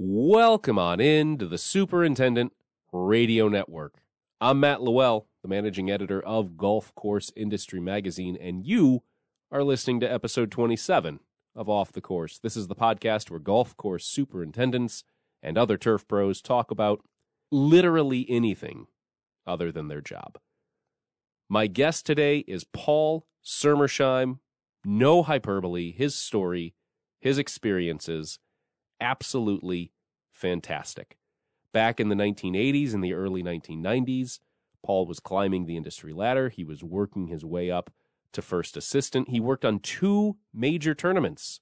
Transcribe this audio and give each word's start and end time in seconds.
Welcome 0.00 0.78
on 0.78 1.00
in 1.00 1.38
to 1.38 1.46
the 1.46 1.58
Superintendent 1.58 2.52
Radio 2.92 3.48
Network. 3.48 3.94
I'm 4.40 4.60
Matt 4.60 4.78
LaWell, 4.78 5.24
the 5.42 5.48
managing 5.48 5.90
editor 5.90 6.22
of 6.22 6.56
Golf 6.56 6.94
Course 6.94 7.32
Industry 7.34 7.80
Magazine, 7.80 8.38
and 8.40 8.64
you 8.64 9.02
are 9.50 9.64
listening 9.64 9.98
to 9.98 10.06
episode 10.06 10.52
27 10.52 11.18
of 11.56 11.68
Off 11.68 11.90
the 11.90 12.00
Course. 12.00 12.38
This 12.38 12.56
is 12.56 12.68
the 12.68 12.76
podcast 12.76 13.28
where 13.28 13.40
golf 13.40 13.76
course 13.76 14.06
superintendents 14.06 15.02
and 15.42 15.58
other 15.58 15.76
turf 15.76 16.06
pros 16.06 16.40
talk 16.40 16.70
about 16.70 17.00
literally 17.50 18.24
anything 18.28 18.86
other 19.48 19.72
than 19.72 19.88
their 19.88 20.00
job. 20.00 20.38
My 21.48 21.66
guest 21.66 22.06
today 22.06 22.44
is 22.46 22.62
Paul 22.72 23.26
Sermersheim. 23.44 24.38
No 24.84 25.24
hyperbole, 25.24 25.90
his 25.90 26.14
story, 26.14 26.76
his 27.20 27.36
experiences 27.36 28.38
absolutely 29.00 29.92
fantastic. 30.32 31.16
Back 31.72 32.00
in 32.00 32.08
the 32.08 32.14
1980s 32.14 32.94
and 32.94 33.04
the 33.04 33.12
early 33.12 33.42
1990s, 33.42 34.40
Paul 34.84 35.06
was 35.06 35.20
climbing 35.20 35.66
the 35.66 35.76
industry 35.76 36.12
ladder. 36.12 36.48
He 36.48 36.64
was 36.64 36.82
working 36.82 37.26
his 37.26 37.44
way 37.44 37.70
up 37.70 37.90
to 38.32 38.42
first 38.42 38.76
assistant. 38.76 39.28
He 39.28 39.40
worked 39.40 39.64
on 39.64 39.80
two 39.80 40.36
major 40.54 40.94
tournaments 40.94 41.60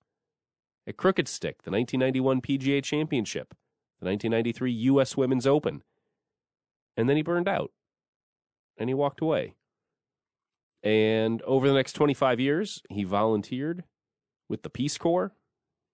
at 0.87 0.97
Crooked 0.97 1.29
Stick, 1.29 1.63
the 1.63 1.71
1991 1.71 2.41
PGA 2.41 2.83
Championship, 2.83 3.51
the 4.01 4.07
1993 4.07 4.73
U.S. 4.73 5.17
Women's 5.17 5.47
Open. 5.47 5.83
And 6.97 7.09
then 7.09 7.17
he 7.17 7.23
burned 7.23 7.49
out 7.49 7.73
and 8.79 8.89
he 8.89 8.95
walked 8.95 9.21
away. 9.21 9.55
And 10.83 11.43
over 11.43 11.67
the 11.67 11.75
next 11.75 11.95
25 11.95 12.39
years, 12.39 12.83
he 12.89 13.05
volunteered 13.05 13.85
with 14.49 14.63
the 14.63 14.71
Peace 14.71 14.97
Corps 14.99 15.33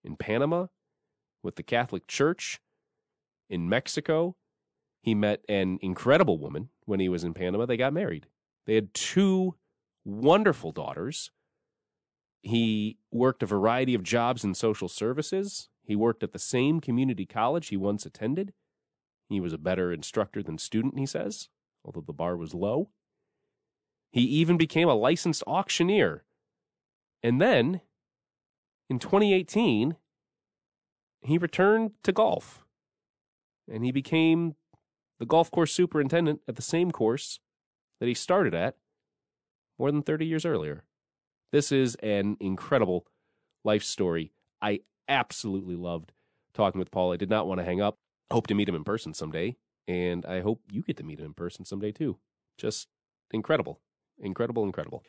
in 0.05 0.17
Panama 0.17 0.67
with 1.43 1.57
the 1.57 1.63
Catholic 1.63 2.07
Church 2.07 2.61
in 3.49 3.69
Mexico. 3.69 4.37
He 5.03 5.15
met 5.15 5.43
an 5.49 5.79
incredible 5.83 6.39
woman 6.39 6.69
when 6.85 7.01
he 7.01 7.09
was 7.09 7.25
in 7.25 7.35
Panama. 7.35 7.67
They 7.67 7.77
got 7.77 7.93
married. 7.93 8.27
They 8.67 8.75
had 8.75 8.95
two 8.95 9.57
wonderful 10.05 10.73
daughters. 10.73 11.31
He 12.43 12.99
worked 13.11 13.43
a 13.43 13.47
variety 13.47 13.95
of 13.95 14.03
jobs 14.03 14.45
in 14.45 14.55
social 14.55 14.89
services. 14.89 15.69
He 15.85 15.97
worked 15.97 16.23
at 16.23 16.33
the 16.33 16.39
same 16.39 16.81
community 16.81 17.27
college 17.27 17.69
he 17.69 17.77
once 17.77 18.07
attended. 18.07 18.53
He 19.29 19.41
was 19.41 19.53
a 19.53 19.59
better 19.59 19.93
instructor 19.93 20.43
than 20.43 20.59
student, 20.59 20.99
he 20.99 21.07
says, 21.07 21.49
although 21.85 22.05
the 22.07 22.13
bar 22.13 22.37
was 22.37 22.55
low. 22.55 22.91
He 24.13 24.23
even 24.23 24.57
became 24.57 24.89
a 24.89 24.95
licensed 24.95 25.43
auctioneer. 25.47 26.25
And 27.23 27.41
then, 27.41 27.81
in 28.91 28.99
2018, 28.99 29.97
he 31.25 31.39
returned 31.39 31.93
to 32.03 32.13
golf 32.13 32.65
and 33.71 33.85
he 33.85 33.93
became 33.93 34.55
the 35.19 35.27
golf 35.27 35.51
course 35.51 35.73
superintendent 35.73 36.41
at 36.49 36.57
the 36.57 36.63
same 36.63 36.91
course 36.91 37.39
that 38.01 38.07
he 38.07 38.15
started 38.15 38.55
at 38.55 38.77
more 39.79 39.91
than 39.91 40.03
30 40.03 40.27
years 40.27 40.45
earlier. 40.45 40.85
This 41.53 41.71
is 41.71 41.95
an 41.97 42.37
incredible 42.41 43.07
life 43.65 43.85
story. 43.85 44.33
I 44.61 44.81
absolutely 45.09 45.77
loved 45.77 46.13
talking 46.55 46.79
with 46.79 46.91
Paul. 46.91 47.13
I 47.13 47.17
did 47.17 47.31
not 47.31 47.47
want 47.47 47.61
to 47.61 47.65
hang 47.65 47.81
up. 47.81 47.99
Hope 48.31 48.47
to 48.49 48.55
meet 48.55 48.69
him 48.69 48.75
in 48.75 48.85
person 48.85 49.15
someday, 49.15 49.57
and 49.87 50.25
I 50.25 50.41
hope 50.41 50.63
you 50.71 50.83
get 50.83 50.97
to 50.97 51.05
meet 51.05 51.21
him 51.21 51.27
in 51.27 51.35
person 51.35 51.65
someday 51.65 51.93
too. 51.93 52.19
Just 52.57 52.89
incredible. 53.31 53.81
Incredible, 54.19 54.65
incredible. 54.65 55.03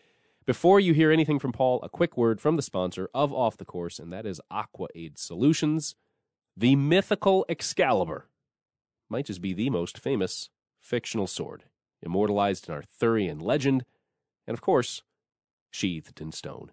Before 0.46 0.80
you 0.80 0.94
hear 0.94 1.10
anything 1.10 1.40
from 1.40 1.54
Paul, 1.54 1.80
a 1.84 1.90
quick 1.90 2.18
word 2.18 2.42
from 2.42 2.58
the 2.58 2.62
sponsor 2.62 3.10
of 3.14 3.32
Off 3.32 3.56
the 3.56 3.64
Course, 3.64 3.98
and 3.98 4.12
that 4.12 4.26
is 4.26 4.42
AquaAid 4.52 5.18
Solutions. 5.18 5.96
The 6.56 6.76
mythical 6.76 7.46
Excalibur 7.50 8.30
might 9.10 9.26
just 9.26 9.42
be 9.42 9.54
the 9.54 9.72
most 9.72 9.98
famous 9.98 10.50
fictional 10.80 11.26
sword, 11.26 11.64
immortalized 12.02 12.68
in 12.68 12.76
Arthurian 12.76 13.40
legend, 13.40 13.86
and 14.46 14.54
of 14.54 14.62
course, 14.62 15.02
sheathed 15.72 16.22
in 16.22 16.32
stone. 16.32 16.72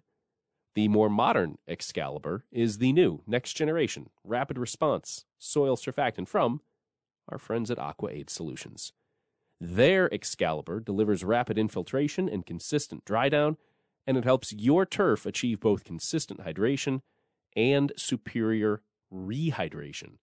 The 0.75 0.87
more 0.87 1.09
modern 1.09 1.57
Excalibur 1.67 2.45
is 2.51 2.77
the 2.77 2.93
new, 2.93 3.23
next 3.25 3.53
generation, 3.53 4.09
rapid 4.23 4.57
response 4.57 5.25
soil 5.39 5.75
surfactant 5.75 6.27
from 6.27 6.61
our 7.27 7.39
friends 7.39 7.71
at 7.71 7.77
AquaAid 7.77 8.29
Solutions. 8.29 8.93
Their 9.59 10.13
Excalibur 10.13 10.79
delivers 10.79 11.23
rapid 11.23 11.57
infiltration 11.57 12.29
and 12.29 12.45
consistent 12.45 13.03
dry 13.03 13.29
down, 13.29 13.57
and 14.05 14.17
it 14.17 14.23
helps 14.23 14.53
your 14.53 14.85
turf 14.85 15.25
achieve 15.25 15.59
both 15.59 15.83
consistent 15.83 16.41
hydration 16.41 17.01
and 17.55 17.91
superior 17.95 18.81
rehydration. 19.13 20.17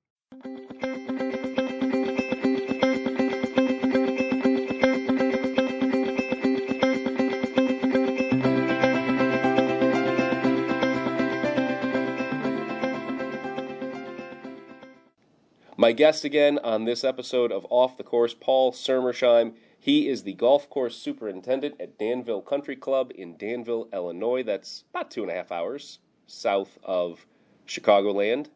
My 15.82 15.94
guest 15.94 16.24
again 16.24 16.60
on 16.64 16.86
this 16.86 17.04
episode 17.04 17.52
of 17.52 17.66
Off 17.72 17.98
the 17.98 18.04
Course, 18.04 18.36
Paul 18.36 18.72
Sermersheim. 18.72 19.56
He 19.84 20.08
is 20.08 20.22
the 20.22 20.34
golf 20.34 20.70
course 20.70 20.96
superintendent 20.96 21.82
at 21.82 21.98
Danville 21.98 22.44
Country 22.44 22.76
Club 22.76 23.12
in 23.16 23.36
Danville, 23.36 23.90
Illinois. 23.92 24.44
That's 24.44 24.84
about 24.92 25.10
two 25.10 25.24
and 25.24 25.32
a 25.32 25.34
half 25.34 25.52
hours 25.52 25.98
south 26.28 26.78
of 26.84 27.26
Chicagoland. 27.68 28.46
A 28.46 28.50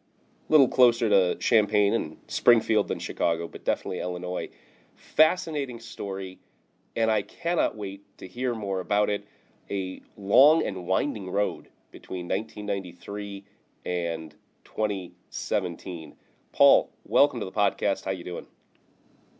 little 0.48 0.68
closer 0.68 1.08
to 1.08 1.34
Champaign 1.34 1.94
and 1.94 2.18
Springfield 2.28 2.86
than 2.86 3.00
Chicago, 3.00 3.48
but 3.48 3.64
definitely 3.64 3.98
Illinois. 3.98 4.50
Fascinating 4.94 5.80
story, 5.80 6.38
and 6.94 7.10
I 7.10 7.22
cannot 7.22 7.76
wait 7.76 8.04
to 8.18 8.28
hear 8.28 8.54
more 8.54 8.78
about 8.78 9.10
it. 9.10 9.26
A 9.68 10.02
long 10.16 10.64
and 10.64 10.86
winding 10.86 11.28
road 11.28 11.70
between 11.90 12.28
1993 12.28 13.44
and 13.84 14.32
2017. 14.62 16.14
Paul, 16.52 16.92
welcome 17.04 17.40
to 17.40 17.46
the 17.46 17.50
podcast. 17.50 18.04
How 18.04 18.12
you 18.12 18.22
doing? 18.22 18.46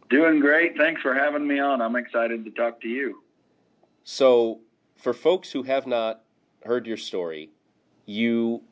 Doing 0.09 0.41
great. 0.41 0.77
Thanks 0.77 1.03
for 1.03 1.15
having 1.15 1.47
me 1.47 1.59
on. 1.59 1.81
I'm 1.81 1.97
excited 1.97 2.45
to 2.45 2.51
talk 2.51 2.81
to 2.83 2.89
you. 2.89 3.23
So, 4.05 4.61
for 4.97 5.13
folks 5.13 5.53
who 5.53 5.65
have 5.65 5.87
not 5.87 6.23
heard 6.65 6.87
your 6.87 6.97
story, 6.97 7.51
you, 8.05 8.63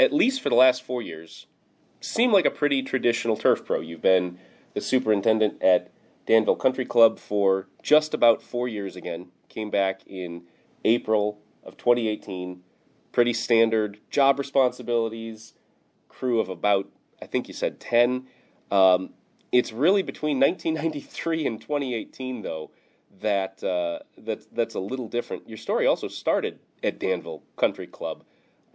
at 0.00 0.12
least 0.12 0.42
for 0.42 0.48
the 0.48 0.56
last 0.56 0.82
four 0.82 1.00
years, 1.00 1.46
seem 2.00 2.32
like 2.32 2.44
a 2.44 2.50
pretty 2.50 2.82
traditional 2.82 3.36
turf 3.36 3.64
pro. 3.64 3.80
You've 3.80 4.02
been 4.02 4.38
the 4.74 4.80
superintendent 4.80 5.62
at 5.62 5.92
Danville 6.26 6.56
Country 6.56 6.84
Club 6.84 7.18
for 7.18 7.68
just 7.82 8.12
about 8.12 8.42
four 8.42 8.68
years 8.68 8.96
again. 8.96 9.28
Came 9.48 9.70
back 9.70 10.02
in 10.06 10.42
April 10.84 11.38
of 11.64 11.76
2018. 11.76 12.62
Pretty 13.12 13.32
standard 13.32 13.98
job 14.10 14.38
responsibilities, 14.38 15.54
crew 16.08 16.40
of 16.40 16.48
about, 16.48 16.88
I 17.22 17.26
think 17.26 17.48
you 17.48 17.54
said 17.54 17.80
10. 17.80 18.26
Um, 18.70 19.10
it's 19.52 19.72
really 19.72 20.02
between 20.02 20.38
1993 20.40 21.46
and 21.46 21.60
2018, 21.60 22.42
though, 22.42 22.70
that 23.20 23.62
uh, 23.64 24.00
that's 24.16 24.46
that's 24.52 24.74
a 24.74 24.80
little 24.80 25.08
different. 25.08 25.48
Your 25.48 25.58
story 25.58 25.86
also 25.86 26.08
started 26.08 26.58
at 26.82 26.98
Danville 26.98 27.42
Country 27.56 27.86
Club. 27.86 28.24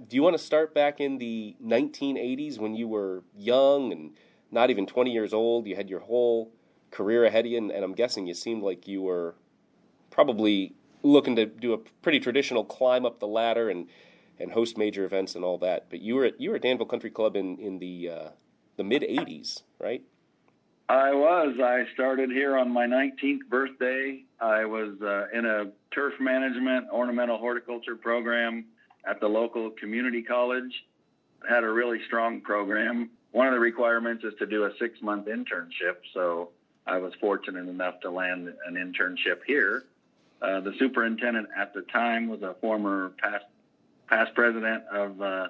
Do 0.07 0.15
you 0.15 0.23
want 0.23 0.35
to 0.35 0.43
start 0.43 0.73
back 0.73 0.99
in 0.99 1.17
the 1.17 1.55
1980s 1.63 2.57
when 2.57 2.75
you 2.75 2.87
were 2.87 3.23
young 3.37 3.91
and 3.91 4.11
not 4.51 4.69
even 4.69 4.85
20 4.85 5.11
years 5.11 5.33
old? 5.33 5.67
You 5.67 5.75
had 5.75 5.89
your 5.89 6.01
whole 6.01 6.51
career 6.91 7.25
ahead 7.25 7.45
of 7.45 7.51
you, 7.51 7.57
and, 7.57 7.71
and 7.71 7.83
I'm 7.83 7.93
guessing 7.93 8.25
you 8.25 8.33
seemed 8.33 8.63
like 8.63 8.87
you 8.87 9.01
were 9.01 9.35
probably 10.09 10.73
looking 11.03 11.35
to 11.35 11.45
do 11.45 11.73
a 11.73 11.77
pretty 11.77 12.19
traditional 12.19 12.63
climb 12.63 13.05
up 13.05 13.19
the 13.19 13.27
ladder 13.27 13.69
and 13.69 13.87
and 14.39 14.51
host 14.51 14.77
major 14.77 15.05
events 15.05 15.35
and 15.35 15.45
all 15.45 15.59
that. 15.59 15.89
But 15.89 16.01
you 16.01 16.15
were 16.15 16.25
at 16.25 16.41
you 16.41 16.49
were 16.49 16.55
at 16.55 16.63
Danville 16.63 16.87
Country 16.87 17.11
Club 17.11 17.35
in 17.35 17.57
in 17.59 17.79
the 17.79 18.09
uh, 18.09 18.29
the 18.77 18.83
mid 18.83 19.03
'80s, 19.03 19.61
right? 19.79 20.03
I 20.89 21.13
was. 21.13 21.55
I 21.61 21.85
started 21.93 22.29
here 22.29 22.57
on 22.57 22.69
my 22.69 22.85
19th 22.85 23.47
birthday. 23.49 24.23
I 24.39 24.65
was 24.65 25.01
uh, 25.01 25.27
in 25.33 25.45
a 25.45 25.71
turf 25.91 26.13
management 26.19 26.87
ornamental 26.91 27.37
horticulture 27.37 27.95
program 27.95 28.65
at 29.05 29.19
the 29.19 29.27
local 29.27 29.69
community 29.71 30.21
college. 30.21 30.85
Had 31.47 31.63
a 31.63 31.69
really 31.69 31.99
strong 32.07 32.41
program. 32.41 33.09
One 33.31 33.47
of 33.47 33.53
the 33.53 33.59
requirements 33.59 34.23
is 34.23 34.33
to 34.39 34.45
do 34.45 34.65
a 34.65 34.71
six 34.77 35.01
month 35.01 35.27
internship. 35.27 35.97
So 36.13 36.49
I 36.85 36.97
was 36.97 37.13
fortunate 37.19 37.67
enough 37.69 38.01
to 38.01 38.11
land 38.11 38.53
an 38.67 38.75
internship 38.75 39.39
here. 39.47 39.83
Uh, 40.41 40.59
the 40.59 40.73
superintendent 40.77 41.47
at 41.57 41.73
the 41.73 41.83
time 41.83 42.27
was 42.27 42.41
a 42.41 42.55
former 42.59 43.13
past 43.21 43.45
past 44.07 44.33
president 44.35 44.83
of 44.91 45.21
uh, 45.21 45.47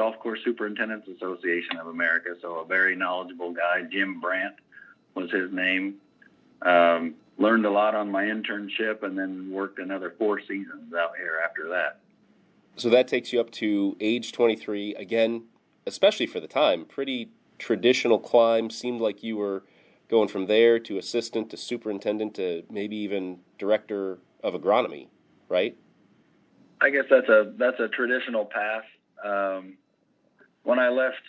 Golf 0.00 0.18
Course 0.18 0.40
Superintendents 0.46 1.06
Association 1.08 1.76
of 1.76 1.88
America, 1.88 2.30
so 2.40 2.60
a 2.60 2.64
very 2.64 2.96
knowledgeable 2.96 3.52
guy. 3.52 3.82
Jim 3.82 4.18
Brandt 4.18 4.54
was 5.14 5.30
his 5.30 5.52
name. 5.52 5.96
Um, 6.62 7.16
learned 7.36 7.66
a 7.66 7.70
lot 7.70 7.94
on 7.94 8.10
my 8.10 8.24
internship, 8.24 9.02
and 9.02 9.18
then 9.18 9.50
worked 9.50 9.78
another 9.78 10.14
four 10.18 10.40
seasons 10.40 10.94
out 10.94 11.10
here 11.18 11.42
after 11.44 11.68
that. 11.68 11.98
So 12.76 12.88
that 12.88 13.08
takes 13.08 13.30
you 13.30 13.40
up 13.40 13.50
to 13.50 13.94
age 14.00 14.32
23. 14.32 14.94
Again, 14.94 15.42
especially 15.86 16.26
for 16.26 16.40
the 16.40 16.48
time, 16.48 16.86
pretty 16.86 17.28
traditional 17.58 18.18
climb. 18.18 18.70
Seemed 18.70 19.02
like 19.02 19.22
you 19.22 19.36
were 19.36 19.64
going 20.08 20.28
from 20.28 20.46
there 20.46 20.78
to 20.78 20.96
assistant 20.96 21.50
to 21.50 21.58
superintendent 21.58 22.36
to 22.36 22.62
maybe 22.70 22.96
even 22.96 23.40
director 23.58 24.20
of 24.42 24.54
agronomy, 24.54 25.08
right? 25.50 25.76
I 26.80 26.88
guess 26.88 27.04
that's 27.10 27.28
a 27.28 27.52
that's 27.58 27.78
a 27.80 27.88
traditional 27.88 28.46
path. 28.46 28.84
Um, 29.22 29.76
when 30.62 30.78
I 30.78 30.88
left, 30.88 31.22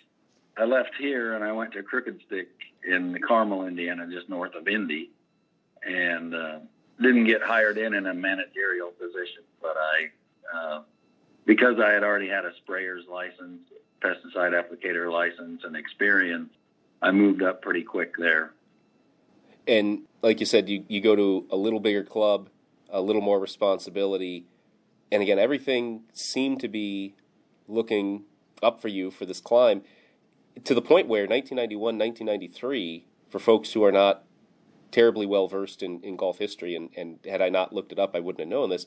I 0.58 0.66
left 0.66 0.92
here 1.00 1.34
and 1.36 1.44
I 1.44 1.52
went 1.52 1.74
to 1.74 1.84
Crooked 1.84 2.20
Stick 2.26 2.50
in 2.88 3.18
Carmel, 3.26 3.68
Indiana, 3.68 4.08
just 4.10 4.30
north 4.30 4.56
of 4.56 4.68
Indy, 4.68 5.12
and 5.84 6.36
uh, 6.36 6.60
didn't 7.00 7.26
get 7.26 7.42
hired 7.42 7.78
in 7.78 7.94
in 7.94 8.06
a 8.08 8.14
managerial 8.14 8.90
position. 8.92 9.44
But 9.62 9.76
I, 9.78 10.58
uh, 10.58 10.82
because 11.46 11.80
I 11.80 11.92
had 11.92 12.04
already 12.04 12.28
had 12.28 12.46
a 12.46 12.52
sprayer's 12.58 13.06
license, 13.10 13.62
pesticide 14.02 14.54
applicator 14.54 15.12
license, 15.12 15.64
and 15.64 15.76
experience, 15.76 16.52
I 17.02 17.12
moved 17.12 17.42
up 17.42 17.62
pretty 17.62 17.84
quick 17.84 18.16
there. 18.18 18.54
And 19.68 20.04
like 20.22 20.40
you 20.40 20.46
said, 20.46 20.70
you, 20.70 20.86
you 20.88 21.02
go 21.02 21.16
to 21.16 21.46
a 21.52 21.56
little 21.56 21.80
bigger 21.80 22.04
club, 22.04 22.50
a 22.90 23.02
little 23.02 23.22
more 23.22 23.40
responsibility. 23.40 24.46
And 25.12 25.22
again, 25.22 25.40
everything 25.40 26.04
seemed 26.14 26.60
to 26.62 26.68
be 26.68 27.16
looking 27.68 28.24
up 28.62 28.82
for 28.82 28.88
you 28.88 29.12
for 29.12 29.26
this 29.26 29.42
climb 29.42 29.84
to 30.64 30.74
the 30.74 30.82
point 30.82 31.08
where 31.08 31.24
1991, 31.24 31.98
1993, 31.98 33.06
for 33.30 33.40
folks 33.40 33.74
who 33.74 33.84
are 33.84 33.92
not 33.92 34.24
terribly 34.92 35.26
well 35.26 35.48
versed 35.48 35.82
in, 35.82 36.02
in 36.02 36.16
golf 36.18 36.40
history, 36.40 36.76
and, 36.76 36.90
and 36.96 37.20
had 37.26 37.42
I 37.42 37.50
not 37.50 37.74
looked 37.74 37.92
it 37.92 38.00
up, 38.00 38.16
I 38.16 38.20
wouldn't 38.20 38.42
have 38.42 38.50
known 38.50 38.70
this. 38.70 38.86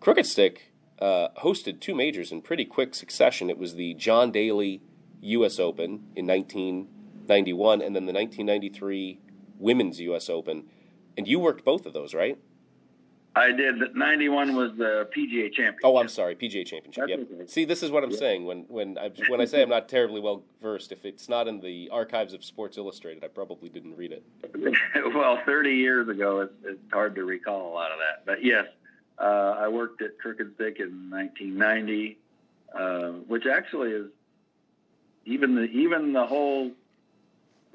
Crooked 0.00 0.26
Stick 0.26 0.72
uh, 1.00 1.28
hosted 1.38 1.80
two 1.80 1.94
majors 1.94 2.30
in 2.30 2.42
pretty 2.42 2.64
quick 2.64 2.94
succession. 2.94 3.50
It 3.50 3.58
was 3.58 3.74
the 3.74 3.94
John 3.94 4.30
Daly 4.30 4.82
U.S. 5.20 5.58
Open 5.58 6.06
in 6.14 6.26
1991, 6.26 7.82
and 7.82 7.96
then 7.96 8.06
the 8.06 8.12
1993 8.12 9.18
Women's 9.58 10.00
U.S. 10.00 10.30
Open, 10.30 10.64
and 11.16 11.26
you 11.26 11.38
worked 11.38 11.64
both 11.64 11.86
of 11.86 11.92
those, 11.92 12.14
right? 12.14 12.38
I 13.36 13.52
did. 13.52 13.94
91 13.94 14.56
was 14.56 14.72
the 14.78 15.06
PGA 15.14 15.52
Championship. 15.52 15.80
Oh, 15.84 15.98
I'm 15.98 16.08
sorry, 16.08 16.34
PGA 16.34 16.64
Championship. 16.64 17.06
That's 17.06 17.10
yep. 17.10 17.28
Okay. 17.30 17.46
See, 17.46 17.66
this 17.66 17.82
is 17.82 17.90
what 17.90 18.02
I'm 18.02 18.12
saying 18.12 18.46
when 18.46 18.64
when 18.68 18.96
I 18.96 19.10
when 19.28 19.42
I 19.42 19.44
say 19.44 19.60
I'm 19.60 19.68
not 19.68 19.90
terribly 19.90 20.20
well 20.20 20.42
versed. 20.62 20.90
If 20.90 21.04
it's 21.04 21.28
not 21.28 21.46
in 21.46 21.60
the 21.60 21.90
archives 21.92 22.32
of 22.32 22.42
Sports 22.42 22.78
Illustrated, 22.78 23.22
I 23.22 23.28
probably 23.28 23.68
didn't 23.68 23.94
read 23.94 24.12
it. 24.12 24.24
well, 25.14 25.38
30 25.44 25.70
years 25.74 26.08
ago, 26.08 26.40
it's, 26.40 26.54
it's 26.64 26.92
hard 26.92 27.14
to 27.16 27.24
recall 27.24 27.70
a 27.70 27.74
lot 27.74 27.92
of 27.92 27.98
that. 27.98 28.24
But 28.24 28.42
yes, 28.42 28.66
uh, 29.18 29.54
I 29.58 29.68
worked 29.68 30.00
at 30.00 30.18
Crooked 30.18 30.54
Stick 30.54 30.80
in 30.80 31.10
1990, 31.10 32.16
uh, 32.74 33.08
which 33.28 33.44
actually 33.44 33.90
is 33.90 34.06
even 35.26 35.54
the 35.54 35.64
even 35.64 36.14
the 36.14 36.26
whole 36.26 36.70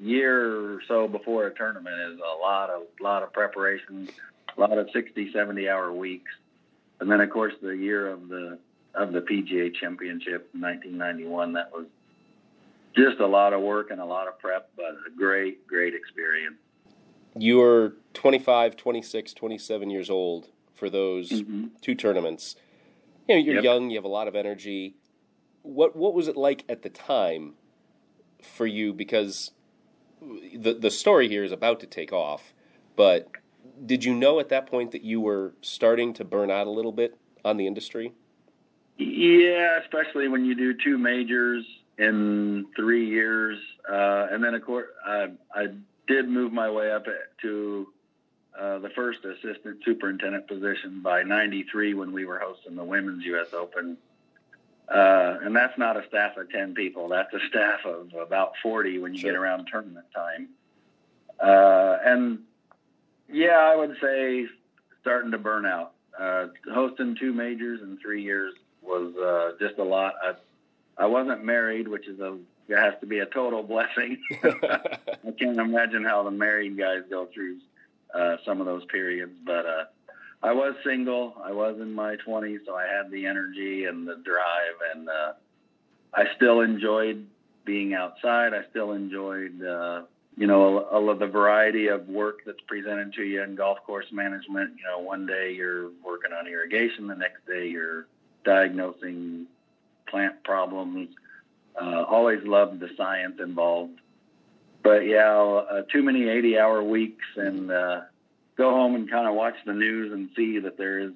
year 0.00 0.74
or 0.74 0.82
so 0.88 1.06
before 1.06 1.46
a 1.46 1.54
tournament 1.54 1.94
is 2.12 2.18
a 2.18 2.40
lot 2.40 2.68
of 2.68 2.82
lot 3.00 3.22
of 3.22 3.32
preparation, 3.32 4.08
a 4.56 4.60
lot 4.60 4.76
of 4.76 4.88
60, 4.92 5.32
70 5.32 5.68
hour 5.68 5.92
weeks, 5.92 6.30
and 7.00 7.10
then 7.10 7.20
of 7.20 7.30
course 7.30 7.54
the 7.62 7.70
year 7.70 8.08
of 8.08 8.28
the 8.28 8.58
of 8.94 9.12
the 9.12 9.20
PGA 9.20 9.74
Championship 9.74 10.50
in 10.54 10.60
1991. 10.60 11.54
That 11.54 11.72
was 11.72 11.86
just 12.94 13.20
a 13.20 13.26
lot 13.26 13.52
of 13.52 13.62
work 13.62 13.90
and 13.90 14.00
a 14.00 14.04
lot 14.04 14.28
of 14.28 14.38
prep, 14.38 14.70
but 14.76 14.94
a 15.06 15.16
great, 15.16 15.66
great 15.66 15.94
experience. 15.94 16.56
You're 17.36 17.94
25, 18.14 18.76
26, 18.76 19.32
27 19.32 19.90
years 19.90 20.10
old 20.10 20.48
for 20.74 20.90
those 20.90 21.30
mm-hmm. 21.30 21.68
two 21.80 21.94
tournaments. 21.94 22.56
You 23.28 23.36
know, 23.36 23.40
you're 23.40 23.54
yep. 23.56 23.64
young, 23.64 23.90
you 23.90 23.96
have 23.96 24.04
a 24.04 24.08
lot 24.08 24.28
of 24.28 24.34
energy. 24.34 24.96
What 25.62 25.96
what 25.96 26.12
was 26.12 26.28
it 26.28 26.36
like 26.36 26.64
at 26.68 26.82
the 26.82 26.90
time 26.90 27.54
for 28.42 28.66
you? 28.66 28.92
Because 28.92 29.52
the 30.20 30.74
the 30.74 30.90
story 30.90 31.28
here 31.28 31.44
is 31.44 31.52
about 31.52 31.80
to 31.80 31.86
take 31.86 32.12
off, 32.12 32.52
but 32.96 33.28
did 33.84 34.04
you 34.04 34.14
know 34.14 34.40
at 34.40 34.48
that 34.50 34.66
point 34.66 34.92
that 34.92 35.02
you 35.02 35.20
were 35.20 35.54
starting 35.60 36.12
to 36.14 36.24
burn 36.24 36.50
out 36.50 36.66
a 36.66 36.70
little 36.70 36.92
bit 36.92 37.18
on 37.44 37.56
the 37.56 37.66
industry? 37.66 38.12
Yeah, 38.98 39.78
especially 39.80 40.28
when 40.28 40.44
you 40.44 40.54
do 40.54 40.74
two 40.74 40.98
majors 40.98 41.64
in 41.98 42.66
three 42.76 43.06
years, 43.06 43.58
uh, 43.90 44.28
and 44.30 44.42
then 44.42 44.54
of 44.54 44.64
course 44.64 44.88
I, 45.04 45.32
I 45.54 45.68
did 46.06 46.28
move 46.28 46.52
my 46.52 46.70
way 46.70 46.92
up 46.92 47.06
to 47.42 47.88
uh, 48.58 48.78
the 48.78 48.90
first 48.90 49.24
assistant 49.24 49.78
superintendent 49.84 50.46
position 50.46 51.00
by 51.02 51.22
'93 51.22 51.94
when 51.94 52.12
we 52.12 52.24
were 52.24 52.38
hosting 52.38 52.76
the 52.76 52.84
Women's 52.84 53.24
U.S. 53.24 53.52
Open 53.52 53.96
uh, 54.92 55.38
and 55.42 55.56
that's 55.56 55.76
not 55.78 55.96
a 55.96 56.06
staff 56.08 56.36
of 56.36 56.50
10 56.50 56.74
people. 56.74 57.08
That's 57.08 57.32
a 57.32 57.40
staff 57.48 57.80
of 57.86 58.12
about 58.14 58.52
40 58.62 58.98
when 58.98 59.14
you 59.14 59.20
sure. 59.20 59.32
get 59.32 59.38
around 59.38 59.66
tournament 59.70 60.06
time. 60.14 60.48
Uh, 61.40 61.98
and 62.04 62.40
yeah, 63.32 63.58
I 63.58 63.76
would 63.76 63.96
say 64.00 64.46
starting 65.00 65.32
to 65.32 65.38
burn 65.38 65.66
out. 65.66 65.92
Uh, 66.18 66.48
hosting 66.72 67.16
two 67.18 67.32
majors 67.32 67.80
in 67.80 67.98
three 67.98 68.22
years 68.22 68.54
was 68.82 69.14
uh, 69.16 69.56
just 69.64 69.78
a 69.78 69.84
lot. 69.84 70.14
I, 70.22 71.04
I 71.04 71.06
wasn't 71.06 71.44
married, 71.44 71.88
which 71.88 72.06
is 72.06 72.20
a 72.20 72.38
it 72.68 72.76
has 72.76 72.94
to 73.00 73.06
be 73.06 73.18
a 73.18 73.26
total 73.26 73.62
blessing. 73.62 74.18
I 74.42 75.30
can't 75.38 75.58
imagine 75.58 76.04
how 76.04 76.22
the 76.22 76.30
married 76.30 76.78
guys 76.78 77.02
go 77.10 77.28
through 77.32 77.58
uh, 78.14 78.36
some 78.44 78.60
of 78.60 78.66
those 78.66 78.84
periods, 78.86 79.32
but 79.44 79.66
uh, 79.66 79.84
I 80.42 80.52
was 80.52 80.74
single. 80.84 81.34
I 81.42 81.52
was 81.52 81.78
in 81.80 81.94
my 81.94 82.16
20s, 82.26 82.66
so 82.66 82.74
I 82.74 82.86
had 82.86 83.10
the 83.10 83.26
energy 83.26 83.84
and 83.84 84.06
the 84.06 84.16
drive, 84.16 84.94
and 84.94 85.08
uh, 85.08 85.32
I 86.12 86.24
still 86.36 86.60
enjoyed 86.60 87.26
being 87.64 87.94
outside. 87.94 88.52
I 88.52 88.64
still 88.70 88.92
enjoyed, 88.92 89.62
uh, 89.62 90.02
you 90.36 90.46
know, 90.46 90.80
all 90.80 91.10
of 91.10 91.18
the 91.18 91.26
variety 91.26 91.88
of 91.88 92.08
work 92.08 92.40
that's 92.46 92.60
presented 92.66 93.12
to 93.14 93.22
you 93.22 93.42
in 93.42 93.54
golf 93.54 93.78
course 93.86 94.06
management. 94.12 94.76
You 94.78 94.84
know, 94.84 94.98
one 95.00 95.26
day 95.26 95.52
you're 95.52 95.90
working 96.04 96.32
on 96.32 96.46
irrigation, 96.46 97.06
the 97.06 97.14
next 97.14 97.46
day 97.46 97.68
you're 97.68 98.06
diagnosing 98.44 99.46
plant 100.08 100.42
problems. 100.44 101.10
Uh, 101.80 102.02
always 102.02 102.42
loved 102.44 102.80
the 102.80 102.90
science 102.96 103.40
involved. 103.40 103.98
But 104.82 105.06
yeah, 105.06 105.36
uh, 105.36 105.82
too 105.92 106.02
many 106.02 106.28
80 106.28 106.58
hour 106.58 106.82
weeks 106.82 107.24
and, 107.36 107.70
uh, 107.70 108.00
go 108.56 108.70
home 108.70 108.94
and 108.94 109.10
kind 109.10 109.26
of 109.26 109.34
watch 109.34 109.54
the 109.64 109.72
news 109.72 110.12
and 110.12 110.28
see 110.36 110.58
that 110.58 110.76
there 110.76 110.98
is 111.00 111.12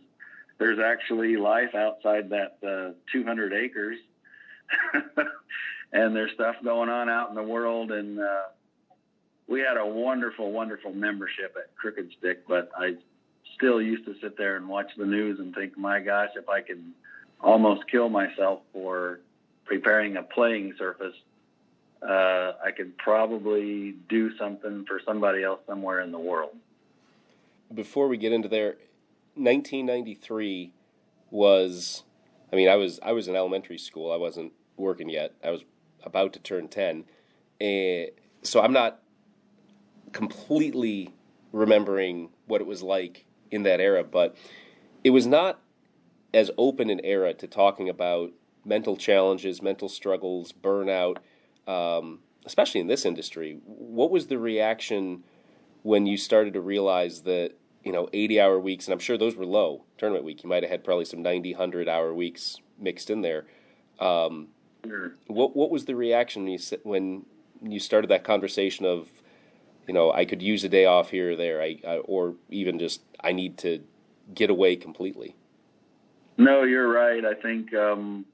there's 0.59 0.79
actually 0.79 1.37
life 1.37 1.75
outside 1.75 2.31
that 2.31 2.57
uh, 2.67 2.95
200 3.13 3.53
acres, 3.53 3.99
and 5.93 6.17
there's 6.17 6.33
stuff 6.33 6.57
going 6.65 6.89
on 6.89 7.11
out 7.11 7.29
in 7.29 7.35
the 7.35 7.43
world. 7.43 7.93
And 7.93 8.19
uh, 8.19 8.43
we 9.49 9.61
had 9.61 9.77
a 9.77 9.87
wonderful, 9.87 10.51
wonderful 10.51 10.93
membership 10.93 11.57
at 11.57 11.75
Crooked 11.77 12.11
Stick, 12.19 12.47
but 12.49 12.71
I 12.77 12.97
still 13.55 13.81
used 13.81 14.05
to 14.07 14.15
sit 14.21 14.37
there 14.37 14.57
and 14.57 14.69
watch 14.69 14.91
the 14.97 15.07
news 15.07 15.39
and 15.39 15.55
think, 15.55 15.79
my 15.79 16.01
gosh, 16.01 16.31
if 16.37 16.49
I 16.49 16.61
can 16.61 16.93
almost 17.41 17.89
kill 17.91 18.09
myself 18.09 18.61
for 18.73 19.21
preparing 19.65 20.17
a 20.17 20.23
playing 20.23 20.75
surface, 20.79 21.15
uh, 22.03 22.53
I 22.65 22.71
could 22.77 22.97
probably 22.99 23.93
do 24.09 24.37
something 24.37 24.85
for 24.87 25.01
somebody 25.05 25.43
else 25.43 25.61
somewhere 25.67 26.01
in 26.01 26.13
the 26.13 26.19
world 26.19 26.57
before 27.75 28.09
we 28.09 28.17
get 28.17 28.33
into 28.33 28.49
there, 28.49 28.77
1993 29.35 30.73
was 31.31 32.05
I 32.53 32.57
mean, 32.57 32.69
I 32.69 32.77
was 32.77 33.01
I 33.03 33.13
was 33.13 33.29
in 33.29 33.37
elementary 33.37 33.79
school. 33.79 34.13
I 34.13 34.17
wasn't 34.17 34.53
working 34.77 35.09
yet. 35.09 35.35
I 35.45 35.51
was 35.51 35.63
about 36.05 36.33
to 36.35 36.39
turn 36.39 36.69
ten, 36.69 37.05
and 37.61 38.11
so 38.43 38.63
I'm 38.63 38.73
not 38.73 39.01
completely 40.17 41.13
remembering 41.53 42.31
what 42.47 42.63
it 42.63 42.67
was 42.67 42.83
like 42.83 43.27
in 43.51 43.65
that 43.65 43.81
era. 43.81 44.03
But 44.03 44.35
it 45.05 45.11
was 45.11 45.27
not 45.27 45.61
as 46.33 46.51
open 46.57 46.89
an 46.89 47.03
era 47.05 47.35
to 47.35 47.47
talking 47.47 47.91
about 47.91 48.33
mental 48.65 48.97
challenges, 48.97 49.61
mental 49.61 49.91
struggles, 49.91 50.53
burnout, 50.53 51.19
um, 51.69 52.21
especially 52.47 52.81
in 52.81 52.87
this 52.87 53.05
industry. 53.05 53.59
What 53.67 54.11
was 54.11 54.29
the 54.29 54.39
reaction 54.39 55.23
when 55.83 56.07
you 56.07 56.17
started 56.17 56.55
to 56.55 56.63
realize 56.63 57.23
that 57.23 57.53
you 57.85 57.93
know 57.93 58.09
80 58.15 58.41
hour 58.41 58.59
weeks, 58.59 58.87
and 58.87 58.95
I'm 58.95 58.99
sure 58.99 59.19
those 59.19 59.37
were 59.37 59.45
low 59.45 59.85
tournament 59.99 60.25
week. 60.25 60.43
You 60.43 60.49
might 60.49 60.63
have 60.63 60.71
had 60.71 60.83
probably 60.83 61.05
some 61.05 61.21
90, 61.21 61.53
100 61.53 61.91
hour 61.91 62.15
weeks 62.15 62.57
mixed 62.79 63.11
in 63.11 63.21
there. 63.21 63.45
Um. 64.01 64.49
What 65.27 65.55
what 65.55 65.71
was 65.71 65.85
the 65.85 65.95
reaction 65.95 66.45
when 66.45 66.53
you 66.53 66.59
when 66.85 67.27
you 67.63 67.81
started 67.81 68.09
that 68.09 68.25
conversation 68.25 68.87
of 68.87 69.09
you 69.87 69.95
know 69.95 70.13
I 70.13 70.25
could 70.25 70.43
use 70.43 70.65
a 70.65 70.69
day 70.69 70.87
off 70.87 71.11
here 71.11 71.33
or 71.33 71.37
there, 71.37 71.63
I, 71.63 71.79
I 71.87 71.97
or 71.99 72.35
even 72.51 72.79
just 72.79 73.01
I 73.23 73.33
need 73.33 73.59
to 73.59 73.81
get 74.35 74.51
away 74.51 74.77
completely. 74.77 75.35
No, 76.39 76.65
you're 76.65 76.89
right. 76.89 77.25
I 77.25 77.35
think 77.35 77.73
um, 77.75 78.27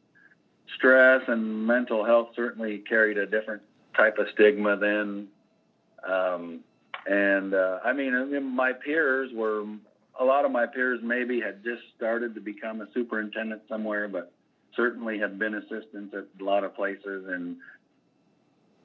stress 0.76 1.22
and 1.28 1.66
mental 1.66 2.04
health 2.04 2.30
certainly 2.34 2.78
carried 2.78 3.18
a 3.18 3.26
different 3.26 3.62
type 3.96 4.18
of 4.18 4.26
stigma 4.32 4.76
then. 4.76 5.28
Um, 6.02 6.60
and 7.06 7.54
uh, 7.54 7.80
I 7.84 7.92
mean, 7.92 8.14
I 8.14 8.24
mean, 8.24 8.44
my 8.44 8.72
peers 8.72 9.30
were 9.34 9.64
a 10.18 10.24
lot 10.24 10.44
of 10.44 10.50
my 10.50 10.66
peers 10.66 11.00
maybe 11.02 11.40
had 11.40 11.62
just 11.64 11.82
started 11.96 12.34
to 12.34 12.40
become 12.40 12.80
a 12.80 12.88
superintendent 12.92 13.62
somewhere, 13.68 14.08
but 14.08 14.32
certainly 14.74 15.18
had 15.18 15.38
been 15.38 15.54
assistants 15.54 16.14
at 16.14 16.24
a 16.40 16.44
lot 16.44 16.64
of 16.64 16.74
places. 16.74 17.26
And 17.28 17.56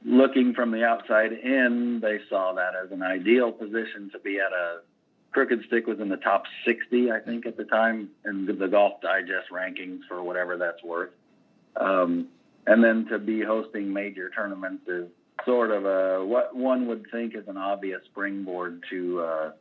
looking 0.06 0.54
from 0.54 0.72
the 0.72 0.84
outside 0.84 1.32
in, 1.32 2.00
they 2.02 2.20
saw 2.30 2.54
that 2.54 2.74
as 2.76 2.92
an 2.92 3.02
ideal 3.04 3.52
position 3.52 4.10
to 4.12 4.20
be 4.20 4.40
at 4.40 4.52
a 4.52 4.80
Crooked 5.32 5.66
Stick 5.68 5.86
was 5.86 6.00
in 6.00 6.10
the 6.10 6.18
top 6.18 6.46
60, 6.66 7.12
I 7.12 7.20
think, 7.20 7.46
at 7.46 7.58
the 7.58 7.66
time, 7.66 8.10
in 8.26 8.46
the 8.46 8.68
Golf 8.68 9.02
Digest 9.02 9.52
rankings 9.52 10.00
for 10.08 10.24
whatever 10.24 10.58
that's 10.58 10.82
worth. 10.84 11.12
Um, 11.76 12.30
and 12.66 12.84
then 12.84 13.06
to 13.12 13.20
be 13.20 13.44
hosting 13.44 13.94
major 13.94 14.30
tournaments 14.30 14.88
is 14.88 15.08
sort 15.46 15.72
of 15.72 15.86
a 15.86 16.26
what 16.26 16.56
one 16.56 16.88
would 16.88 17.06
think 17.12 17.36
is 17.36 17.48
an 17.48 17.58
obvious 17.58 18.02
springboard 18.06 18.84
to 18.90 19.22
uh, 19.22 19.52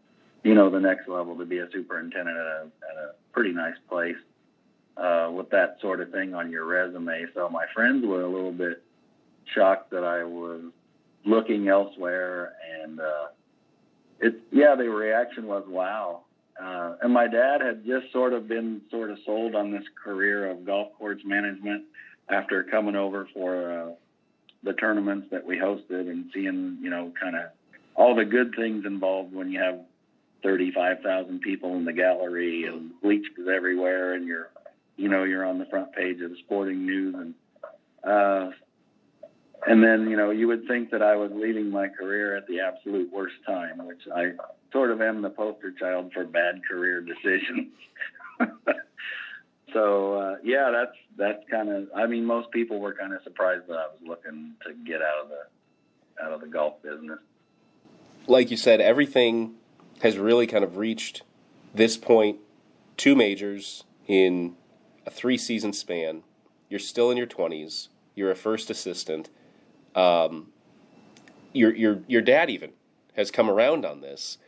you 0.43 0.55
know 0.55 0.71
the 0.71 0.81
next 0.81 1.09
level 1.09 1.37
to 1.37 1.45
be 1.45 1.59
a 1.59 1.71
superintendent 1.71 2.37
at 2.37 2.47
a, 2.47 2.61
at 2.63 3.05
a 3.05 3.11
pretty 3.33 3.53
nice 3.53 3.77
place 3.89 4.17
uh, 4.97 5.31
with 5.33 5.51
that 5.51 5.77
sort 5.81 6.01
of 6.01 6.11
thing 6.11 6.35
on 6.35 6.51
your 6.51 6.65
resume. 6.65 7.27
So 7.35 7.49
my 7.49 7.67
friends 7.75 8.05
were 8.07 8.23
a 8.23 8.29
little 8.29 8.53
bit 8.53 8.83
shocked 9.55 9.91
that 9.91 10.05
I 10.05 10.25
was 10.25 10.63
looking 11.25 11.69
elsewhere, 11.69 12.53
and 12.83 13.01
uh, 13.01 13.27
it 14.21 14.35
yeah 14.51 14.75
the 14.75 14.89
reaction 14.89 15.47
was 15.47 15.65
wow. 15.69 16.23
Uh, 16.61 16.97
and 17.03 17.13
my 17.13 17.27
dad 17.27 17.61
had 17.61 17.85
just 17.85 18.11
sort 18.13 18.33
of 18.33 18.49
been 18.49 18.81
sort 18.91 19.11
of 19.11 19.19
sold 19.27 19.55
on 19.55 19.71
this 19.71 19.85
career 20.03 20.51
of 20.51 20.65
golf 20.65 20.89
course 20.99 21.21
management 21.23 21.85
after 22.31 22.63
coming 22.65 22.97
over 22.97 23.29
for 23.35 23.73
uh, 23.73 23.93
the 24.63 24.73
tournaments 24.73 25.29
that 25.31 25.47
we 25.47 25.57
hosted 25.57 26.11
and 26.11 26.31
seeing, 26.35 26.79
you 26.81 26.91
know, 26.91 27.13
kind 27.21 27.37
of 27.37 27.45
all 27.95 28.15
the 28.15 28.25
good 28.25 28.55
things 28.57 28.85
involved 28.85 29.35
when 29.35 29.51
you 29.51 29.61
have 29.61 29.79
35,000 30.43 31.41
people 31.41 31.77
in 31.77 31.85
the 31.85 31.93
gallery 31.93 32.65
and 32.65 32.91
bleachers 33.01 33.49
everywhere 33.55 34.15
and 34.15 34.27
you're, 34.27 34.51
you 34.97 35.09
know, 35.09 35.25
you're 35.25 35.45
on 35.45 35.59
the 35.59 35.67
front 35.67 35.93
page 35.93 36.21
of 36.21 36.31
the 36.31 36.37
sporting 36.45 36.85
news 36.85 37.15
and, 37.15 37.35
uh, 38.05 38.51
and 39.67 39.83
then, 39.83 40.09
you 40.09 40.17
know, 40.17 40.31
you 40.31 40.47
would 40.47 40.67
think 40.69 40.91
that 40.93 41.03
I 41.03 41.17
was 41.17 41.33
leaving 41.35 41.71
my 41.71 41.89
career 41.89 42.37
at 42.37 42.47
the 42.47 42.61
absolute 42.61 43.13
worst 43.13 43.35
time, 43.45 43.85
which 43.85 44.03
I 44.15 44.33
sort 44.73 44.93
of 44.93 45.01
am 45.01 45.23
the 45.23 45.31
poster 45.31 45.73
child 45.73 46.13
for 46.13 46.25
bad 46.25 46.63
career 46.65 47.01
decisions. 47.01 47.73
so 49.73 50.15
uh, 50.15 50.37
yeah, 50.45 50.71
that's 50.71 50.97
that's 51.17 51.51
kind 51.51 51.69
of. 51.69 51.89
I 51.97 52.07
mean, 52.07 52.25
most 52.25 52.51
people 52.53 52.79
were 52.79 52.95
kind 52.95 53.13
of 53.13 53.23
surprised 53.25 53.67
that 53.67 53.75
I 53.75 53.87
was 53.89 53.99
looking 54.07 54.55
to 54.67 54.73
get 54.73 55.03
out 55.03 55.25
of 55.25 55.31
the 55.31 56.23
out 56.25 56.33
of 56.33 56.41
the 56.41 56.47
golf 56.47 56.81
business. 56.83 57.19
Like 58.29 58.51
you 58.51 58.57
said, 58.57 58.81
everything 58.81 59.55
has 60.03 60.17
really 60.17 60.47
kind 60.47 60.63
of 60.63 60.77
reached 60.77 61.23
this 61.75 61.97
point. 61.97 62.39
Two 62.97 63.15
majors 63.17 63.85
in 64.07 64.55
a 65.05 65.11
three 65.11 65.37
season 65.37 65.73
span. 65.73 66.23
You're 66.69 66.81
still 66.81 67.11
in 67.11 67.17
your 67.17 67.27
twenties. 67.27 67.89
You're 68.15 68.31
a 68.31 68.37
first 68.37 68.71
assistant. 68.71 69.29
Um, 69.97 70.49
your 71.53 71.75
your 71.75 72.03
your 72.07 72.23
dad 72.23 72.51
even 72.51 72.73
has 73.17 73.31
come 73.31 73.51
around 73.51 73.85
on 73.85 74.03
this. 74.03 74.39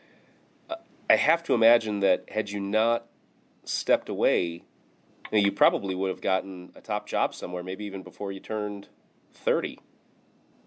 I 1.09 1.15
have 1.15 1.43
to 1.45 1.55
imagine 1.55 2.01
that 2.01 2.25
had 2.29 2.51
you 2.51 2.59
not 2.59 3.07
stepped 3.65 4.09
away 4.09 4.63
you, 5.31 5.37
know, 5.37 5.45
you 5.45 5.51
probably 5.51 5.95
would 5.95 6.09
have 6.09 6.21
gotten 6.21 6.71
a 6.75 6.81
top 6.81 7.07
job 7.07 7.33
somewhere, 7.35 7.63
maybe 7.63 7.85
even 7.85 8.03
before 8.03 8.31
you 8.31 8.39
turned 8.39 8.87
30. 9.33 9.79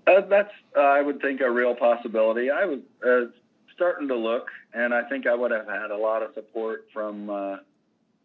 Uh, 0.07 0.21
that's, 0.23 0.53
uh, 0.77 0.81
I 0.81 1.01
would 1.01 1.21
think, 1.21 1.41
a 1.41 1.51
real 1.51 1.75
possibility. 1.75 2.51
I 2.51 2.65
was 2.65 2.81
uh, 3.07 3.31
starting 3.75 4.09
to 4.09 4.17
look, 4.17 4.49
and 4.73 4.93
I 4.93 5.09
think 5.09 5.27
I 5.27 5.35
would 5.35 5.51
have 5.51 5.67
had 5.67 5.91
a 5.91 5.97
lot 5.97 6.23
of 6.23 6.35
support 6.35 6.87
from, 6.93 7.31
uh, 7.31 7.57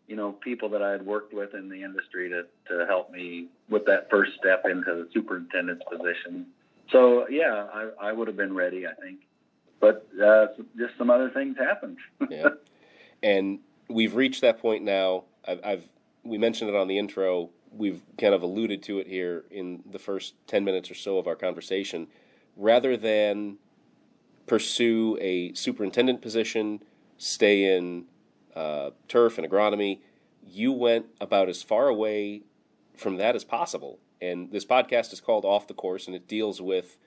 you 0.07 0.15
know, 0.15 0.31
people 0.31 0.69
that 0.69 0.81
I 0.81 0.91
had 0.91 1.05
worked 1.05 1.33
with 1.33 1.53
in 1.53 1.69
the 1.69 1.83
industry 1.83 2.29
to, 2.29 2.43
to 2.69 2.85
help 2.87 3.11
me 3.11 3.47
with 3.69 3.85
that 3.85 4.09
first 4.09 4.31
step 4.39 4.63
into 4.65 4.85
the 4.85 5.07
superintendent's 5.13 5.83
position. 5.91 6.47
So, 6.91 7.27
yeah, 7.27 7.67
I, 7.73 7.89
I 8.01 8.11
would 8.13 8.27
have 8.27 8.37
been 8.37 8.55
ready, 8.55 8.87
I 8.87 8.93
think. 8.93 9.19
But 9.79 10.07
uh, 10.21 10.47
just 10.77 10.97
some 10.97 11.09
other 11.09 11.29
things 11.29 11.57
happened. 11.57 11.97
yeah. 12.29 12.49
And 13.21 13.59
we've 13.89 14.15
reached 14.15 14.41
that 14.41 14.59
point 14.59 14.83
now. 14.83 15.25
I've, 15.47 15.59
I've 15.63 15.83
we 16.23 16.37
mentioned 16.37 16.69
it 16.69 16.75
on 16.75 16.87
the 16.87 16.97
intro. 16.97 17.49
We've 17.71 18.01
kind 18.17 18.33
of 18.33 18.43
alluded 18.43 18.83
to 18.83 18.99
it 18.99 19.07
here 19.07 19.43
in 19.51 19.83
the 19.91 19.99
first 19.99 20.35
10 20.47 20.63
minutes 20.63 20.89
or 20.89 20.95
so 20.95 21.17
of 21.17 21.27
our 21.27 21.35
conversation. 21.35 22.07
Rather 22.55 22.97
than 22.97 23.57
pursue 24.45 25.17
a 25.21 25.53
superintendent 25.53 26.21
position, 26.21 26.81
stay 27.17 27.75
in 27.75 28.05
uh, 28.57 28.91
turf 29.07 29.37
and 29.37 29.49
agronomy, 29.49 29.99
you 30.45 30.71
went 30.71 31.07
about 31.21 31.49
as 31.49 31.61
far 31.61 31.87
away 31.87 32.43
from 32.95 33.17
that 33.17 33.35
as 33.35 33.43
possible. 33.43 33.99
And 34.21 34.51
this 34.51 34.65
podcast 34.65 35.13
is 35.13 35.21
called 35.21 35.45
Off 35.45 35.67
the 35.67 35.73
Course, 35.73 36.07
and 36.07 36.15
it 36.15 36.27
deals 36.27 36.61
with 36.61 36.97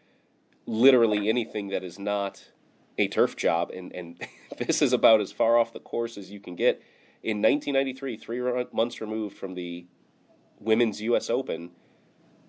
literally 0.66 1.28
anything 1.28 1.68
that 1.68 1.82
is 1.82 1.98
not 1.98 2.50
a 2.96 3.08
turf 3.08 3.36
job. 3.36 3.70
And, 3.70 3.92
and 3.92 4.22
this 4.58 4.80
is 4.82 4.92
about 4.92 5.20
as 5.20 5.32
far 5.32 5.58
off 5.58 5.72
the 5.72 5.80
course 5.80 6.16
as 6.16 6.30
you 6.30 6.38
can 6.38 6.54
get 6.54 6.82
in 7.22 7.42
1993, 7.42 8.16
three 8.16 8.40
months 8.72 9.00
removed 9.00 9.36
from 9.36 9.54
the 9.54 9.86
Women's 10.58 11.02
U.S. 11.02 11.28
Open, 11.28 11.70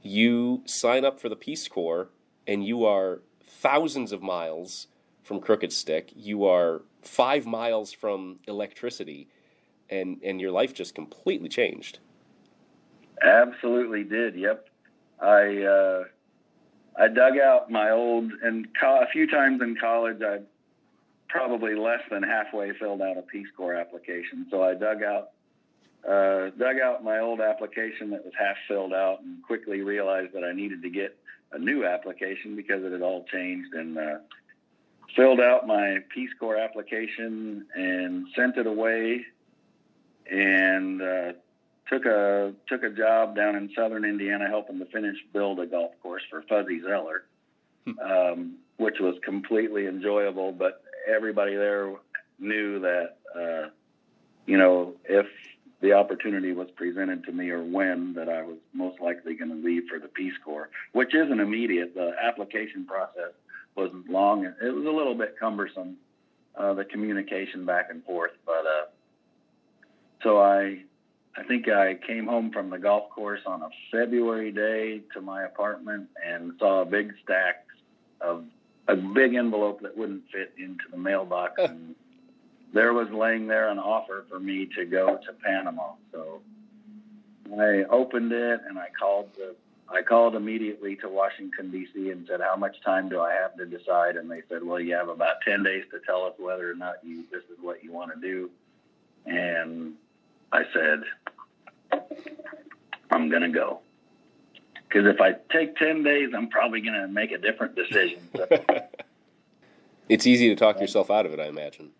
you 0.01 0.63
sign 0.65 1.03
up 1.03 1.20
for 1.20 1.29
the 1.29 1.36
Peace 1.36 1.67
Corps 1.67 2.10
and 2.48 2.65
you 2.65 2.86
are 2.86 3.22
thousands 3.46 4.12
of 4.12 4.22
miles 4.22 4.88
from 5.24 5.40
Crooked 5.40 5.72
Stick. 5.72 6.12
You 6.16 6.46
are 6.46 6.82
five 7.01 7.46
miles 7.46 7.92
from 7.92 8.40
electricity, 8.48 9.28
and, 9.90 10.20
and 10.24 10.40
your 10.40 10.51
life 10.51 10.74
just 10.74 10.96
completely 10.96 11.50
changed. 11.50 12.00
Absolutely 13.22 14.04
did. 14.04 14.36
Yep. 14.36 14.68
I 15.22 15.62
uh, 15.63 16.04
I 16.98 17.08
dug 17.08 17.38
out 17.38 17.72
my 17.72 17.92
old 17.92 18.32
and 18.44 18.68
co- 18.80 19.01
a 19.01 19.08
few 19.12 19.28
times 19.28 19.62
in 19.62 19.75
college 19.80 20.22
I 20.22 20.40
probably 21.30 21.75
less 21.75 22.01
than 22.10 22.24
halfway 22.24 22.74
filled 22.78 23.01
out 23.01 23.18
a 23.18 23.22
Peace 23.22 23.48
Corps 23.56 23.75
application. 23.75 24.48
So 24.50 24.63
I 24.63 24.74
dug 24.74 25.04
out 25.04 25.30
uh, 26.08 26.50
dug 26.58 26.80
out 26.84 27.04
my 27.04 27.20
old 27.20 27.42
application 27.42 28.10
that 28.10 28.25
was 28.25 28.34
half 28.38 28.58
filled 28.68 28.94
out 28.94 29.22
and 29.22 29.44
quickly 29.44 29.82
realized 29.82 30.34
that 30.34 30.44
I 30.44 30.51
needed 30.51 30.82
to 30.82 30.90
get 30.90 31.16
a 31.51 31.60
new 31.60 31.86
application 31.86 32.56
because 32.56 32.84
it 32.84 32.92
had 32.92 33.01
all 33.04 33.24
changed 33.32 33.74
and 33.74 33.98
uh, 33.98 34.18
filled 35.15 35.39
out 35.39 35.68
my 35.68 35.98
Peace 36.13 36.30
Corps 36.39 36.58
application 36.58 37.65
and 37.75 38.27
sent 38.36 38.58
it 38.58 38.68
away 38.68 39.25
and 40.30 41.01
uh, 41.01 41.34
took 41.89 42.06
a 42.06 42.53
took 42.68 42.84
a 42.84 42.89
job 42.89 43.36
down 43.36 43.56
in 43.56 43.70
southern 43.75 44.06
Indiana 44.06 44.48
helping 44.48 44.80
to 44.80 44.86
finish 44.86 45.18
build 45.34 45.60
a 45.60 45.65
golf 45.65 45.91
course 46.01 46.24
for 46.30 46.44
Fuzzy 46.44 46.82
Zoeller, 46.82 47.24
hmm. 47.86 48.00
um, 48.00 48.58
which 48.77 49.00
was 49.00 49.15
completely 49.24 49.88
enjoyable. 49.88 50.51
But 50.51 50.82
everybody 51.08 51.56
there 51.56 51.94
knew 52.39 52.80
that, 52.80 53.18
uh, 53.36 53.70
you 54.46 54.58
know, 54.58 54.94
if 55.06 55.27
the 55.82 55.94
opportunity 55.94 56.53
was 56.53 56.70
presented 56.75 57.24
to 57.25 57.32
me 57.32 57.50
or 57.50 57.63
when 57.63 58.13
that 58.13 58.30
I 58.30 58.44
was 58.44 58.58
most 58.72 59.01
likely 59.01 59.34
going 59.34 59.50
to 59.50 59.68
leave 59.68 59.84
for 59.89 60.00
the 60.00 60.08
Peace 60.08 60.36
Corps, 60.46 60.70
which 60.94 61.15
isn't 61.15 61.39
immediate. 61.39 61.96
The 61.96 62.13
application 62.22 62.86
process 62.86 63.34
was 63.75 63.92
long. 64.10 64.46
It 64.46 64.74
was 64.74 64.86
a 64.86 64.92
little 64.92 65.16
bit 65.16 65.36
cumbersome, 65.40 65.98
uh, 66.56 66.74
the 66.74 66.86
communication 66.86 67.66
back 67.66 67.88
and 67.90 68.04
forth. 68.04 68.32
But 68.46 68.66
uh, 68.66 68.86
so 70.24 70.40
I 70.42 70.84
I 71.36 71.44
think 71.44 71.70
I 71.70 71.96
came 71.96 72.28
home 72.28 72.51
from 72.51 72.70
the 72.70 72.78
golf 72.78 73.10
course 73.10 73.42
on 73.46 73.62
a 73.62 73.70
February 73.92 74.51
day 74.51 75.01
to 75.13 75.22
my 75.22 75.44
apartment 75.44 76.10
and 76.25 76.54
saw 76.60 76.82
a 76.82 76.86
big 76.86 77.13
stack 77.24 77.66
of 78.20 78.44
a 78.88 78.96
big 78.96 79.36
envelope 79.36 79.82
that 79.82 79.98
wouldn't 79.98 80.24
fit 80.32 80.54
into 80.58 80.84
the 80.92 80.98
mailbox. 80.98 81.54
and 81.58 81.96
there 82.74 82.94
was 82.94 83.10
laying 83.12 83.48
there 83.48 83.70
an 83.70 83.80
offer 83.80 84.25
for 84.30 84.40
me 84.40 84.68
to 84.78 84.86
go 84.86 85.18
to 85.18 85.34
Panama. 85.44 85.94
So 86.12 86.42
I 87.60 87.84
opened 87.90 88.32
it 88.32 88.62
and 88.68 88.78
I 88.78 88.88
called 88.98 89.30
the 89.36 89.56
I 89.91 90.01
called 90.01 90.36
immediately 90.36 90.95
to 90.98 91.10
Washington 91.10 91.69
D.C. 91.71 92.10
and 92.10 92.25
said, 92.27 92.41
"How 92.41 92.55
much 92.55 92.79
time 92.81 93.10
do 93.10 93.21
I 93.21 93.33
have 93.33 93.55
to 93.57 93.65
decide?" 93.65 94.15
And 94.15 94.29
they 94.29 94.41
said, 94.50 94.63
"Well, 94.63 94.79
you 94.79 94.93
have 94.95 95.10
about 95.10 95.41
ten 95.45 95.63
days 95.63 95.83
to 95.91 96.00
tell 96.05 96.25
us 96.25 96.33
whether 96.38 96.69
or 96.69 96.75
not 96.75 96.95
you 97.03 97.24
this 97.31 97.43
is 97.43 97.57
what 97.62 97.83
you 97.83 97.91
want 97.91 98.12
to 98.13 98.19
do." 98.19 98.50
And 99.25 99.93
I 100.51 100.63
said, 100.74 101.03
"I'm 103.12 103.29
gonna 103.29 103.50
go." 103.50 103.81
Because 104.88 105.07
if 105.07 105.21
I 105.21 105.36
take 105.51 105.75
ten 105.77 106.03
days, 106.03 106.29
I'm 106.36 106.50
probably 106.50 106.81
gonna 106.81 107.07
make 107.07 107.31
a 107.31 107.38
different 107.38 107.75
decision. 107.75 108.19
So 108.36 108.48
It's 110.12 110.27
easy 110.27 110.50
to 110.50 110.55
talk 110.55 110.81
yourself 110.81 111.10
out 111.10 111.25
of 111.25 111.31
it, 111.31 111.39
I 111.39 111.45
imagine. 111.45 111.91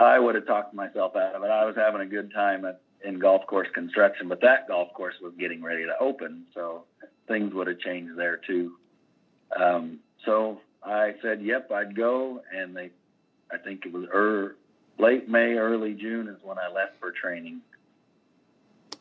I 0.00 0.18
would 0.18 0.34
have 0.34 0.46
talked 0.46 0.74
myself 0.74 1.14
out 1.14 1.36
of 1.36 1.44
it. 1.44 1.50
I 1.50 1.64
was 1.64 1.76
having 1.76 2.00
a 2.00 2.06
good 2.06 2.32
time 2.32 2.64
at, 2.64 2.80
in 3.04 3.20
golf 3.20 3.46
course 3.46 3.68
construction, 3.72 4.26
but 4.26 4.40
that 4.40 4.66
golf 4.66 4.92
course 4.94 5.14
was 5.22 5.32
getting 5.38 5.62
ready 5.62 5.84
to 5.84 5.94
open, 6.00 6.44
so 6.54 6.82
things 7.28 7.54
would 7.54 7.66
have 7.66 7.78
changed 7.78 8.16
there 8.16 8.38
too. 8.46 8.72
Um, 9.56 10.00
so 10.24 10.60
I 10.82 11.14
said, 11.22 11.42
"Yep, 11.42 11.70
I'd 11.70 11.96
go," 11.96 12.42
and 12.54 12.76
they, 12.76 12.90
I 13.50 13.58
think 13.58 13.86
it 13.86 13.92
was 13.92 14.06
er, 14.12 14.56
late 14.98 15.28
May, 15.28 15.54
early 15.54 15.94
June 15.94 16.28
is 16.28 16.38
when 16.42 16.58
I 16.58 16.68
left 16.68 16.98
for 17.00 17.12
training. 17.12 17.60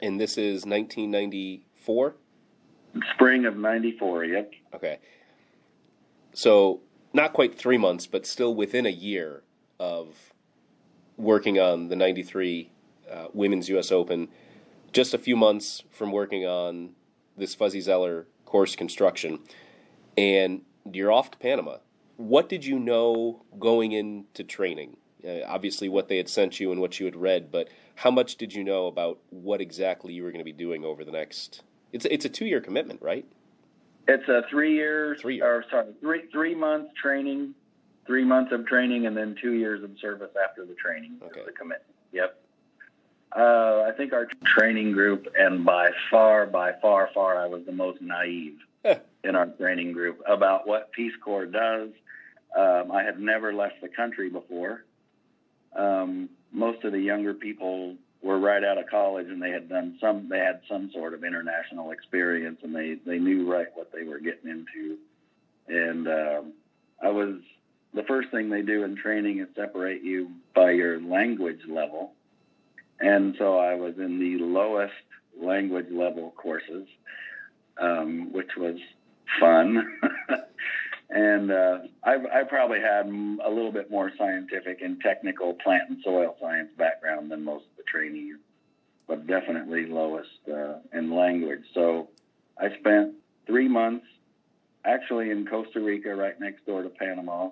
And 0.02 0.20
this 0.20 0.38
is 0.38 0.66
1994? 0.66 2.16
Spring 3.14 3.46
of 3.46 3.58
'94. 3.58 4.26
Yep. 4.26 4.52
Okay. 4.74 5.00
So, 6.34 6.82
not 7.14 7.34
quite 7.34 7.58
three 7.58 7.78
months, 7.78 8.08
but 8.08 8.26
still 8.26 8.56
within 8.56 8.86
a 8.86 8.92
year 8.92 9.44
of 9.80 10.34
working 11.18 11.60
on 11.60 11.90
the 11.90 11.96
93 11.96 12.70
uh, 13.10 13.28
Women's 13.34 13.68
U.S. 13.70 13.92
Open, 13.92 14.30
just 14.94 15.14
a 15.14 15.18
few 15.18 15.36
months 15.36 15.84
from 15.90 16.12
working 16.12 16.46
on 16.46 16.92
this 17.42 17.56
Fuzzy 17.56 17.82
Zoeller 17.82 18.28
course 18.46 18.76
construction, 18.76 19.40
and 20.16 20.62
you're 20.94 21.12
off 21.12 21.32
to 21.32 21.38
Panama. 21.40 21.78
What 22.18 22.48
did 22.48 22.64
you 22.64 22.78
know 22.78 23.44
going 23.60 23.92
into 23.92 24.44
training? 24.44 24.98
Uh, 25.28 25.40
obviously, 25.48 25.90
what 25.90 26.08
they 26.08 26.18
had 26.18 26.30
sent 26.30 26.60
you 26.60 26.72
and 26.72 26.80
what 26.80 27.00
you 27.00 27.06
had 27.08 27.16
read, 27.16 27.52
but 27.52 27.68
how 27.96 28.12
much 28.12 28.36
did 28.36 28.54
you 28.54 28.64
know 28.64 28.86
about 28.88 29.20
what 29.32 29.60
exactly 29.60 30.14
you 30.14 30.24
were 30.24 30.30
going 30.32 30.40
to 30.40 30.46
be 30.46 30.54
doing 30.54 30.86
over 30.86 31.04
the 31.04 31.12
next? 31.12 31.64
It's 31.92 32.06
it's 32.06 32.26
a 32.26 32.30
two 32.30 32.46
year 32.46 32.62
commitment, 32.62 33.02
right? 33.02 33.26
It's 34.08 34.28
a 34.30 34.44
three 34.50 34.76
year, 34.76 35.18
Three 35.20 35.36
year. 35.38 35.46
or 35.58 35.66
sorry, 35.70 35.94
three 36.00 36.24
three 36.32 36.54
months 36.56 36.92
training, 37.02 37.56
three 38.06 38.24
months 38.24 38.52
of 38.52 38.68
training, 38.68 39.08
and 39.08 39.18
then 39.18 39.36
two 39.42 39.54
years 39.54 39.84
of 39.84 39.92
service 40.00 40.32
after 40.48 40.64
the 40.66 40.76
training. 40.76 41.18
Okay. 41.24 41.42
The 41.46 41.52
commitment. 41.52 41.84
Yep. 42.12 42.41
Uh, 43.36 43.86
I 43.88 43.92
think 43.96 44.14
our 44.14 44.28
training 44.44 44.92
group, 44.92 45.28
and 45.38 45.64
by 45.66 45.92
far, 46.10 46.46
by 46.46 46.74
far, 46.82 47.10
far, 47.14 47.38
I 47.38 47.48
was 47.48 47.66
the 47.66 47.72
most 47.72 48.02
naive 48.02 48.58
in 49.24 49.36
our 49.36 49.46
training 49.46 49.94
group 49.94 50.22
about 50.28 50.68
what 50.68 50.92
Peace 50.92 51.14
Corps 51.24 51.46
does. 51.46 51.90
Um, 52.58 52.92
I 52.92 53.04
had 53.04 53.20
never 53.20 53.54
left 53.54 53.82
the 53.82 53.88
country 53.88 54.30
before. 54.30 54.84
Um, 55.74 56.30
most 56.52 56.84
of 56.84 56.92
the 56.92 57.00
younger 57.00 57.34
people 57.34 57.96
were 58.22 58.40
right 58.40 58.64
out 58.64 58.78
of 58.78 58.88
college 58.88 59.28
and 59.28 59.42
they 59.42 59.50
had 59.50 59.68
done 59.68 59.98
some 60.00 60.30
they 60.30 60.38
had 60.38 60.62
some 60.70 60.92
sort 60.92 61.14
of 61.14 61.24
international 61.24 61.92
experience 61.92 62.60
and 62.62 62.76
they 62.76 62.96
they 63.06 63.18
knew 63.18 63.52
right 63.52 63.68
what 63.74 63.92
they 63.92 64.04
were 64.04 64.20
getting 64.20 64.50
into 64.50 64.98
and 65.68 66.08
um, 66.08 66.54
i 67.02 67.10
was 67.10 67.36
the 67.94 68.04
first 68.04 68.30
thing 68.30 68.50
they 68.50 68.62
do 68.62 68.84
in 68.84 68.96
training 68.96 69.40
is 69.40 69.48
separate 69.56 70.04
you 70.04 70.30
by 70.54 70.70
your 70.70 71.02
language 71.02 71.62
level 71.68 72.12
and 73.02 73.36
so 73.38 73.58
i 73.58 73.76
was 73.76 73.94
in 73.98 74.20
the 74.20 74.44
lowest 74.44 74.94
language 75.42 75.88
level 75.92 76.34
courses 76.38 76.88
um, 77.78 78.32
which 78.32 78.52
was 78.58 78.78
fun 79.40 79.98
and 81.12 81.52
uh, 81.52 81.80
I, 82.04 82.16
I 82.34 82.44
probably 82.48 82.80
had 82.80 83.06
a 83.06 83.50
little 83.50 83.72
bit 83.72 83.92
more 83.92 84.12
scientific 84.18 84.82
and 84.82 85.00
technical 85.02 85.54
plant 85.56 85.90
and 85.90 85.98
soil 86.04 86.38
science 86.40 86.70
background 86.78 87.30
than 87.30 87.44
most 87.44 87.66
of 87.66 87.78
the 87.78 87.84
trainees, 87.84 88.38
but 89.08 89.28
definitely 89.28 89.88
lowest 89.88 90.30
uh, 90.52 90.76
in 90.94 91.14
language. 91.14 91.64
So 91.74 92.10
I 92.58 92.70
spent 92.80 93.16
three 93.46 93.68
months 93.68 94.06
actually 94.86 95.32
in 95.32 95.46
Costa 95.46 95.82
Rica, 95.82 96.16
right 96.16 96.40
next 96.40 96.66
door 96.66 96.82
to 96.82 96.90
Panama. 96.90 97.50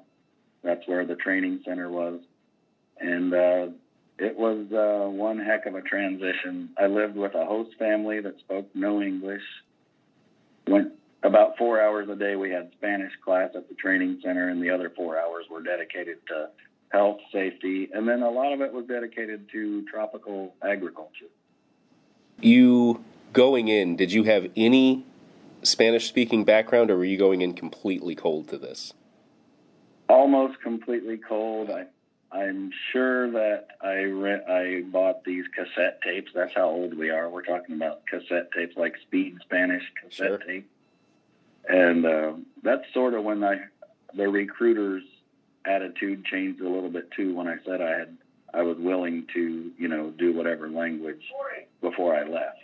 That's 0.64 0.88
where 0.88 1.06
the 1.06 1.16
training 1.16 1.62
center 1.66 1.90
was, 1.90 2.22
and 3.00 3.34
uh, 3.34 3.68
it 4.20 4.38
was 4.38 4.72
uh, 4.72 5.10
one 5.10 5.40
heck 5.40 5.66
of 5.66 5.76
a 5.76 5.82
transition. 5.82 6.70
I 6.78 6.88
lived 6.88 7.16
with 7.16 7.36
a 7.36 7.46
host 7.46 7.72
family 7.80 8.20
that 8.20 8.40
spoke 8.40 8.68
no 8.74 9.02
English. 9.02 9.44
Went 10.68 10.94
about 11.24 11.58
four 11.58 11.82
hours 11.82 12.10
a 12.10 12.16
day 12.16 12.36
we 12.36 12.52
had 12.52 12.72
Spanish 12.78 13.14
class 13.24 13.52
at 13.56 13.70
the 13.70 13.76
training 13.76 14.20
center, 14.24 14.50
and 14.50 14.62
the 14.62 14.70
other 14.70 14.90
four 14.90 15.18
hours 15.18 15.46
were 15.50 15.62
dedicated 15.62 16.18
to 16.28 16.50
health, 16.90 17.20
safety, 17.32 17.90
and 17.94 18.08
then 18.08 18.22
a 18.22 18.30
lot 18.30 18.52
of 18.52 18.62
it 18.62 18.74
was 18.74 18.86
dedicated 18.86 19.50
to 19.52 19.86
tropical 19.86 20.54
agriculture. 20.64 21.28
You 22.42 23.04
going 23.34 23.68
in, 23.68 23.96
did 23.96 24.12
you 24.12 24.24
have 24.24 24.48
any 24.56 25.06
Spanish 25.62 26.08
speaking 26.08 26.46
background 26.46 26.90
or 26.90 26.98
were 26.98 27.06
you 27.06 27.18
going 27.18 27.42
in 27.42 27.54
completely 27.54 28.16
cold 28.16 28.48
to 28.50 28.58
this? 28.58 28.94
Almost 30.08 30.62
completely 30.62 31.18
cold. 31.18 31.70
I, 31.70 31.86
I'm 32.32 32.72
sure 32.92 33.32
that 33.32 33.68
I 33.82 34.02
re- 34.02 34.44
I 34.48 34.82
bought 34.84 35.24
these 35.24 35.46
cassette 35.56 36.02
tapes. 36.04 36.32
That's 36.34 36.54
how 36.54 36.70
old 36.70 36.96
we 36.96 37.10
are. 37.10 37.28
We're 37.30 37.44
talking 37.44 37.76
about 37.76 38.06
cassette 38.06 38.52
tapes, 38.52 38.78
like 38.78 38.96
Speed 39.08 39.38
Spanish 39.42 39.84
cassette 40.02 40.28
Sure. 40.28 40.38
tape, 40.38 40.70
and 41.68 42.06
uh, 42.06 42.34
that's 42.62 42.84
sort 42.94 43.16
of 43.16 43.24
when 43.24 43.44
I 43.44 43.62
the 44.14 44.28
recruiters 44.28 45.04
attitude 45.66 46.24
changed 46.26 46.62
a 46.62 46.70
little 46.70 46.90
bit 46.90 47.12
too 47.12 47.34
when 47.36 47.48
I 47.48 47.58
said 47.66 47.82
I 47.82 47.90
had 47.98 48.18
I 48.54 48.62
was 48.62 48.78
willing 48.78 49.26
to 49.34 49.72
you 49.78 49.88
know 49.88 50.12
do 50.12 50.32
whatever 50.34 50.70
language 50.70 51.24
before 51.82 52.16
I 52.16 52.24
left. 52.28 52.58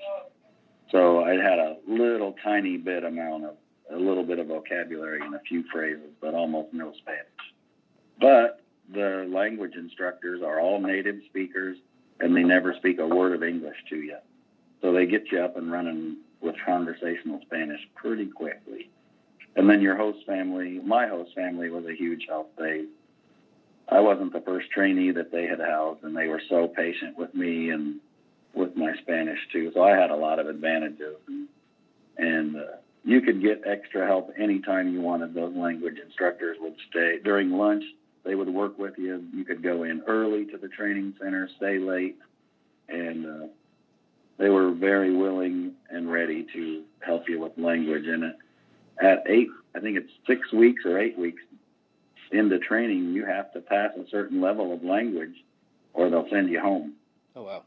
So 0.91 1.23
I 1.23 1.31
had 1.33 1.57
a 1.59 1.77
little 1.87 2.35
tiny 2.43 2.77
bit 2.77 3.03
amount 3.03 3.45
of 3.45 3.55
a 3.91 3.97
little 3.97 4.23
bit 4.23 4.37
of 4.39 4.47
vocabulary 4.47 5.21
and 5.21 5.33
a 5.33 5.39
few 5.39 5.63
phrases, 5.71 6.11
but 6.21 6.33
almost 6.35 6.71
no 6.73 6.93
Spanish. 6.93 7.25
But 8.19 8.61
the 8.91 9.27
language 9.29 9.75
instructors 9.75 10.41
are 10.41 10.59
all 10.59 10.79
native 10.79 11.21
speakers 11.27 11.77
and 12.19 12.35
they 12.35 12.43
never 12.43 12.73
speak 12.75 12.99
a 12.99 13.07
word 13.07 13.33
of 13.33 13.43
English 13.43 13.77
to 13.89 13.97
you. 13.97 14.17
So 14.81 14.91
they 14.91 15.05
get 15.05 15.31
you 15.31 15.39
up 15.41 15.57
and 15.57 15.71
running 15.71 16.17
with 16.41 16.55
conversational 16.65 17.41
Spanish 17.41 17.81
pretty 17.95 18.27
quickly. 18.27 18.89
And 19.55 19.69
then 19.69 19.81
your 19.81 19.95
host 19.95 20.25
family, 20.25 20.79
my 20.83 21.07
host 21.07 21.33
family 21.33 21.69
was 21.69 21.85
a 21.85 21.93
huge 21.93 22.25
help. 22.27 22.55
They 22.57 22.85
I 23.87 23.99
wasn't 23.99 24.33
the 24.33 24.41
first 24.41 24.71
trainee 24.71 25.11
that 25.11 25.31
they 25.31 25.45
had 25.45 25.59
housed 25.59 26.03
and 26.03 26.15
they 26.15 26.27
were 26.27 26.41
so 26.49 26.67
patient 26.67 27.17
with 27.17 27.33
me 27.35 27.69
and 27.69 27.99
with 28.53 28.75
my 28.75 28.95
Spanish 29.01 29.39
too. 29.51 29.71
So 29.73 29.83
I 29.83 29.91
had 29.91 30.09
a 30.09 30.15
lot 30.15 30.39
of 30.39 30.47
advantages 30.47 31.17
and, 31.27 31.47
and 32.17 32.55
uh, 32.57 32.77
you 33.03 33.21
could 33.21 33.41
get 33.41 33.61
extra 33.65 34.07
help 34.07 34.33
anytime 34.37 34.91
you 34.91 35.01
wanted. 35.01 35.33
Those 35.35 35.55
language 35.55 35.97
instructors 36.03 36.57
would 36.59 36.75
stay 36.89 37.19
during 37.23 37.51
lunch. 37.51 37.83
They 38.25 38.35
would 38.35 38.49
work 38.49 38.77
with 38.77 38.97
you. 38.97 39.23
You 39.33 39.45
could 39.45 39.61
go 39.61 39.83
in 39.83 40.01
early 40.07 40.45
to 40.45 40.57
the 40.57 40.67
training 40.67 41.13
center, 41.21 41.47
stay 41.57 41.77
late, 41.77 42.17
and 42.89 43.25
uh, 43.25 43.47
they 44.37 44.49
were 44.49 44.71
very 44.71 45.15
willing 45.15 45.73
and 45.89 46.11
ready 46.11 46.45
to 46.53 46.83
help 46.99 47.29
you 47.29 47.39
with 47.39 47.51
language. 47.57 48.05
And 48.07 48.23
at 49.01 49.23
eight, 49.27 49.49
I 49.75 49.79
think 49.79 49.97
it's 49.97 50.11
six 50.25 50.51
weeks 50.51 50.83
or 50.85 50.99
eight 50.99 51.17
weeks 51.17 51.41
into 52.31 52.59
training, 52.59 53.13
you 53.13 53.25
have 53.25 53.51
to 53.53 53.61
pass 53.61 53.91
a 53.95 54.09
certain 54.09 54.41
level 54.41 54.73
of 54.73 54.83
language, 54.83 55.35
or 55.93 56.09
they'll 56.09 56.27
send 56.29 56.49
you 56.49 56.59
home. 56.59 56.93
Oh, 57.35 57.43
wow. 57.43 57.63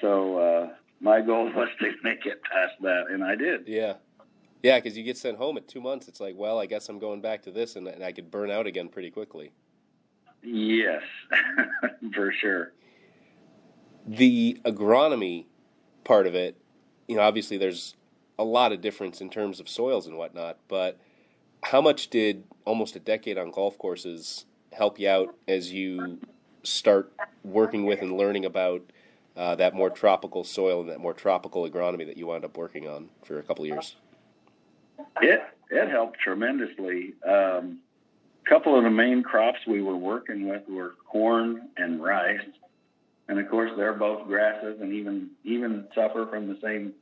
So 0.00 0.38
uh, 0.38 0.68
my 1.00 1.20
goal 1.20 1.44
was 1.54 1.68
to 1.80 1.92
make 2.02 2.26
it 2.26 2.40
past 2.42 2.74
that, 2.82 3.04
and 3.10 3.22
I 3.22 3.34
did. 3.34 3.66
Yeah. 3.66 3.94
Yeah, 4.62 4.78
because 4.78 4.96
you 4.96 5.04
get 5.04 5.16
sent 5.16 5.38
home 5.38 5.56
at 5.56 5.68
two 5.68 5.80
months. 5.80 6.08
It's 6.08 6.20
like, 6.20 6.34
well, 6.36 6.58
I 6.58 6.66
guess 6.66 6.88
I'm 6.88 6.98
going 6.98 7.20
back 7.20 7.42
to 7.42 7.50
this, 7.50 7.76
and, 7.76 7.86
and 7.86 8.02
I 8.02 8.12
could 8.12 8.30
burn 8.30 8.50
out 8.50 8.66
again 8.66 8.88
pretty 8.88 9.10
quickly. 9.10 9.52
Yes, 10.42 11.02
for 12.14 12.32
sure. 12.32 12.72
The 14.06 14.60
agronomy 14.64 15.46
part 16.04 16.26
of 16.26 16.34
it, 16.34 16.56
you 17.06 17.16
know, 17.16 17.22
obviously 17.22 17.58
there's 17.58 17.94
a 18.38 18.44
lot 18.44 18.72
of 18.72 18.80
difference 18.80 19.20
in 19.20 19.30
terms 19.30 19.60
of 19.60 19.68
soils 19.68 20.06
and 20.06 20.16
whatnot, 20.16 20.58
but 20.68 20.98
how 21.64 21.80
much 21.80 22.08
did 22.08 22.44
almost 22.64 22.96
a 22.96 23.00
decade 23.00 23.36
on 23.36 23.50
golf 23.50 23.76
courses 23.78 24.44
help 24.72 24.98
you 24.98 25.08
out 25.08 25.34
as 25.46 25.72
you 25.72 26.18
start 26.62 27.12
working 27.44 27.84
with 27.84 28.00
and 28.00 28.16
learning 28.16 28.44
about 28.44 28.82
uh, 29.36 29.54
that 29.56 29.74
more 29.74 29.90
tropical 29.90 30.44
soil 30.44 30.80
and 30.80 30.88
that 30.88 31.00
more 31.00 31.14
tropical 31.14 31.68
agronomy 31.68 32.06
that 32.06 32.16
you 32.16 32.26
wound 32.26 32.44
up 32.44 32.56
working 32.56 32.88
on 32.88 33.08
for 33.24 33.38
a 33.38 33.42
couple 33.42 33.64
of 33.64 33.70
years? 33.70 33.96
It 35.20 35.40
it 35.70 35.88
helped 35.90 36.18
tremendously. 36.20 37.14
Um, 37.26 37.78
a 38.44 38.48
couple 38.48 38.76
of 38.76 38.84
the 38.84 38.90
main 38.90 39.22
crops 39.22 39.58
we 39.66 39.82
were 39.82 39.96
working 39.96 40.48
with 40.48 40.62
were 40.68 40.94
corn 41.06 41.68
and 41.76 42.02
rice, 42.02 42.40
and 43.28 43.38
of 43.38 43.48
course 43.50 43.70
they're 43.76 43.92
both 43.92 44.26
grasses 44.26 44.80
and 44.80 44.92
even 44.92 45.30
even 45.44 45.86
suffer 45.94 46.26
from 46.30 46.48
the 46.48 46.58
same 46.62 46.94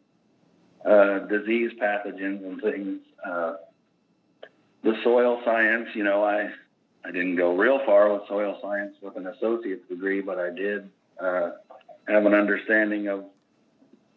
uh, 0.85 1.21
disease 1.21 1.73
pathogens 1.81 2.45
and 2.45 2.61
things. 2.61 3.01
Uh, 3.25 3.55
the 4.83 4.95
soil 5.03 5.41
science, 5.45 5.89
you 5.95 6.05
know, 6.05 6.25
I 6.25 6.51
I 7.05 7.13
didn't 7.13 7.37
go 7.37 7.57
real 7.57 7.81
far 7.87 8.13
with 8.13 8.23
soil 8.29 8.59
science 8.61 8.97
with 9.01 9.17
an 9.17 9.29
associate's 9.29 9.89
degree, 9.89 10.21
but 10.21 10.39
I 10.39 10.51
did 10.51 10.91
uh, 11.21 11.51
have 12.09 12.27
an 12.27 12.35
understanding 12.35 13.09
of 13.09 13.25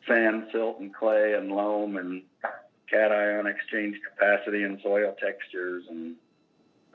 sand, 0.07 0.47
silt, 0.51 0.79
and 0.79 0.93
clay, 0.93 1.33
and 1.33 1.51
loam, 1.51 1.97
and 1.97 2.23
cation 2.89 3.47
exchange 3.47 3.97
capacity, 4.09 4.63
and 4.63 4.79
soil 4.81 5.15
textures, 5.21 5.83
and 5.89 6.15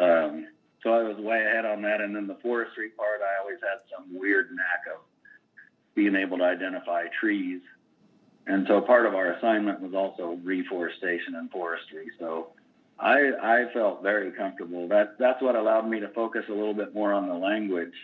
um, 0.00 0.46
so 0.82 0.92
I 0.92 1.02
was 1.02 1.16
way 1.16 1.40
ahead 1.40 1.64
on 1.64 1.82
that. 1.82 2.00
And 2.00 2.14
then 2.14 2.26
the 2.26 2.36
forestry 2.42 2.90
part, 2.90 3.20
I 3.22 3.40
always 3.40 3.58
had 3.62 3.80
some 3.94 4.18
weird 4.18 4.50
knack 4.50 4.94
of 4.94 5.00
being 5.94 6.14
able 6.14 6.38
to 6.38 6.44
identify 6.44 7.04
trees. 7.20 7.62
And 8.46 8.66
so 8.68 8.80
part 8.82 9.06
of 9.06 9.14
our 9.14 9.32
assignment 9.32 9.80
was 9.80 9.94
also 9.94 10.38
reforestation 10.44 11.34
and 11.36 11.50
forestry. 11.50 12.08
So 12.18 12.48
I, 12.98 13.32
I 13.42 13.72
felt 13.72 14.02
very 14.02 14.30
comfortable. 14.32 14.88
That 14.88 15.18
that's 15.18 15.40
what 15.40 15.56
allowed 15.56 15.88
me 15.88 16.00
to 16.00 16.08
focus 16.08 16.44
a 16.48 16.52
little 16.52 16.74
bit 16.74 16.94
more 16.94 17.14
on 17.14 17.26
the 17.26 17.34
language 17.34 17.94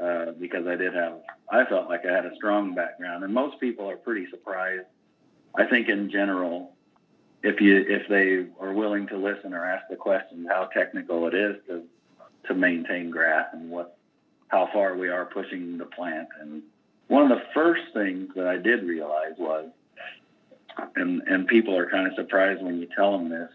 uh, 0.00 0.26
because 0.38 0.66
I 0.68 0.76
did 0.76 0.94
have 0.94 1.14
I 1.50 1.64
felt 1.64 1.88
like 1.88 2.06
I 2.06 2.12
had 2.12 2.24
a 2.24 2.34
strong 2.36 2.74
background, 2.74 3.24
and 3.24 3.34
most 3.34 3.58
people 3.60 3.90
are 3.90 3.96
pretty 3.96 4.30
surprised. 4.30 4.86
I 5.56 5.66
think 5.66 5.88
in 5.88 6.10
general, 6.10 6.73
if 7.44 7.60
you 7.60 7.84
if 7.86 8.08
they 8.08 8.46
are 8.58 8.72
willing 8.72 9.06
to 9.08 9.18
listen 9.18 9.52
or 9.52 9.64
ask 9.64 9.86
the 9.90 9.96
questions, 9.96 10.48
how 10.50 10.64
technical 10.72 11.26
it 11.28 11.34
is 11.34 11.56
to 11.68 11.82
to 12.48 12.54
maintain 12.54 13.10
grass 13.10 13.48
and 13.52 13.70
what 13.70 13.98
how 14.48 14.68
far 14.72 14.96
we 14.96 15.08
are 15.10 15.26
pushing 15.26 15.76
the 15.76 15.84
plant. 15.84 16.28
And 16.40 16.62
one 17.08 17.30
of 17.30 17.38
the 17.38 17.44
first 17.52 17.82
things 17.92 18.30
that 18.34 18.46
I 18.46 18.56
did 18.56 18.84
realize 18.84 19.34
was, 19.38 19.68
and 20.96 21.20
and 21.26 21.46
people 21.46 21.76
are 21.76 21.88
kind 21.88 22.06
of 22.06 22.14
surprised 22.14 22.62
when 22.62 22.78
you 22.80 22.88
tell 22.96 23.12
them 23.12 23.28
this, 23.28 23.50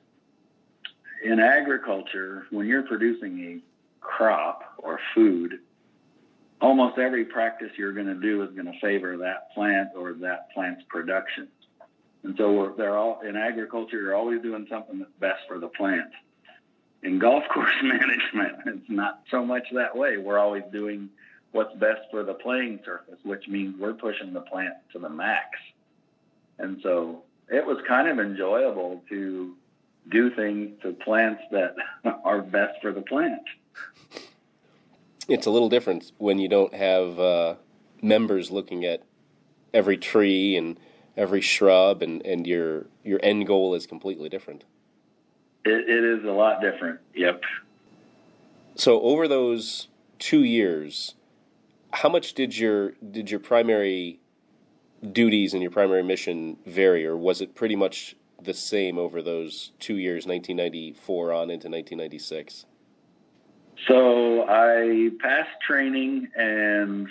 in 1.23 1.39
agriculture, 1.39 2.45
when 2.51 2.67
you're 2.67 2.83
producing 2.83 3.39
a 3.39 4.05
crop 4.05 4.75
or 4.77 4.99
food, 5.15 5.61
almost 6.61 6.99
every 6.99 7.25
practice 7.25 7.71
you're 7.75 7.93
going 7.93 8.05
to 8.05 8.13
do 8.13 8.43
is 8.43 8.51
going 8.51 8.71
to 8.71 8.79
favor 8.79 9.17
that 9.17 9.51
plant 9.55 9.89
or 9.95 10.13
that 10.13 10.51
plant's 10.53 10.83
production. 10.89 11.47
And 12.23 12.35
so 12.37 12.51
we're, 12.51 12.73
they're 12.75 12.97
all 12.97 13.21
in 13.21 13.35
agriculture. 13.35 14.01
You're 14.01 14.15
always 14.15 14.41
doing 14.41 14.67
something 14.69 14.99
that's 14.99 15.11
best 15.19 15.41
for 15.47 15.59
the 15.59 15.67
plant. 15.67 16.09
In 17.03 17.19
golf 17.19 17.43
course 17.53 17.75
management, 17.81 18.57
it's 18.65 18.89
not 18.89 19.21
so 19.31 19.45
much 19.45 19.67
that 19.73 19.95
way. 19.95 20.17
We're 20.17 20.39
always 20.39 20.63
doing 20.71 21.09
what's 21.51 21.73
best 21.75 22.01
for 22.11 22.23
the 22.23 22.33
playing 22.33 22.79
surface, 22.85 23.19
which 23.23 23.47
means 23.47 23.75
we're 23.79 23.93
pushing 23.93 24.33
the 24.33 24.41
plant 24.41 24.73
to 24.93 24.99
the 24.99 25.09
max. 25.09 25.47
And 26.59 26.79
so 26.83 27.23
it 27.49 27.65
was 27.65 27.77
kind 27.87 28.07
of 28.07 28.19
enjoyable 28.19 29.01
to 29.09 29.55
do 30.09 30.29
things 30.31 30.71
to 30.81 30.91
plants 30.91 31.41
that 31.51 31.75
are 32.23 32.41
best 32.41 32.81
for 32.81 32.91
the 32.91 33.01
plant. 33.01 33.41
It's 35.27 35.45
a 35.45 35.51
little 35.51 35.69
different 35.69 36.11
when 36.17 36.39
you 36.39 36.47
don't 36.47 36.73
have 36.73 37.19
uh, 37.19 37.55
members 38.01 38.51
looking 38.51 38.85
at 38.85 39.03
every 39.73 39.97
tree 39.97 40.57
and 40.57 40.79
every 41.17 41.41
shrub, 41.41 42.01
and, 42.01 42.25
and 42.25 42.45
your 42.47 42.87
your 43.03 43.19
end 43.23 43.47
goal 43.47 43.75
is 43.75 43.85
completely 43.85 44.29
different. 44.29 44.63
It, 45.65 45.89
it 45.89 46.03
is 46.03 46.25
a 46.25 46.31
lot 46.31 46.61
different. 46.61 46.99
Yep. 47.15 47.43
So 48.75 49.01
over 49.01 49.27
those 49.27 49.87
two 50.19 50.43
years, 50.43 51.15
how 51.91 52.09
much 52.09 52.33
did 52.33 52.57
your 52.57 52.91
did 53.11 53.29
your 53.29 53.39
primary 53.39 54.19
duties 55.11 55.53
and 55.53 55.61
your 55.61 55.71
primary 55.71 56.03
mission 56.03 56.57
vary, 56.65 57.05
or 57.05 57.17
was 57.17 57.41
it 57.41 57.55
pretty 57.55 57.75
much 57.75 58.15
the 58.41 58.53
same 58.53 58.97
over 58.97 59.21
those 59.21 59.71
two 59.79 59.97
years, 59.97 60.25
1994 60.25 61.33
on 61.33 61.49
into 61.49 61.67
1996? 61.67 62.65
So 63.87 64.45
I 64.47 65.09
passed 65.21 65.61
training, 65.65 66.27
and 66.35 67.07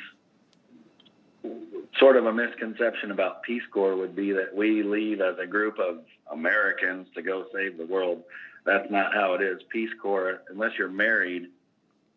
sort 1.99 2.17
of 2.17 2.27
a 2.27 2.33
misconception 2.33 3.11
about 3.11 3.43
Peace 3.43 3.63
Corps 3.73 3.97
would 3.97 4.15
be 4.15 4.33
that 4.33 4.55
we 4.55 4.83
leave 4.83 5.21
as 5.21 5.37
a 5.39 5.47
group 5.47 5.79
of 5.79 5.99
Americans 6.31 7.07
to 7.15 7.23
go 7.23 7.47
save 7.55 7.79
the 7.79 7.87
world. 7.87 8.23
That's 8.65 8.91
not 8.91 9.15
how 9.15 9.35
it 9.35 9.43
is. 9.43 9.61
Peace 9.71 9.91
Corps, 10.01 10.43
unless 10.51 10.73
you're 10.79 10.89
married, 10.89 11.49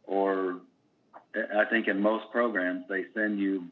or 0.03 0.57
I 1.55 1.65
think 1.65 1.87
in 1.87 2.01
most 2.01 2.25
programs, 2.31 2.85
they 2.89 3.05
send 3.13 3.39
you 3.39 3.65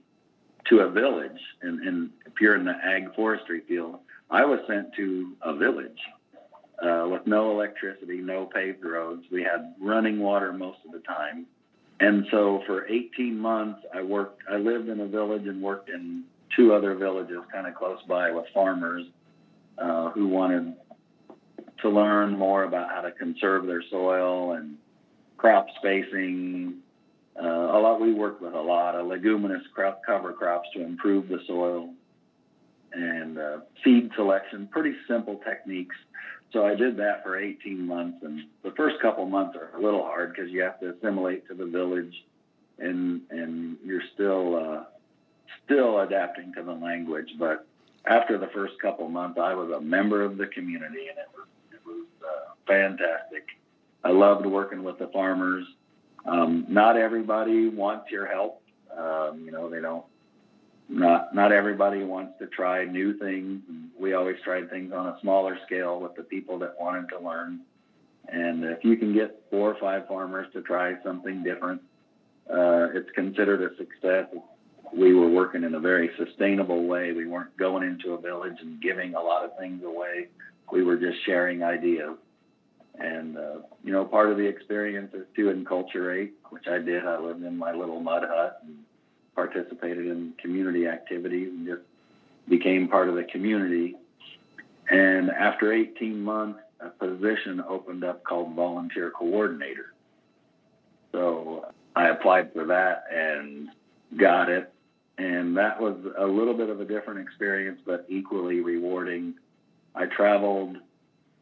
to 0.69 0.80
a 0.80 0.89
village. 0.89 1.39
And, 1.62 1.86
and 1.86 2.10
if 2.26 2.34
you're 2.39 2.56
in 2.56 2.65
the 2.65 2.76
ag 2.84 3.13
forestry 3.15 3.62
field, 3.67 4.00
I 4.30 4.45
was 4.45 4.60
sent 4.67 4.93
to 4.95 5.34
a 5.41 5.56
village 5.56 6.00
uh, 6.82 7.08
with 7.12 7.26
no 7.28 7.52
electricity, 7.52 8.19
no 8.19 8.45
paved 8.45 8.86
roads. 8.86 9.24
We 9.32 9.43
had 9.43 9.74
running 9.82 10.19
water 10.19 10.54
most 10.54 10.80
of 10.86 10.91
the 10.91 11.00
time. 11.00 11.45
And 11.99 12.25
so 12.31 12.63
for 12.65 12.88
18 12.88 13.38
months, 13.38 13.81
I 13.93 14.01
worked, 14.01 14.43
I 14.49 14.55
lived 14.57 14.88
in 14.89 15.01
a 15.01 15.07
village 15.07 15.47
and 15.47 15.62
worked 15.62 15.89
in 15.89 16.23
two 16.55 16.73
other 16.73 16.95
villages 16.95 17.39
kind 17.51 17.67
of 17.67 17.75
close 17.75 17.99
by 18.07 18.31
with 18.31 18.45
farmers 18.53 19.05
uh, 19.77 20.09
who 20.12 20.27
wanted 20.27 20.75
to 21.81 21.89
learn 21.89 22.38
more 22.38 22.63
about 22.63 22.89
how 22.89 23.01
to 23.01 23.12
conserve 23.12 23.65
their 23.65 23.83
soil 23.89 24.53
and 24.53 24.77
crop 25.38 25.67
spacing. 25.77 26.77
Uh, 27.41 27.45
a 27.45 27.79
lot, 27.79 28.01
we 28.01 28.13
worked 28.13 28.41
with 28.41 28.53
a 28.53 28.62
lot 28.62 28.95
of 28.95 29.07
leguminous 29.07 29.63
crop, 29.73 30.01
cover 30.05 30.33
crops 30.33 30.67
to 30.75 30.83
improve 30.83 31.27
the 31.27 31.39
soil 31.47 31.93
and 32.91 33.38
uh, 33.38 33.59
seed 33.83 34.09
selection, 34.15 34.67
pretty 34.71 34.95
simple 35.07 35.39
techniques. 35.45 35.95
So 36.51 36.65
I 36.65 36.73
did 36.73 36.97
that 36.97 37.23
for 37.23 37.38
18 37.38 37.85
months, 37.85 38.17
and 38.23 38.41
the 38.63 38.71
first 38.71 38.99
couple 39.01 39.25
months 39.25 39.55
are 39.55 39.77
a 39.77 39.81
little 39.81 40.01
hard 40.01 40.33
because 40.33 40.49
you 40.49 40.62
have 40.63 40.79
to 40.79 40.95
assimilate 40.95 41.47
to 41.47 41.53
the 41.53 41.65
village, 41.65 42.13
and 42.79 43.21
and 43.29 43.77
you're 43.83 44.01
still 44.13 44.55
uh, 44.55 44.83
still 45.65 45.99
adapting 45.99 46.53
to 46.55 46.63
the 46.63 46.73
language. 46.73 47.29
But 47.38 47.67
after 48.05 48.38
the 48.39 48.47
first 48.47 48.73
couple 48.81 49.07
months, 49.09 49.39
I 49.39 49.53
was 49.53 49.69
a 49.71 49.81
member 49.81 50.23
of 50.23 50.38
the 50.38 50.47
community, 50.47 51.07
and 51.09 51.17
it 51.19 51.29
was 51.35 51.47
it 51.71 51.85
was 51.85 52.05
uh, 52.23 52.53
fantastic. 52.65 53.45
I 54.03 54.09
loved 54.09 54.45
working 54.45 54.83
with 54.83 54.97
the 54.97 55.07
farmers. 55.07 55.65
Um, 56.25 56.65
not 56.67 56.97
everybody 56.97 57.69
wants 57.69 58.12
your 58.12 58.25
help. 58.25 58.62
Um, 58.97 59.43
you 59.45 59.51
know, 59.51 59.69
they 59.69 59.81
don't 59.81 60.05
not 60.89 61.36
not 61.36 61.52
everybody 61.52 62.04
wants 62.04 62.34
to 62.39 62.47
try 62.47 62.84
new 62.84 63.13
things. 63.17 63.62
We 63.97 64.13
always 64.13 64.38
tried 64.43 64.69
things 64.69 64.91
on 64.91 65.08
a 65.08 65.17
smaller 65.21 65.58
scale 65.65 65.99
with 65.99 66.15
the 66.15 66.23
people 66.23 66.58
that 66.60 66.75
wanted 66.80 67.10
to 67.10 67.19
learn. 67.19 67.62
And 68.28 68.63
if 68.63 68.84
you 68.84 68.97
can 68.97 69.13
get 69.13 69.41
four 69.49 69.71
or 69.71 69.80
five 69.80 70.08
farmers 70.08 70.47
to 70.54 70.62
try 70.62 70.95
something 71.04 71.43
different, 71.43 71.82
uh, 72.49 72.89
it's 72.93 73.10
considered 73.12 73.62
a 73.62 73.75
success. 73.78 74.25
We 74.93 75.13
were 75.13 75.30
working 75.30 75.63
in 75.63 75.75
a 75.75 75.80
very 75.80 76.10
sustainable 76.17 76.86
way. 76.86 77.12
We 77.12 77.28
weren't 77.28 77.56
going 77.58 77.84
into 77.84 78.13
a 78.13 78.21
village 78.21 78.58
and 78.62 78.82
giving 78.82 79.13
a 79.13 79.21
lot 79.21 79.45
of 79.45 79.58
things 79.58 79.84
away. 79.84 80.28
We 80.71 80.84
were 80.84 80.97
just 80.97 81.23
sharing 81.25 81.63
ideas. 81.63 82.17
And, 82.99 83.38
uh, 83.38 83.60
you 83.84 83.93
know, 83.93 84.04
part 84.04 84.32
of 84.32 84.38
the 84.38 84.45
experience 84.45 85.13
is 85.13 85.25
to 85.36 85.54
enculturate, 85.54 86.32
which 86.49 86.67
I 86.67 86.80
did. 86.80 87.06
I 87.06 87.19
lived 87.19 87.43
in 87.43 87.58
my 87.58 87.71
little 87.71 87.99
mud 87.99 88.23
hut 88.28 88.62
and 88.65 88.78
participated 89.39 90.06
in 90.06 90.34
community 90.41 90.86
activities 90.86 91.47
and 91.47 91.65
just 91.65 91.82
became 92.49 92.89
part 92.89 93.08
of 93.08 93.15
the 93.15 93.23
community. 93.23 93.95
And 94.89 95.30
after 95.30 95.71
18 95.71 96.19
months, 96.19 96.60
a 96.82 96.89
position 96.89 97.63
opened 97.65 98.04
up 98.04 98.25
called 98.25 98.54
volunteer 98.54 99.12
coordinator. 99.12 99.93
So 101.13 101.67
I 101.95 102.10
applied 102.10 102.52
for 102.52 102.65
that 102.65 103.06
and 103.13 103.69
got 104.17 104.49
it. 104.49 104.73
And 105.17 105.56
that 105.56 105.80
was 105.80 105.95
a 106.17 106.25
little 106.25 106.54
bit 106.54 106.69
of 106.69 106.82
a 106.82 106.86
different 106.86 107.21
experience, 107.21 107.80
but 107.86 108.06
equally 108.10 108.60
rewarding. 108.60 109.36
I 109.95 110.06
traveled 110.08 110.78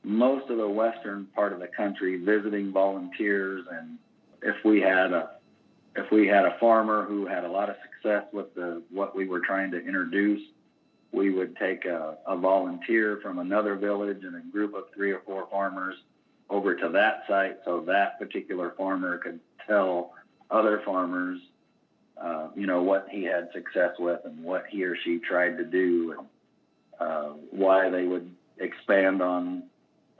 most 0.04 0.52
of 0.52 0.58
the 0.58 0.70
western 0.70 1.26
part 1.34 1.52
of 1.52 1.60
the 1.60 1.68
country 1.68 2.18
visiting 2.24 2.72
volunteers. 2.72 3.66
And 3.72 3.98
if 4.44 4.56
we 4.64 4.82
had 4.82 5.14
a 5.14 5.37
if 5.98 6.12
we 6.12 6.28
had 6.28 6.46
a 6.46 6.58
farmer 6.60 7.04
who 7.04 7.26
had 7.26 7.44
a 7.44 7.52
lot 7.52 7.70
of 7.70 7.76
success 7.82 8.26
with 8.32 8.54
the 8.56 8.82
what 8.92 9.16
we 9.16 9.28
were 9.28 9.40
trying 9.40 9.72
to 9.72 9.78
introduce, 9.78 10.42
we 11.12 11.32
would 11.32 11.56
take 11.58 11.86
a, 11.86 12.18
a 12.26 12.38
volunteer 12.38 13.20
from 13.22 13.40
another 13.40 13.76
village 13.76 14.24
and 14.24 14.36
a 14.36 14.52
group 14.52 14.74
of 14.74 14.84
three 14.96 15.12
or 15.12 15.22
four 15.26 15.48
farmers 15.50 15.96
over 16.50 16.76
to 16.76 16.90
that 16.90 17.24
site 17.28 17.58
so 17.66 17.82
that 17.82 18.20
particular 18.20 18.74
farmer 18.78 19.18
could 19.18 19.40
tell 19.68 20.14
other 20.50 20.82
farmers 20.86 21.40
uh, 22.22 22.48
you 22.56 22.66
know, 22.66 22.82
what 22.82 23.08
he 23.12 23.24
had 23.24 23.50
success 23.54 23.92
with 24.00 24.20
and 24.26 24.44
what 24.44 24.66
he 24.70 24.84
or 24.84 24.96
she 25.04 25.20
tried 25.20 25.58
to 25.58 25.64
do 25.64 26.16
and 26.18 26.28
uh, 27.00 27.34
why 27.52 27.90
they 27.90 28.06
would 28.06 28.34
expand 28.60 29.22
on 29.22 29.64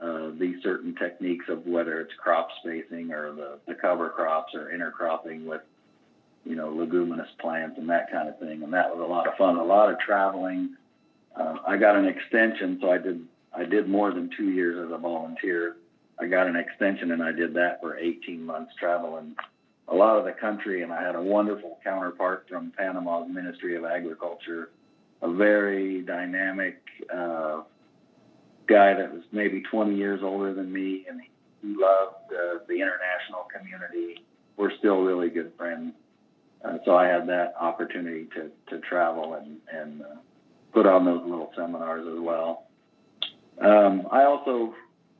uh, 0.00 0.30
these 0.38 0.62
certain 0.62 0.94
techniques 0.94 1.46
of 1.48 1.66
whether 1.66 2.00
it's 2.00 2.12
crop 2.14 2.48
spacing 2.60 3.12
or 3.12 3.32
the, 3.32 3.58
the 3.66 3.74
cover 3.74 4.08
crops 4.10 4.54
or 4.54 4.70
intercropping 4.72 5.44
with, 5.44 5.62
you 6.44 6.54
know, 6.54 6.70
leguminous 6.70 7.28
plants 7.40 7.76
and 7.78 7.88
that 7.88 8.10
kind 8.10 8.28
of 8.28 8.38
thing. 8.38 8.62
And 8.62 8.72
that 8.72 8.90
was 8.90 9.00
a 9.00 9.10
lot 9.10 9.26
of 9.26 9.34
fun, 9.36 9.56
a 9.56 9.64
lot 9.64 9.90
of 9.90 9.98
traveling. 9.98 10.76
Uh, 11.34 11.56
I 11.66 11.76
got 11.76 11.96
an 11.96 12.06
extension, 12.06 12.78
so 12.80 12.90
I 12.90 12.98
did 12.98 13.26
I 13.52 13.64
did 13.64 13.88
more 13.88 14.12
than 14.12 14.30
two 14.36 14.50
years 14.50 14.86
as 14.86 14.92
a 14.92 14.98
volunteer. 14.98 15.76
I 16.20 16.26
got 16.26 16.46
an 16.46 16.56
extension 16.56 17.10
and 17.12 17.22
I 17.22 17.32
did 17.32 17.54
that 17.54 17.80
for 17.80 17.96
18 17.96 18.44
months 18.44 18.72
traveling 18.78 19.34
a 19.88 19.94
lot 19.94 20.18
of 20.18 20.24
the 20.24 20.32
country. 20.32 20.82
And 20.82 20.92
I 20.92 21.02
had 21.02 21.16
a 21.16 21.22
wonderful 21.22 21.78
counterpart 21.82 22.46
from 22.48 22.72
Panama's 22.76 23.28
Ministry 23.28 23.76
of 23.76 23.84
Agriculture, 23.84 24.70
a 25.22 25.32
very 25.32 26.02
dynamic 26.02 26.78
uh, 27.12 27.62
guy 28.68 28.94
that 28.94 29.12
was 29.12 29.22
maybe 29.32 29.62
20 29.70 29.96
years 29.96 30.20
older 30.22 30.54
than 30.54 30.72
me. 30.72 31.06
And 31.08 31.20
he 31.20 31.68
loved 31.68 32.32
uh, 32.32 32.58
the 32.68 32.74
international 32.74 33.46
community. 33.56 34.24
We're 34.56 34.76
still 34.78 35.02
really 35.02 35.30
good 35.30 35.52
friends. 35.56 35.94
Uh, 36.64 36.78
so 36.84 36.96
I 36.96 37.06
had 37.06 37.28
that 37.28 37.54
opportunity 37.60 38.28
to, 38.34 38.50
to 38.70 38.80
travel 38.80 39.34
and, 39.34 39.58
and 39.72 40.02
uh, 40.02 40.16
put 40.72 40.86
on 40.86 41.04
those 41.04 41.22
little 41.22 41.52
seminars 41.56 42.06
as 42.06 42.20
well. 42.20 42.66
Um, 43.60 44.06
I 44.10 44.24
also 44.24 44.74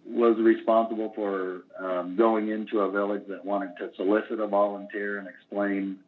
was 0.06 0.36
responsible 0.38 1.12
for 1.14 1.62
um, 1.78 2.16
going 2.16 2.48
into 2.48 2.80
a 2.80 2.90
village 2.90 3.24
that 3.28 3.44
wanted 3.44 3.76
to 3.78 3.90
solicit 3.96 4.40
a 4.40 4.46
volunteer 4.46 5.18
and 5.18 5.28
explain 5.28 5.98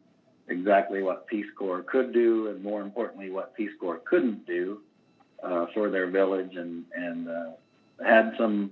exactly 0.47 1.03
what 1.03 1.27
Peace 1.27 1.45
Corps 1.57 1.83
could 1.83 2.13
do, 2.13 2.47
and 2.47 2.63
more 2.63 2.81
importantly, 2.81 3.29
what 3.29 3.55
Peace 3.55 3.71
Corps 3.79 4.01
couldn't 4.09 4.45
do 4.45 4.79
uh, 5.43 5.65
for 5.73 5.89
their 5.89 6.07
village, 6.07 6.55
and 6.55 6.85
and 6.95 7.27
uh, 7.27 7.51
had 8.03 8.33
some 8.37 8.71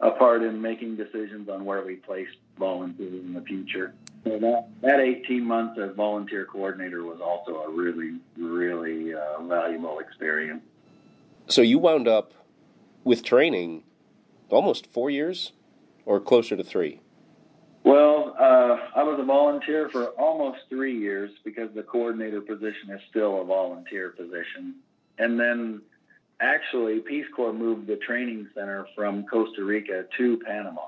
a 0.00 0.10
part 0.10 0.42
in 0.42 0.60
making 0.60 0.96
decisions 0.96 1.48
on 1.48 1.64
where 1.64 1.82
we 1.82 1.96
placed 1.96 2.36
volunteers 2.58 3.24
in 3.24 3.32
the 3.32 3.40
future. 3.42 3.94
So 4.24 4.38
that 4.38 4.68
that 4.82 5.00
18 5.00 5.44
months 5.44 5.78
as 5.80 5.94
volunteer 5.94 6.44
coordinator 6.44 7.04
was 7.04 7.20
also 7.20 7.62
a 7.62 7.70
really 7.70 8.18
really 8.36 9.14
uh, 9.14 9.42
valuable 9.42 9.98
experience. 9.98 10.62
So 11.48 11.62
you 11.62 11.78
wound 11.78 12.08
up 12.08 12.32
with 13.04 13.22
training 13.22 13.84
almost 14.50 14.86
four 14.86 15.10
years 15.10 15.52
or 16.04 16.20
closer 16.20 16.56
to 16.56 16.64
three? 16.64 17.00
Well, 17.84 18.34
uh, 18.38 18.78
I 18.96 19.02
was 19.04 19.18
a 19.20 19.24
volunteer 19.24 19.88
for 19.90 20.06
almost 20.18 20.58
three 20.68 20.98
years 20.98 21.30
because 21.44 21.70
the 21.74 21.84
coordinator 21.84 22.40
position 22.40 22.90
is 22.90 23.00
still 23.08 23.40
a 23.40 23.44
volunteer 23.44 24.10
position. 24.10 24.74
And 25.18 25.38
then 25.38 25.82
actually, 26.40 27.00
Peace 27.00 27.26
Corps 27.34 27.52
moved 27.52 27.86
the 27.86 27.96
training 27.96 28.48
center 28.54 28.86
from 28.94 29.24
Costa 29.24 29.64
Rica 29.64 30.04
to 30.18 30.38
Panama. 30.38 30.82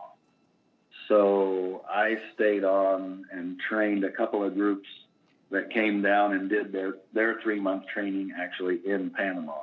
So 1.09 1.85
I 1.89 2.17
stayed 2.35 2.65
on 2.65 3.25
and 3.33 3.59
trained 3.69 4.05
a 4.05 4.11
couple 4.11 4.45
of 4.45 4.55
groups 4.55 4.87
that 5.51 5.71
came 5.71 6.03
down 6.03 6.35
and 6.35 6.51
did 6.51 6.73
their, 6.73 6.97
their 7.15 7.41
three 7.43 7.61
month 7.61 7.85
training 7.93 8.33
actually 8.39 8.81
in 8.85 9.11
Panama. 9.11 9.55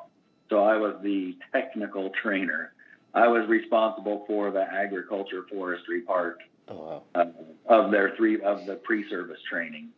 So 0.49 0.63
I 0.63 0.78
was 0.78 0.95
the 1.04 1.36
technical 1.51 2.12
trainer. 2.21 2.73
I 3.13 3.28
was 3.28 3.47
responsible 3.47 4.25
for 4.28 4.51
the 4.51 4.62
agriculture 4.62 5.45
forestry 5.49 6.01
part 6.01 6.39
oh, 6.67 7.04
wow. 7.15 7.32
of 7.67 7.91
their 7.91 8.15
three 8.17 8.41
of 8.41 8.65
the 8.65 8.75
pre-service 8.75 9.39
training, 9.49 9.89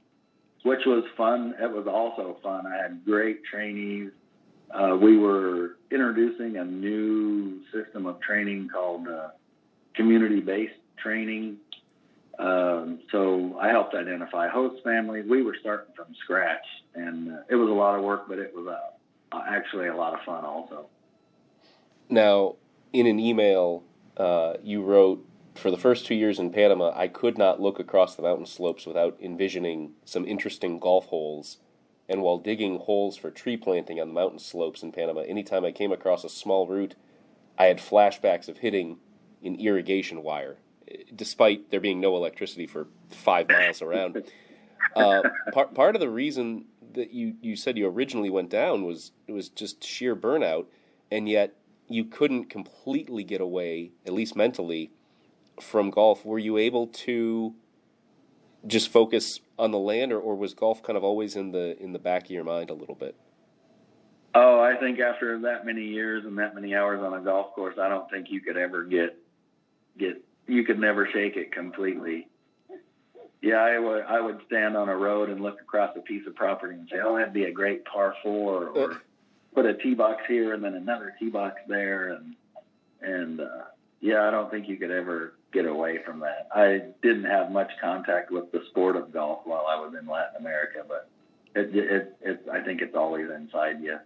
which 0.63 0.81
was 0.85 1.03
fun. 1.15 1.55
It 1.59 1.71
was 1.71 1.87
also 1.87 2.37
fun. 2.43 2.65
I 2.67 2.81
had 2.81 3.03
great 3.05 3.43
trainees. 3.43 4.11
Uh, 4.71 4.97
we 4.99 5.17
were 5.17 5.77
introducing 5.91 6.57
a 6.57 6.65
new 6.65 7.61
system 7.71 8.05
of 8.05 8.19
training 8.19 8.69
called 8.69 9.07
uh, 9.07 9.29
community-based 9.95 10.79
training. 10.97 11.57
Um, 12.37 12.99
so 13.11 13.57
I 13.59 13.69
helped 13.69 13.95
identify 13.95 14.47
host 14.47 14.83
families. 14.83 15.25
We 15.27 15.41
were 15.41 15.55
starting 15.59 15.93
from 15.95 16.13
scratch, 16.23 16.65
and 16.93 17.31
uh, 17.31 17.37
it 17.49 17.55
was 17.55 17.69
a 17.69 17.73
lot 17.73 17.97
of 17.97 18.03
work, 18.03 18.27
but 18.27 18.37
it 18.37 18.53
was 18.53 18.67
uh, 18.67 19.41
actually 19.47 19.87
a 19.87 19.95
lot 19.95 20.13
of 20.13 20.19
fun 20.25 20.43
also. 20.43 20.87
Now, 22.09 22.55
in 22.93 23.07
an 23.07 23.19
email, 23.19 23.83
uh, 24.17 24.53
you 24.61 24.83
wrote, 24.83 25.25
for 25.55 25.71
the 25.71 25.77
first 25.77 26.05
two 26.05 26.15
years 26.15 26.37
in 26.37 26.51
Panama, 26.51 26.93
I 26.95 27.07
could 27.07 27.37
not 27.37 27.59
look 27.59 27.79
across 27.79 28.15
the 28.15 28.21
mountain 28.21 28.45
slopes 28.45 28.85
without 28.85 29.17
envisioning 29.21 29.93
some 30.05 30.25
interesting 30.25 30.77
golf 30.77 31.07
holes. 31.07 31.57
And 32.09 32.21
while 32.21 32.37
digging 32.37 32.79
holes 32.79 33.17
for 33.17 33.29
tree 33.29 33.57
planting 33.57 33.99
on 33.99 34.07
the 34.07 34.13
mountain 34.13 34.39
slopes 34.39 34.81
in 34.81 34.91
Panama, 34.91 35.21
anytime 35.21 35.65
I 35.65 35.71
came 35.71 35.91
across 35.91 36.23
a 36.23 36.29
small 36.29 36.67
root, 36.67 36.95
I 37.57 37.65
had 37.65 37.79
flashbacks 37.79 38.47
of 38.47 38.59
hitting 38.59 38.97
an 39.43 39.55
irrigation 39.55 40.23
wire, 40.23 40.57
despite 41.13 41.69
there 41.69 41.79
being 41.79 41.99
no 41.99 42.15
electricity 42.15 42.65
for 42.65 42.87
five 43.09 43.49
miles 43.49 43.81
around. 43.81 44.23
Uh, 44.95 45.21
part 45.51 45.73
part 45.73 45.95
of 45.95 45.99
the 45.99 46.09
reason 46.09 46.65
that 46.93 47.11
you, 47.11 47.35
you 47.41 47.55
said 47.55 47.77
you 47.77 47.87
originally 47.87 48.29
went 48.29 48.49
down 48.49 48.83
was 48.85 49.11
was 49.27 49.49
just 49.49 49.83
sheer 49.83 50.15
burnout, 50.15 50.65
and 51.11 51.27
yet 51.27 51.55
you 51.89 52.05
couldn't 52.05 52.45
completely 52.45 53.23
get 53.23 53.41
away, 53.41 53.91
at 54.05 54.13
least 54.13 54.35
mentally, 54.35 54.91
from 55.59 55.89
golf. 55.89 56.25
Were 56.25 56.39
you 56.39 56.57
able 56.57 56.87
to 56.87 57.53
just 58.65 58.89
focus 58.89 59.39
on 59.57 59.71
the 59.71 59.79
land, 59.79 60.11
or, 60.11 60.19
or 60.19 60.35
was 60.35 60.53
golf 60.53 60.83
kind 60.83 60.97
of 60.97 61.03
always 61.03 61.35
in 61.35 61.51
the 61.51 61.81
in 61.81 61.93
the 61.93 61.99
back 61.99 62.25
of 62.25 62.31
your 62.31 62.43
mind 62.43 62.69
a 62.69 62.73
little 62.73 62.95
bit? 62.95 63.15
Oh, 64.35 64.59
I 64.59 64.75
think 64.75 64.99
after 64.99 65.39
that 65.39 65.65
many 65.65 65.83
years 65.83 66.25
and 66.25 66.37
that 66.37 66.53
many 66.53 66.75
hours 66.75 67.01
on 67.01 67.13
a 67.13 67.21
golf 67.21 67.53
course, 67.55 67.75
I 67.81 67.89
don't 67.89 68.09
think 68.09 68.27
you 68.29 68.41
could 68.41 68.57
ever 68.57 68.83
get 68.83 69.17
get 69.97 70.21
you 70.47 70.63
could 70.63 70.79
never 70.79 71.07
shake 71.11 71.35
it 71.35 71.51
completely. 71.51 72.27
Yeah, 73.41 73.55
I 73.55 73.79
would 73.79 74.03
I 74.03 74.21
would 74.21 74.39
stand 74.47 74.77
on 74.77 74.89
a 74.89 74.95
road 74.95 75.29
and 75.29 75.41
look 75.41 75.61
across 75.61 75.95
a 75.95 76.01
piece 76.01 76.25
of 76.27 76.35
property 76.35 76.75
and 76.75 76.87
say, 76.91 76.97
"Oh, 77.03 77.17
that'd 77.17 77.33
be 77.33 77.45
a 77.45 77.51
great 77.51 77.85
par 77.85 78.15
four," 78.21 78.67
or 78.67 79.01
put 79.53 79.65
a 79.65 79.73
tee 79.73 79.95
box 79.95 80.23
here 80.27 80.53
and 80.53 80.63
then 80.63 80.75
another 80.75 81.15
tee 81.19 81.29
box 81.29 81.55
there, 81.67 82.09
and 82.09 82.35
and 83.01 83.39
uh, 83.39 83.63
yeah, 84.01 84.27
I 84.27 84.31
don't 84.31 84.51
think 84.51 84.67
you 84.67 84.77
could 84.77 84.91
ever 84.91 85.33
get 85.51 85.65
away 85.65 85.99
from 86.05 86.19
that. 86.19 86.47
I 86.53 86.81
didn't 87.01 87.25
have 87.25 87.51
much 87.51 87.71
contact 87.81 88.31
with 88.31 88.51
the 88.51 88.61
sport 88.69 88.95
of 88.95 89.11
golf 89.11 89.41
while 89.45 89.65
I 89.67 89.75
was 89.75 89.93
in 89.99 90.07
Latin 90.07 90.35
America, 90.39 90.83
but 90.87 91.09
it 91.55 91.75
it, 91.75 92.17
it 92.21 92.45
I 92.51 92.61
think 92.61 92.81
it's 92.81 92.95
always 92.95 93.29
inside 93.29 93.81
you. 93.81 93.97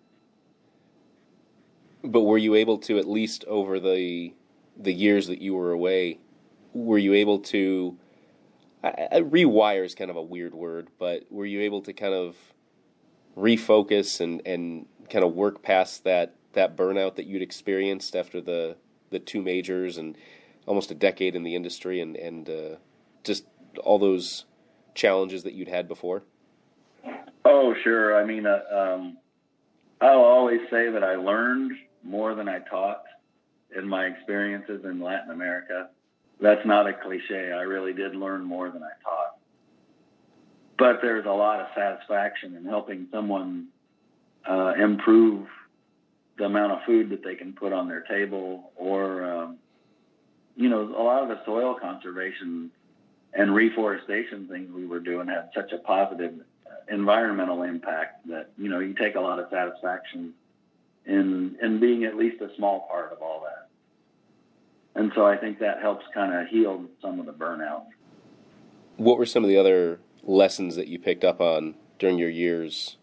But 2.04 2.21
were 2.21 2.38
you 2.38 2.56
able 2.56 2.77
to 2.80 2.97
at 2.97 3.08
least 3.08 3.43
over 3.45 3.80
the 3.80 4.34
the 4.77 4.93
years 4.93 5.27
that 5.27 5.41
you 5.41 5.54
were 5.54 5.71
away, 5.71 6.19
were 6.73 6.97
you 6.97 7.13
able 7.13 7.39
to 7.39 7.97
I, 8.84 9.08
I, 9.12 9.19
rewire 9.21 9.86
is 9.86 9.95
kind 9.95 10.10
of 10.10 10.17
a 10.17 10.21
weird 10.21 10.54
word, 10.54 10.88
but 10.97 11.25
were 11.30 11.45
you 11.45 11.62
able 11.62 11.82
to 11.82 11.93
kind 11.93 12.13
of 12.13 12.36
refocus 13.38 14.19
and, 14.19 14.41
and 14.45 14.88
kind 15.10 15.23
of 15.23 15.34
work 15.34 15.62
past 15.62 16.04
that, 16.04 16.36
that 16.54 16.75
burnout 16.75 17.15
that 17.15 17.25
you'd 17.25 17.41
experienced 17.41 18.15
after 18.15 18.41
the, 18.41 18.75
the 19.10 19.19
two 19.19 19.41
majors 19.41 19.97
and 19.97 20.17
almost 20.65 20.91
a 20.91 20.95
decade 20.95 21.36
in 21.36 21.43
the 21.43 21.56
industry 21.56 22.02
and, 22.02 22.15
and 22.15 22.50
uh, 22.50 22.76
just 23.24 23.45
all 23.84 24.00
those 24.00 24.45
challenges 24.93 25.43
that 25.43 25.54
you'd 25.54 25.67
had 25.67 25.88
before? 25.88 26.24
Oh, 27.45 27.74
sure. 27.84 28.21
I 28.21 28.26
mean, 28.26 28.45
uh, 28.45 28.60
um, 28.71 29.17
I'll 30.00 30.24
always 30.24 30.62
say 30.69 30.89
that 30.91 31.04
I 31.04 31.15
learned 31.15 31.71
more 32.04 32.36
than 32.36 32.47
I 32.47 32.60
taught 32.60 33.04
in 33.76 33.88
my 33.88 34.06
experiences 34.06 34.84
in 34.84 35.00
Latin 35.00 35.32
America 35.32 35.89
that's 36.41 36.65
not 36.65 36.88
a 36.88 36.93
cliche. 36.93 37.52
I 37.52 37.62
really 37.62 37.93
did 37.93 38.15
learn 38.15 38.43
more 38.43 38.69
than 38.71 38.82
I 38.82 38.91
taught. 39.04 39.38
But 40.78 41.00
there's 41.02 41.26
a 41.26 41.32
lot 41.32 41.60
of 41.60 41.67
satisfaction 41.76 42.56
in 42.56 42.65
helping 42.65 43.08
someone 43.12 43.67
uh, 44.50 44.74
improve 44.82 45.47
the 46.39 46.45
amount 46.45 46.71
of 46.71 46.80
food 46.88 47.12
that 47.12 47.24
they 47.24 47.36
can 47.36 47.54
put 47.54 47.71
on 47.71 47.88
their 47.88 48.02
table, 48.02 48.71
or 48.76 49.24
um, 49.24 49.58
you 50.55 50.69
know, 50.69 50.81
a 50.81 51.03
lot 51.03 51.23
of 51.23 51.29
the 51.29 51.43
soil 51.45 51.75
conservation 51.79 52.71
and 53.33 53.53
reforestation 53.53 54.47
things 54.47 54.71
we 54.71 54.85
were 54.85 54.99
doing 54.99 55.27
had 55.27 55.49
such 55.55 55.71
a 55.71 55.77
positive 55.77 56.33
environmental 56.89 57.63
impact 57.63 58.27
that 58.27 58.51
you 58.57 58.69
know 58.69 58.79
you 58.79 58.93
take 58.93 59.15
a 59.15 59.19
lot 59.19 59.39
of 59.39 59.47
satisfaction 59.49 60.33
in 61.05 61.55
in 61.61 61.79
being 61.79 62.03
at 62.03 62.17
least 62.17 62.41
a 62.41 62.53
small 62.57 62.87
part 62.89 63.13
of 63.13 63.21
all 63.21 63.41
that 63.41 63.69
and 64.95 65.11
so 65.15 65.25
I 65.25 65.37
think 65.37 65.59
that 65.59 65.79
helps 65.81 66.05
kind 66.13 66.33
of 66.33 66.47
heal 66.47 66.85
some 67.01 67.19
of 67.19 67.25
the 67.25 67.31
burnout. 67.31 67.85
What 68.97 69.17
were 69.17 69.25
some 69.25 69.43
of 69.43 69.49
the 69.49 69.57
other 69.57 69.99
lessons 70.23 70.75
that 70.75 70.87
you 70.87 70.99
picked 70.99 71.23
up 71.23 71.39
on 71.39 71.75
during 71.97 72.17
your 72.17 72.29
years 72.29 72.97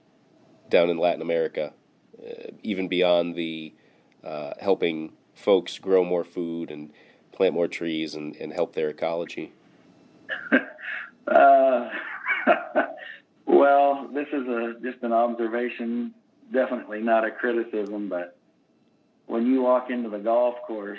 down 0.68 0.90
in 0.90 0.98
Latin 0.98 1.22
America, 1.22 1.72
uh, 2.22 2.50
even 2.62 2.88
beyond 2.88 3.34
the 3.34 3.74
uh, 4.22 4.52
helping 4.60 5.12
folks 5.34 5.78
grow 5.78 6.04
more 6.04 6.24
food 6.24 6.70
and 6.70 6.92
plant 7.38 7.54
more 7.54 7.68
trees 7.68 8.14
and, 8.14 8.36
and 8.36 8.52
help 8.52 8.74
their 8.74 8.90
ecology? 8.90 9.52
uh, 11.26 11.88
Well, 13.48 14.10
this 14.12 14.28
is 14.30 14.46
a 14.46 14.74
just 14.82 15.02
an 15.02 15.14
observation, 15.14 16.12
definitely 16.52 17.00
not 17.00 17.24
a 17.24 17.30
criticism, 17.30 18.10
but 18.10 18.36
when 19.26 19.46
you 19.46 19.62
walk 19.62 19.90
into 19.90 20.10
the 20.10 20.18
golf 20.18 20.56
course 20.66 20.98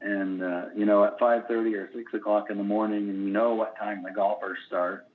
and 0.00 0.42
uh, 0.42 0.64
you 0.76 0.86
know 0.86 1.04
at 1.04 1.20
5:30 1.20 1.76
or 1.76 1.90
6 1.94 2.14
o'clock 2.14 2.50
in 2.50 2.58
the 2.58 2.64
morning, 2.64 3.08
and 3.08 3.24
you 3.24 3.32
know 3.32 3.54
what 3.54 3.76
time 3.78 4.02
the 4.02 4.10
golfers 4.10 4.58
start, 4.66 5.06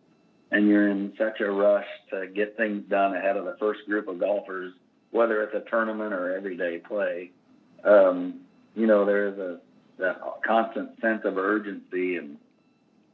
and 0.51 0.69
you're 0.69 0.87
in 0.87 1.11
such 1.17 1.41
a 1.41 1.51
rush 1.51 1.87
to 2.11 2.27
get 2.27 2.55
things 2.55 2.85
done 2.89 3.13
ahead 3.13 3.35
of 3.35 3.43
the 3.43 3.57
first 3.59 3.81
group 3.85 4.07
of 4.07 4.17
golfers, 4.17 4.73
whether 5.11 5.43
it's 5.43 5.53
a 5.53 5.69
tournament 5.69 6.13
or 6.13 6.33
everyday 6.33 6.77
play. 6.77 7.31
Um, 7.83 8.39
you 8.73 8.87
know, 8.87 9.05
there's 9.05 9.37
a 9.37 9.59
that 9.97 10.21
constant 10.45 10.99
sense 11.01 11.21
of 11.25 11.37
urgency 11.37 12.17
and 12.17 12.37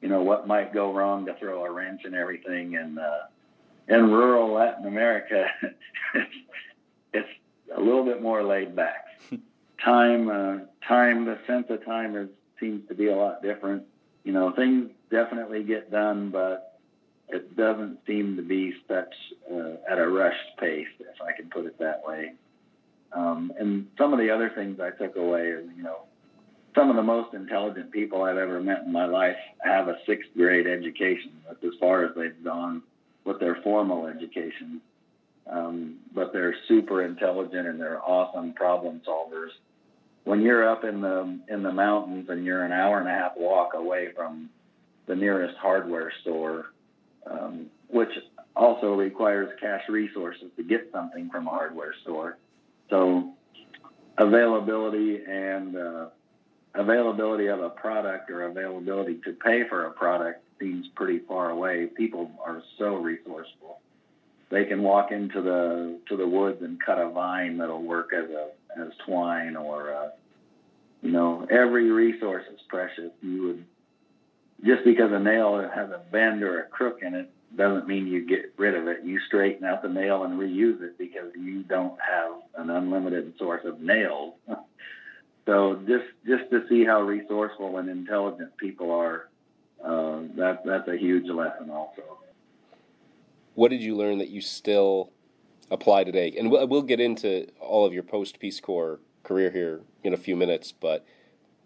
you 0.02 0.10
know 0.10 0.22
what 0.22 0.48
might 0.48 0.74
go 0.74 0.94
wrong 0.94 1.26
to 1.26 1.34
throw 1.36 1.66
a 1.66 1.72
wrench 1.72 2.02
and 2.06 2.16
everything. 2.16 2.76
And 2.76 3.00
uh, 3.00 3.26
in 3.88 4.12
rural 4.12 4.54
Latin 4.54 4.86
America, 4.86 5.48
it's 7.14 7.30
a 7.76 7.80
little 7.80 8.06
bit 8.06 8.22
more 8.22 8.44
laid 8.44 8.76
back. 8.76 9.06
time, 9.84 10.30
uh, 10.30 10.58
time, 10.88 11.26
the 11.26 11.38
sense 11.48 11.68
of 11.70 11.84
time 11.86 12.16
is, 12.16 12.30
seems 12.60 12.88
to 12.90 12.96
be 12.96 13.08
a 13.08 13.16
lot 13.16 13.42
different. 13.42 13.84
You 14.24 14.34
know, 14.34 14.52
things 14.52 14.92
definitely 15.10 15.64
get 15.64 15.92
done, 15.92 16.30
but 16.30 16.80
it 17.30 17.56
doesn't 17.56 18.00
seem 18.06 18.36
to 18.38 18.42
be 18.42 18.74
such 18.88 19.14
uh, 19.52 19.74
at 19.90 20.00
a 20.00 20.08
rushed 20.08 20.58
pace, 20.60 20.88
if 21.00 21.22
I 21.22 21.34
can 21.34 21.50
put 21.50 21.66
it 21.66 21.78
that 21.80 22.04
way. 22.06 22.34
Um, 23.14 23.54
and 23.58 23.88
some 23.98 24.14
of 24.14 24.20
the 24.20 24.30
other 24.30 24.50
things 24.50 24.80
I 24.80 24.92
took 24.92 25.16
away 25.16 25.48
is, 25.48 25.66
you 25.76 25.84
know, 25.84 26.02
some 26.78 26.92
of 26.92 26.96
the 26.96 27.04
most 27.04 27.34
intelligent 27.34 27.92
people 27.92 28.22
I've 28.22 28.38
ever 28.38 28.62
met 28.62 28.84
in 28.86 28.92
my 28.92 29.06
life 29.06 29.36
have 29.64 29.88
a 29.88 29.98
sixth 30.06 30.30
grade 30.36 30.68
education. 30.68 31.32
That's 31.48 31.64
as 31.64 31.80
far 31.80 32.06
as 32.06 32.12
they've 32.16 32.44
gone 32.44 32.84
with 33.26 33.40
their 33.40 33.58
formal 33.64 34.06
education. 34.06 34.80
Um, 35.50 35.96
but 36.14 36.34
they're 36.34 36.56
super 36.68 37.04
intelligent 37.04 37.68
and 37.68 37.80
they're 37.80 38.02
awesome 38.02 38.54
problem 38.54 39.02
solvers. 39.08 39.50
When 40.26 40.42
you're 40.42 40.70
up 40.70 40.84
in 40.84 41.02
the 41.02 41.40
in 41.48 41.64
the 41.64 41.72
mountains 41.72 42.28
and 42.30 42.46
you're 42.46 42.64
an 42.64 42.74
hour 42.74 43.00
and 43.00 43.08
a 43.08 43.12
half 43.12 43.32
walk 43.38 43.74
away 43.74 44.10
from 44.16 44.50
the 45.08 45.16
nearest 45.16 45.58
hardware 45.58 46.12
store, 46.22 46.74
um, 47.26 47.68
which 47.88 48.10
also 48.56 48.94
requires 48.94 49.50
cash 49.60 49.84
resources 49.90 50.52
to 50.58 50.64
get 50.64 50.90
something 50.92 51.30
from 51.30 51.48
a 51.48 51.50
hardware 51.50 51.96
store. 52.04 52.38
So 52.90 53.34
availability 54.18 55.22
and 55.26 55.78
uh, 55.78 56.06
availability 56.78 57.48
of 57.48 57.60
a 57.62 57.70
product 57.70 58.30
or 58.30 58.44
availability 58.44 59.20
to 59.26 59.34
pay 59.34 59.68
for 59.68 59.86
a 59.86 59.92
product 59.92 60.44
seems 60.60 60.88
pretty 60.96 61.20
far 61.20 61.50
away. 61.50 61.88
People 61.88 62.32
are 62.46 62.62
so 62.78 62.96
resourceful. 62.96 63.80
They 64.50 64.66
can 64.66 64.82
walk 64.82 65.12
into 65.12 65.42
the 65.42 66.00
to 66.08 66.16
the 66.16 66.28
woods 66.28 66.62
and 66.62 66.82
cut 66.84 67.00
a 67.00 67.10
vine 67.10 67.58
that'll 67.58 67.84
work 67.84 68.12
as 68.14 68.30
a 68.30 68.50
as 68.80 68.90
twine 69.06 69.56
or 69.56 69.94
uh, 69.94 70.10
you 71.02 71.12
know 71.12 71.46
every 71.52 71.92
resource 71.92 72.46
is 72.54 72.60
precious. 72.70 73.12
You 73.22 73.44
would 73.44 73.66
just 74.64 74.86
because 74.86 75.12
a 75.12 75.20
nail 75.20 75.70
has 75.74 75.90
a 75.90 76.02
bend 76.12 76.44
or 76.44 76.62
a 76.62 76.68
crook 76.68 77.00
in 77.02 77.14
it 77.14 77.30
doesn't 77.56 77.88
mean 77.88 78.08
you 78.08 78.26
get 78.26 78.54
rid 78.58 78.76
of 78.76 78.88
it. 78.88 79.04
You 79.04 79.20
straighten 79.28 79.66
out 79.66 79.82
the 79.82 79.90
nail 79.90 80.24
and 80.24 80.40
reuse 80.40 80.82
it 80.82 80.98
because 80.98 81.32
you 81.36 81.64
don't 81.64 81.98
have 82.00 82.32
an 82.56 82.70
unlimited 82.70 83.34
source 83.38 83.64
of 83.66 83.80
nails. 83.82 84.34
so 85.48 85.82
just 85.88 86.06
just 86.28 86.52
to 86.52 86.68
see 86.70 86.84
how 86.84 87.02
resourceful 87.02 87.78
and 87.78 87.90
intelligent 87.90 88.56
people 88.58 88.92
are, 88.92 89.30
uh, 89.84 90.20
that 90.36 90.62
that's 90.66 90.88
a 90.90 90.98
huge 90.98 91.28
lesson 91.30 91.72
also. 91.72 92.04
What 93.56 93.70
did 93.72 93.82
you 93.82 93.96
learn 93.96 94.20
that 94.20 94.28
you 94.28 94.42
still 94.42 95.12
apply 95.72 96.04
today? 96.04 96.36
And 96.38 96.52
we'll, 96.52 96.68
we'll 96.68 96.82
get 96.84 97.00
into 97.00 97.48
all 97.60 97.86
of 97.86 97.94
your 97.94 98.04
post 98.04 98.40
Peace 98.40 98.60
Corps 98.60 99.00
career 99.24 99.50
here 99.50 99.82
in 100.04 100.14
a 100.14 100.18
few 100.18 100.36
minutes, 100.36 100.72
but 100.72 101.06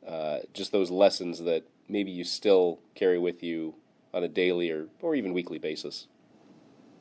uh, 0.07 0.39
just 0.53 0.71
those 0.71 0.91
lessons 0.91 1.39
that 1.39 1.67
maybe 1.89 2.11
you 2.11 2.23
still 2.23 2.79
carry 2.95 3.17
with 3.17 3.43
you 3.43 3.75
on 4.13 4.23
a 4.23 4.27
daily 4.27 4.71
or, 4.71 4.87
or 5.01 5.15
even 5.15 5.33
weekly 5.33 5.57
basis? 5.57 6.07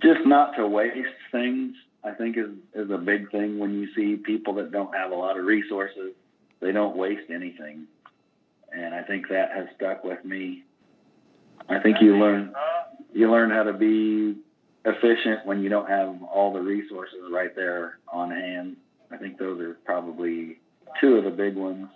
Just 0.03 0.27
not 0.27 0.57
to 0.57 0.67
waste 0.67 0.97
things, 1.31 1.75
I 2.03 2.13
think 2.13 2.37
is, 2.37 2.51
is 2.75 2.91
a 2.91 2.99
big 2.99 3.31
thing 3.31 3.59
when 3.59 3.75
you 3.75 3.89
see 3.95 4.17
people 4.17 4.55
that 4.55 4.73
don't 4.73 4.95
have 4.95 5.13
a 5.13 5.15
lot 5.15 5.39
of 5.39 5.45
resources. 5.45 6.13
They 6.61 6.73
don't 6.73 6.97
waste 6.97 7.31
anything. 7.31 7.87
And 8.73 8.95
I 8.95 9.03
think 9.03 9.29
that 9.29 9.51
has 9.55 9.67
stuck 9.77 10.05
with 10.05 10.25
me. 10.25 10.65
I 11.69 11.81
think 11.81 11.99
you 12.01 12.17
learn 12.17 12.53
you 13.13 13.31
learn 13.31 13.51
how 13.51 13.65
to 13.65 13.73
be 13.73 14.37
efficient 14.85 15.45
when 15.45 15.63
you 15.63 15.69
don't 15.69 15.89
have 15.89 16.23
all 16.23 16.53
the 16.53 16.61
resources 16.61 17.19
right 17.31 17.55
there 17.55 17.99
on 18.13 18.31
hand. 18.31 18.77
I 19.11 19.17
think 19.17 19.39
those 19.39 19.61
are 19.61 19.77
probably 19.85 20.59
two 21.01 21.17
of 21.17 21.25
the 21.25 21.31
big 21.31 21.57
ones. 21.57 21.89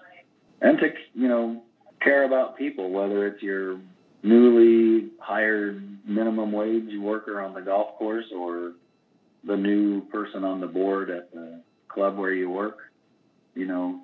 And 0.60 0.78
to 0.78 0.88
you 1.14 1.28
know 1.28 1.62
care 2.02 2.24
about 2.24 2.58
people, 2.58 2.90
whether 2.90 3.26
it's 3.26 3.42
your 3.42 3.80
newly 4.22 5.10
hired 5.18 5.82
minimum 6.06 6.52
wage 6.52 6.98
worker 6.98 7.40
on 7.40 7.54
the 7.54 7.60
golf 7.60 7.96
course 7.96 8.26
or 8.36 8.72
the 9.46 9.56
new 9.56 10.02
person 10.06 10.44
on 10.44 10.60
the 10.60 10.66
board 10.66 11.10
at 11.10 11.32
the 11.32 11.60
club 11.88 12.16
where 12.16 12.32
you 12.32 12.50
work. 12.50 12.78
You 13.54 13.66
know, 13.66 14.00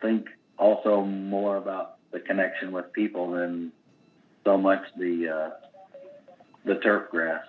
think 0.00 0.28
also 0.58 1.02
more 1.02 1.56
about 1.56 1.96
the 2.10 2.20
connection 2.20 2.72
with 2.72 2.92
people 2.92 3.30
than 3.30 3.72
so 4.44 4.56
much 4.56 4.82
the 4.96 5.28
uh, 5.28 5.50
the 6.64 6.76
turf 6.76 7.10
grass. 7.10 7.44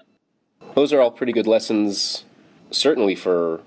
Those 0.75 0.93
are 0.93 1.01
all 1.01 1.11
pretty 1.11 1.33
good 1.33 1.47
lessons, 1.47 2.25
certainly 2.71 3.15
for 3.15 3.61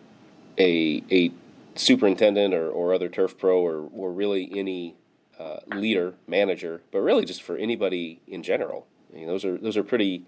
a 0.59 1.03
a 1.11 1.33
superintendent 1.75 2.55
or, 2.55 2.71
or 2.71 2.93
other 2.93 3.09
turf 3.09 3.39
pro 3.39 3.59
or, 3.61 3.89
or 3.95 4.13
really 4.13 4.51
any 4.55 4.95
uh, 5.39 5.57
leader, 5.75 6.15
manager, 6.27 6.83
but 6.91 7.01
really 7.01 7.25
just 7.25 7.43
for 7.43 7.57
anybody 7.57 8.21
in 8.27 8.43
general. 8.43 8.87
I 9.11 9.17
mean, 9.17 9.27
those 9.27 9.45
are 9.45 9.57
those 9.59 9.77
are 9.77 9.83
pretty 9.83 10.25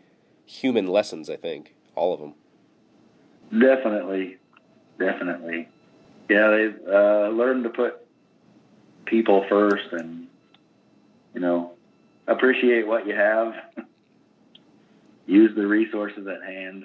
human 0.47 0.87
lessons. 0.87 1.31
I 1.31 1.37
think 1.37 1.75
all 1.95 2.15
of 2.15 2.21
them. 2.21 2.35
Definitely, 3.61 4.39
definitely. 4.99 5.69
Yeah, 6.29 6.51
they've 6.51 6.89
uh, 6.89 7.29
learned 7.29 7.65
to 7.65 7.71
put 7.71 8.04
people 9.07 9.45
first, 9.49 9.93
and 9.93 10.27
you 11.35 11.41
know, 11.41 11.73
appreciate 12.27 12.87
what 12.87 13.07
you 13.07 13.15
have. 13.15 13.55
Use 15.27 15.55
the 15.55 15.67
resources 15.67 16.27
at 16.27 16.43
hand. 16.43 16.85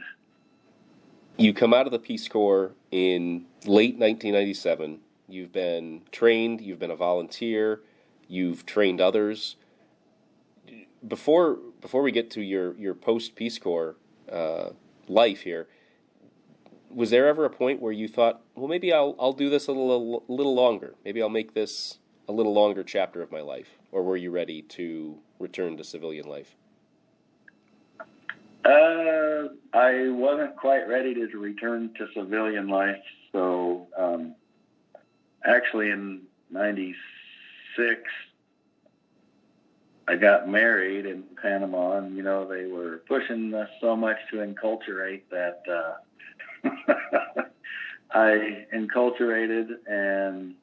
You 1.38 1.54
come 1.54 1.74
out 1.74 1.86
of 1.86 1.92
the 1.92 2.00
Peace 2.00 2.28
Corps 2.28 2.72
in 2.92 3.46
late 3.66 3.98
1997. 3.98 5.00
You've 5.28 5.52
been 5.52 6.02
trained. 6.12 6.62
You've 6.62 6.80
been 6.80 6.92
a 6.92 6.96
volunteer 6.96 7.82
you've 8.30 8.66
trained 8.66 9.02
others. 9.02 9.58
Before 11.06 11.58
before 11.82 12.02
we 12.02 12.12
get 12.12 12.30
to 12.32 12.42
your 12.42 12.76
your 12.76 12.94
post 12.94 13.36
Peace 13.36 13.58
Corps 13.58 13.96
uh, 14.32 14.70
life 15.08 15.42
here, 15.42 15.68
was 16.90 17.10
there 17.10 17.28
ever 17.28 17.44
a 17.44 17.50
point 17.50 17.82
where 17.82 17.92
you 17.92 18.08
thought, 18.08 18.42
well, 18.56 18.68
maybe 18.68 18.94
I'll 18.94 19.16
I'll 19.20 19.34
do 19.34 19.50
this 19.50 19.68
a 19.68 19.72
little 19.72 20.24
a 20.30 20.32
little 20.32 20.56
longer. 20.56 20.96
Maybe 21.04 21.22
I'll 21.22 21.30
make 21.30 21.54
this 21.54 21.98
a 22.30 22.32
little 22.32 22.54
longer 22.54 22.84
chapter 22.84 23.24
of 23.24 23.32
my 23.32 23.42
life, 23.42 23.68
or 23.92 24.04
were 24.04 24.16
you 24.16 24.30
ready 24.30 24.62
to 24.62 25.18
return 25.40 25.76
to 25.76 25.84
civilian 25.84 26.28
life? 26.28 26.56
Uh, 28.64 29.48
I 29.74 30.10
wasn't 30.10 30.56
quite 30.56 30.88
ready 30.88 31.16
to 31.16 31.38
return 31.40 31.92
to 31.98 32.08
civilian 32.14 32.68
life, 32.68 33.02
so 33.32 33.88
um, 33.98 34.36
actually 35.44 35.90
in 35.90 36.22
'96 36.52 38.02
I 40.08 40.16
got 40.16 40.48
married 40.48 41.08
in 41.08 41.24
Panama, 41.42 41.98
and 41.98 42.16
you 42.16 42.22
know 42.22 42.48
they 42.48 42.68
were 42.68 43.02
pushing 43.08 43.56
us 43.56 43.70
so 43.82 43.96
much 43.96 44.18
to 44.30 44.38
enculturate 44.38 45.22
that 45.32 45.64
uh, 45.68 46.70
I 48.12 48.68
enculturated, 48.72 49.70
and 49.88 50.54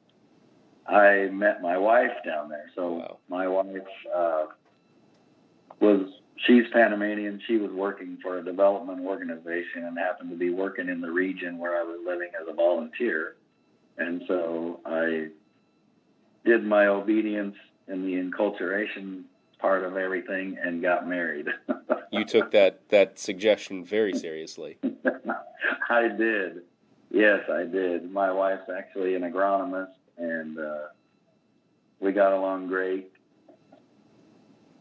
I 0.87 1.29
met 1.31 1.61
my 1.61 1.77
wife 1.77 2.11
down 2.25 2.49
there. 2.49 2.71
So 2.75 2.93
wow. 2.93 3.17
my 3.29 3.47
wife 3.47 3.87
uh, 4.15 4.45
was 5.79 6.09
she's 6.45 6.63
Panamanian. 6.71 7.41
She 7.47 7.57
was 7.57 7.71
working 7.71 8.17
for 8.21 8.39
a 8.39 8.43
development 8.43 9.05
organization 9.05 9.83
and 9.83 9.97
happened 9.97 10.29
to 10.29 10.35
be 10.35 10.49
working 10.49 10.89
in 10.89 11.01
the 11.01 11.11
region 11.11 11.57
where 11.57 11.79
I 11.79 11.83
was 11.83 11.99
living 12.05 12.29
as 12.39 12.47
a 12.47 12.53
volunteer. 12.53 13.35
And 13.97 14.23
so 14.27 14.79
I 14.85 15.29
did 16.45 16.63
my 16.63 16.87
obedience 16.87 17.55
in 17.87 18.05
the 18.05 18.13
enculturation 18.13 19.23
part 19.59 19.83
of 19.83 19.97
everything 19.97 20.57
and 20.61 20.81
got 20.81 21.07
married. 21.07 21.47
you 22.11 22.23
took 22.25 22.51
that 22.51 22.87
that 22.89 23.19
suggestion 23.19 23.83
very 23.83 24.13
seriously. 24.13 24.77
I 25.89 26.07
did. 26.07 26.61
Yes, 27.09 27.41
I 27.49 27.63
did. 27.63 28.11
My 28.11 28.31
wife's 28.31 28.69
actually 28.69 29.15
an 29.15 29.23
agronomist, 29.23 29.93
and 30.17 30.57
uh, 30.57 30.87
we 31.99 32.11
got 32.11 32.33
along 32.33 32.67
great. 32.67 33.11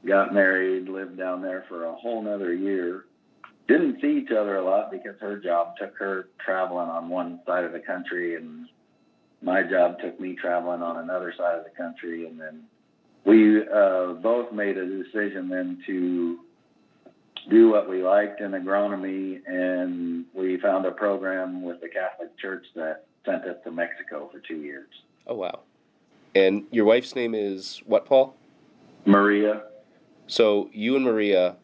Got 0.06 0.32
married, 0.32 0.88
lived 0.88 1.18
down 1.18 1.42
there 1.42 1.64
for 1.68 1.86
a 1.86 1.94
whole 1.94 2.22
nother 2.22 2.54
year, 2.54 3.06
didn't 3.68 4.00
see 4.00 4.18
each 4.18 4.30
other 4.30 4.56
a 4.56 4.64
lot 4.64 4.90
because 4.90 5.16
her 5.20 5.38
job 5.38 5.76
took 5.76 5.96
her 5.98 6.28
traveling 6.44 6.88
on 6.88 7.08
one 7.08 7.40
side 7.46 7.64
of 7.64 7.72
the 7.72 7.80
country 7.80 8.36
and 8.36 8.66
my 9.42 9.62
job 9.62 9.98
took 10.00 10.18
me 10.20 10.36
traveling 10.40 10.82
on 10.82 10.98
another 10.98 11.34
side 11.36 11.58
of 11.58 11.64
the 11.64 11.70
country 11.70 12.26
and 12.26 12.40
then 12.40 12.62
we 13.24 13.60
uh, 13.68 14.12
both 14.22 14.52
made 14.52 14.76
a 14.78 14.86
decision 14.86 15.48
then 15.48 15.82
to 15.86 16.38
do 17.50 17.68
what 17.68 17.88
we 17.88 18.02
liked 18.02 18.40
in 18.40 18.52
agronomy 18.52 19.40
and 19.46 20.24
we 20.32 20.58
found 20.60 20.86
a 20.86 20.92
program 20.92 21.62
with 21.62 21.80
the 21.80 21.88
Catholic 21.88 22.36
Church 22.38 22.64
that 22.76 23.06
sent 23.24 23.44
us 23.44 23.56
to 23.64 23.70
Mexico 23.70 24.28
for 24.32 24.40
two 24.40 24.60
years. 24.60 24.88
Oh 25.26 25.34
wow. 25.34 25.60
And 26.34 26.64
your 26.70 26.84
wife's 26.84 27.14
name 27.14 27.34
is 27.34 27.82
what, 27.86 28.04
Paul? 28.06 28.36
Maria. 29.04 29.62
So 30.26 30.68
you 30.72 30.96
and 30.96 31.04
Maria, 31.04 31.56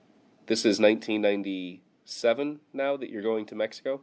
this 0.47 0.61
is 0.61 0.81
1997 0.81 2.61
now 2.73 2.97
that 2.97 3.11
you're 3.11 3.23
going 3.23 3.47
to 3.47 3.55
Mexico. 3.55 4.01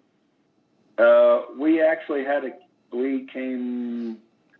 Uh, 0.97 1.41
we 1.57 1.81
actually 1.81 2.23
had 2.23 2.43
a 2.45 2.51
we 2.95 3.25
came 3.31 4.17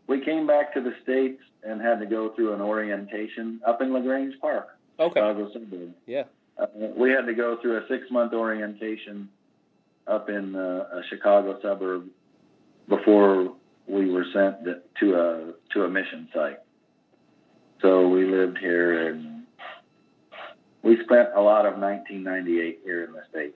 we 0.07 0.19
came 0.21 0.47
back 0.47 0.73
to 0.73 0.81
the 0.81 0.93
states 1.03 1.41
and 1.63 1.81
had 1.81 1.99
to 1.99 2.05
go 2.05 2.29
through 2.29 2.53
an 2.53 2.61
orientation 2.61 3.59
up 3.65 3.81
in 3.81 3.91
Lagrange 3.93 4.33
Park, 4.39 4.77
Okay. 4.99 5.19
Chicago 5.19 5.51
suburb. 5.51 5.93
Yeah. 6.07 6.23
Uh, 6.57 6.67
we 6.95 7.11
had 7.11 7.25
to 7.25 7.33
go 7.33 7.57
through 7.61 7.77
a 7.77 7.87
six 7.87 8.09
month 8.09 8.33
orientation 8.33 9.29
up 10.07 10.29
in 10.29 10.55
uh, 10.55 10.87
a 10.93 11.01
Chicago 11.09 11.59
suburb 11.61 12.07
before 12.87 13.53
we 13.89 14.09
were 14.11 14.25
sent 14.31 14.57
to 14.99 15.15
a 15.15 15.53
to 15.73 15.83
a 15.83 15.89
mission 15.89 16.29
site. 16.33 16.59
So 17.81 18.07
we 18.07 18.25
lived 18.25 18.57
here 18.59 19.07
and 19.07 19.43
we 20.83 21.01
spent 21.03 21.29
a 21.35 21.41
lot 21.41 21.65
of 21.65 21.77
1998 21.77 22.81
here 22.83 23.03
in 23.03 23.13
the 23.13 23.21
state. 23.29 23.55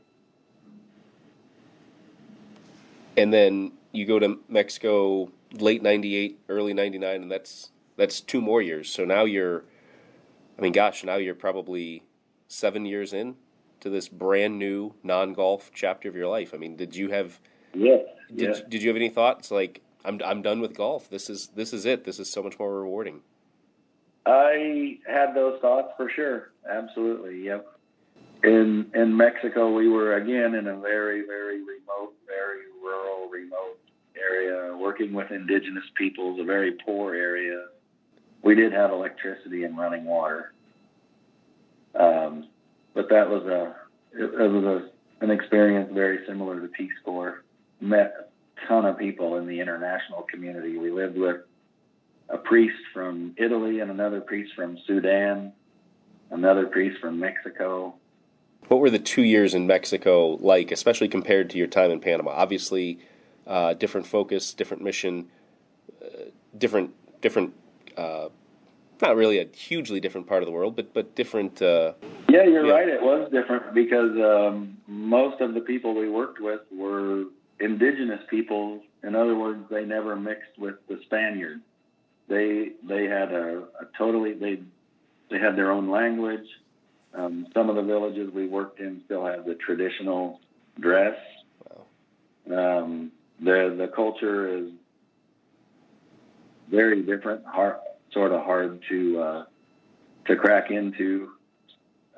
And 3.16 3.32
then 3.32 3.74
you 3.92 4.06
go 4.06 4.18
to 4.18 4.40
Mexico 4.50 5.30
late 5.54 5.84
98, 5.84 6.40
early 6.50 6.74
99 6.74 7.22
and 7.24 7.32
that's 7.32 7.70
that's 7.96 8.20
two 8.20 8.42
more 8.42 8.62
years. 8.62 8.90
So 8.90 9.06
now 9.06 9.26
you're 9.26 9.64
I 10.58 10.62
mean 10.62 10.74
gosh, 10.74 11.04
now 11.04 11.16
you're 11.16 11.36
probably 11.36 12.04
7 12.48 12.86
years 12.86 13.14
in 13.14 13.36
to 13.82 13.90
this 13.90 14.08
brand 14.08 14.58
new 14.58 14.96
non-golf 15.04 15.72
chapter 15.76 16.10
of 16.10 16.16
your 16.16 16.28
life. 16.28 16.54
I 16.54 16.58
mean, 16.58 16.76
did 16.76 16.96
you 16.96 17.12
have 17.12 17.40
Yes. 17.76 18.02
did 18.34 18.50
yes. 18.50 18.62
did 18.68 18.82
you 18.82 18.90
have 18.90 18.96
any 18.96 19.10
thoughts 19.10 19.52
like 19.52 19.82
I'm 20.06 20.22
I'm 20.24 20.42
done 20.42 20.60
with 20.60 20.76
golf. 20.76 21.10
This 21.10 21.30
is 21.30 21.48
this 21.56 21.74
is 21.74 21.86
it. 21.86 22.04
This 22.04 22.20
is 22.20 22.30
so 22.30 22.44
much 22.44 22.60
more 22.60 22.74
rewarding. 22.82 23.22
I 24.26 25.00
had 25.08 25.34
those 25.34 25.60
thoughts 25.62 25.94
for 25.98 26.10
sure. 26.10 26.52
Absolutely. 26.70 27.44
Yep. 27.46 27.68
In 28.44 28.92
in 28.94 29.16
Mexico, 29.16 29.74
we 29.74 29.88
were 29.88 30.16
again 30.16 30.56
in 30.56 30.68
a 30.68 30.78
very 30.78 31.26
very 31.26 31.60
remote, 31.60 32.14
very 32.28 32.64
rural, 32.82 33.30
remote 33.30 33.80
area, 34.18 34.76
working 34.76 35.14
with 35.14 35.32
indigenous 35.32 35.86
peoples, 35.96 36.40
a 36.40 36.44
very 36.44 36.74
poor 36.86 37.16
area. 37.16 37.66
We 38.42 38.56
did 38.56 38.74
have 38.74 38.92
electricity 38.92 39.64
and 39.64 39.78
running 39.78 40.04
water, 40.04 40.52
um, 41.96 42.48
but 42.94 43.10
that 43.10 43.30
was 43.30 43.44
a 43.46 43.76
it, 44.12 44.26
it 44.26 44.52
was 44.52 44.64
a, 44.66 45.24
an 45.24 45.32
experience 45.32 45.90
very 45.94 46.26
similar 46.28 46.60
to 46.60 46.68
Peace 46.68 46.92
Corps. 47.06 47.44
Met 47.80 48.33
ton 48.68 48.86
of 48.86 48.98
people 48.98 49.38
in 49.38 49.48
the 49.48 49.60
international 49.60 50.24
community. 50.24 50.78
We 50.78 50.92
lived 50.92 51.18
with 51.18 51.38
a 52.30 52.38
priest 52.38 52.78
from 52.94 53.36
Italy 53.38 53.80
and 53.80 53.92
another 53.92 54.22
priest 54.22 54.54
from 54.56 54.78
Sudan, 54.86 55.54
another 56.32 56.68
priest 56.68 57.00
from 57.00 57.20
Mexico. 57.20 57.96
What 58.68 58.80
were 58.80 58.90
the 58.90 59.00
two 59.00 59.24
years 59.24 59.54
in 59.54 59.68
Mexico 59.68 60.38
like, 60.40 60.72
especially 60.72 61.10
compared 61.10 61.50
to 61.52 61.58
your 61.58 61.68
time 61.68 61.92
in 61.92 62.00
Panama? 62.00 62.32
Obviously, 62.32 63.00
uh, 63.46 63.74
different 63.74 64.08
focus, 64.08 64.54
different 64.54 64.84
mission, 64.84 65.30
uh, 66.04 66.08
different 66.58 66.92
different. 67.22 67.54
Uh, 67.98 68.30
not 69.02 69.16
really 69.18 69.40
a 69.40 69.46
hugely 69.54 70.00
different 70.00 70.28
part 70.28 70.44
of 70.44 70.48
the 70.48 70.52
world, 70.54 70.76
but 70.76 70.94
but 70.94 71.14
different. 71.16 71.62
Uh, 71.62 71.94
Yeah, 72.30 72.46
you're 72.46 72.66
Yeah. 72.66 72.74
right. 72.74 72.88
It 72.88 73.02
was 73.02 73.30
different 73.32 73.74
because 73.74 74.12
um, 74.18 74.78
most 74.88 75.42
of 75.42 75.54
the 75.54 75.60
people 75.62 75.94
we 75.94 76.10
worked 76.10 76.40
with 76.40 76.62
were 76.72 77.26
indigenous 77.64 78.20
people. 78.30 78.82
In 79.04 79.16
other 79.16 79.36
words, 79.36 79.64
they 79.70 79.86
never 79.86 80.16
mixed 80.16 80.58
with 80.58 80.76
the 80.88 81.00
Spaniards. 81.06 81.62
They 82.28 82.72
they 82.88 83.06
had 83.06 83.32
a, 83.32 83.64
a 83.80 83.86
totally 83.98 84.34
they 84.34 84.60
they 85.30 85.40
had 85.40 85.56
their 85.56 85.72
own 85.72 85.90
language. 85.90 86.48
Um, 87.14 87.48
some 87.54 87.70
of 87.70 87.76
the 87.76 87.84
villages 87.84 88.32
we 88.34 88.48
worked 88.48 88.80
in 88.80 89.02
still 89.06 89.26
have 89.26 89.46
the 89.46 89.56
traditional 89.56 90.40
dress. 90.80 91.18
Um, 92.52 93.12
the 93.40 93.76
the 93.78 93.90
culture 93.94 94.58
is 94.58 94.72
very 96.70 97.04
different, 97.04 97.46
hard, 97.46 97.76
sort 98.12 98.32
of 98.32 98.42
hard 98.42 98.84
to 98.90 99.20
uh, 99.20 99.44
to 100.28 100.36
crack 100.36 100.72
into. 100.72 101.30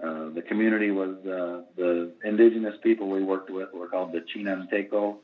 Uh, 0.02 0.30
the 0.30 0.42
community 0.42 0.92
was 0.92 1.16
uh, 1.26 1.62
the 1.78 2.12
indigenous 2.24 2.76
people 2.84 3.10
we 3.10 3.24
worked 3.24 3.50
with 3.50 3.74
were 3.74 3.88
called 3.88 4.12
the 4.12 4.22
Chinanteco 4.22 5.18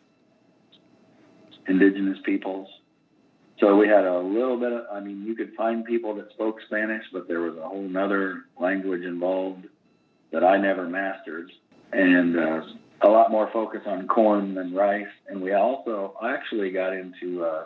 indigenous 1.68 2.18
peoples. 2.24 2.68
So 3.60 3.76
we 3.76 3.88
had 3.88 4.06
a 4.06 4.20
little 4.20 4.60
bit 4.60 4.72
of, 4.72 4.86
I 4.92 5.00
mean, 5.00 5.24
you 5.24 5.36
could 5.36 5.54
find 5.56 5.86
people 5.86 6.16
that 6.16 6.32
spoke 6.32 6.58
Spanish, 6.66 7.04
but 7.14 7.28
there 7.28 7.42
was 7.42 7.58
a 7.58 7.68
whole 7.68 7.88
nother 7.88 8.46
language 8.60 9.04
involved 9.04 9.68
that 10.32 10.44
I 10.44 10.58
never 10.58 10.88
mastered. 10.88 11.52
And 11.92 12.40
uh, 12.40 12.62
a 13.02 13.10
lot 13.10 13.30
more 13.30 13.50
focus 13.52 13.82
on 13.86 14.08
corn 14.08 14.56
than 14.56 14.74
rice. 14.74 15.06
And 15.28 15.42
we 15.42 15.54
also 15.54 16.16
actually 16.24 16.72
got 16.72 16.94
into 16.94 17.44
uh, 17.44 17.66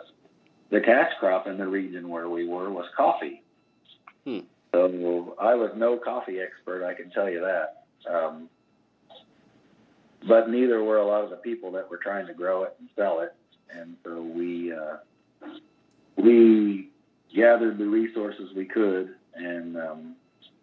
the 0.70 0.80
cash 0.80 1.12
crop 1.18 1.46
in 1.46 1.56
the 1.56 1.66
region 1.66 2.08
where 2.08 2.28
we 2.28 2.46
were 2.46 2.70
was 2.70 2.86
coffee. 2.96 3.42
Hmm. 4.24 4.40
So 4.72 5.34
I 5.40 5.54
was 5.54 5.70
no 5.76 5.96
coffee 5.96 6.40
expert, 6.40 6.84
I 6.84 6.92
can 6.92 7.10
tell 7.10 7.30
you 7.30 7.40
that. 7.40 7.84
Um, 8.12 8.50
but 10.28 10.50
neither 10.50 10.82
were 10.82 10.98
a 10.98 11.06
lot 11.06 11.24
of 11.24 11.30
the 11.30 11.36
people 11.36 11.72
that 11.72 11.88
were 11.88 11.98
trying 11.98 12.26
to 12.26 12.34
grow 12.34 12.64
it 12.64 12.74
and 12.78 12.88
sell 12.96 13.20
it. 13.20 13.34
And 13.70 13.96
so 14.04 14.22
we 14.22 14.72
uh, 14.72 14.96
we 16.16 16.90
gathered 17.34 17.78
the 17.78 17.86
resources 17.86 18.50
we 18.54 18.64
could 18.64 19.14
and 19.34 19.76
um, 19.76 20.16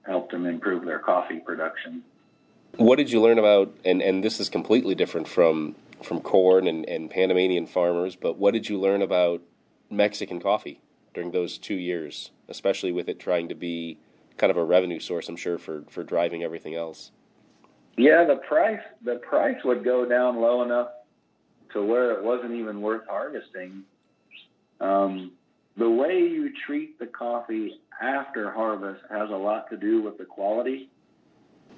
helped 0.05 0.31
them 0.31 0.45
improve 0.45 0.85
their 0.85 0.99
coffee 0.99 1.39
production. 1.39 2.03
what 2.77 2.97
did 2.97 3.11
you 3.11 3.21
learn 3.21 3.39
about? 3.39 3.73
And 3.85 4.01
and 4.01 4.23
this 4.23 4.39
is 4.39 4.49
completely 4.49 4.95
different 4.95 5.27
from 5.27 5.75
from 6.01 6.19
corn 6.19 6.67
and, 6.67 6.87
and 6.89 7.09
Panamanian 7.09 7.67
farmers. 7.67 8.15
But 8.15 8.37
what 8.37 8.53
did 8.53 8.67
you 8.67 8.79
learn 8.79 9.01
about 9.01 9.41
Mexican 9.89 10.39
coffee 10.39 10.81
during 11.13 11.31
those 11.31 11.57
two 11.57 11.75
years, 11.75 12.31
especially 12.49 12.91
with 12.91 13.07
it 13.07 13.19
trying 13.19 13.47
to 13.49 13.55
be 13.55 13.97
kind 14.37 14.51
of 14.51 14.57
a 14.57 14.63
revenue 14.63 14.99
source? 14.99 15.29
I'm 15.29 15.37
sure 15.37 15.57
for 15.57 15.83
for 15.89 16.03
driving 16.03 16.43
everything 16.43 16.75
else. 16.75 17.11
Yeah, 17.97 18.25
the 18.25 18.37
price 18.37 18.81
the 19.03 19.15
price 19.15 19.63
would 19.63 19.83
go 19.83 20.05
down 20.05 20.41
low 20.41 20.63
enough 20.63 20.89
to 21.73 21.83
where 21.83 22.11
it 22.11 22.23
wasn't 22.23 22.51
even 22.53 22.81
worth 22.81 23.07
harvesting. 23.07 23.83
Um, 24.79 25.31
the 25.77 25.89
way 25.89 26.19
you 26.19 26.51
treat 26.65 26.99
the 26.99 27.07
coffee 27.07 27.79
after 28.01 28.51
harvest 28.51 29.01
has 29.09 29.29
a 29.29 29.35
lot 29.35 29.69
to 29.69 29.77
do 29.77 30.01
with 30.01 30.17
the 30.17 30.25
quality, 30.25 30.89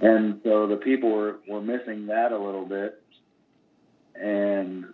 and 0.02 0.42
so 0.44 0.68
the 0.68 0.78
people 0.78 1.12
were 1.12 1.38
were 1.48 1.62
missing 1.62 2.08
that 2.08 2.32
a 2.32 2.38
little 2.38 2.66
bit. 2.66 3.02
And 4.16 4.86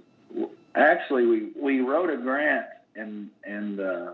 actually, 0.76 1.26
we 1.26 1.52
we 1.60 1.80
wrote 1.80 2.10
a 2.10 2.18
grant 2.18 2.68
and 2.95 3.30
and 3.43 3.80
uh, 3.80 4.12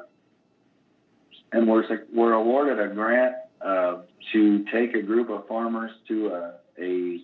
and 1.51 1.67
we're 1.67 1.83
we're 2.13 2.33
awarded 2.33 2.79
a 2.79 2.93
grant 2.93 3.35
uh, 3.61 3.97
to 4.33 4.65
take 4.71 4.95
a 4.95 5.01
group 5.01 5.29
of 5.29 5.47
farmers 5.47 5.91
to 6.07 6.27
a, 6.27 6.53
a 6.79 7.19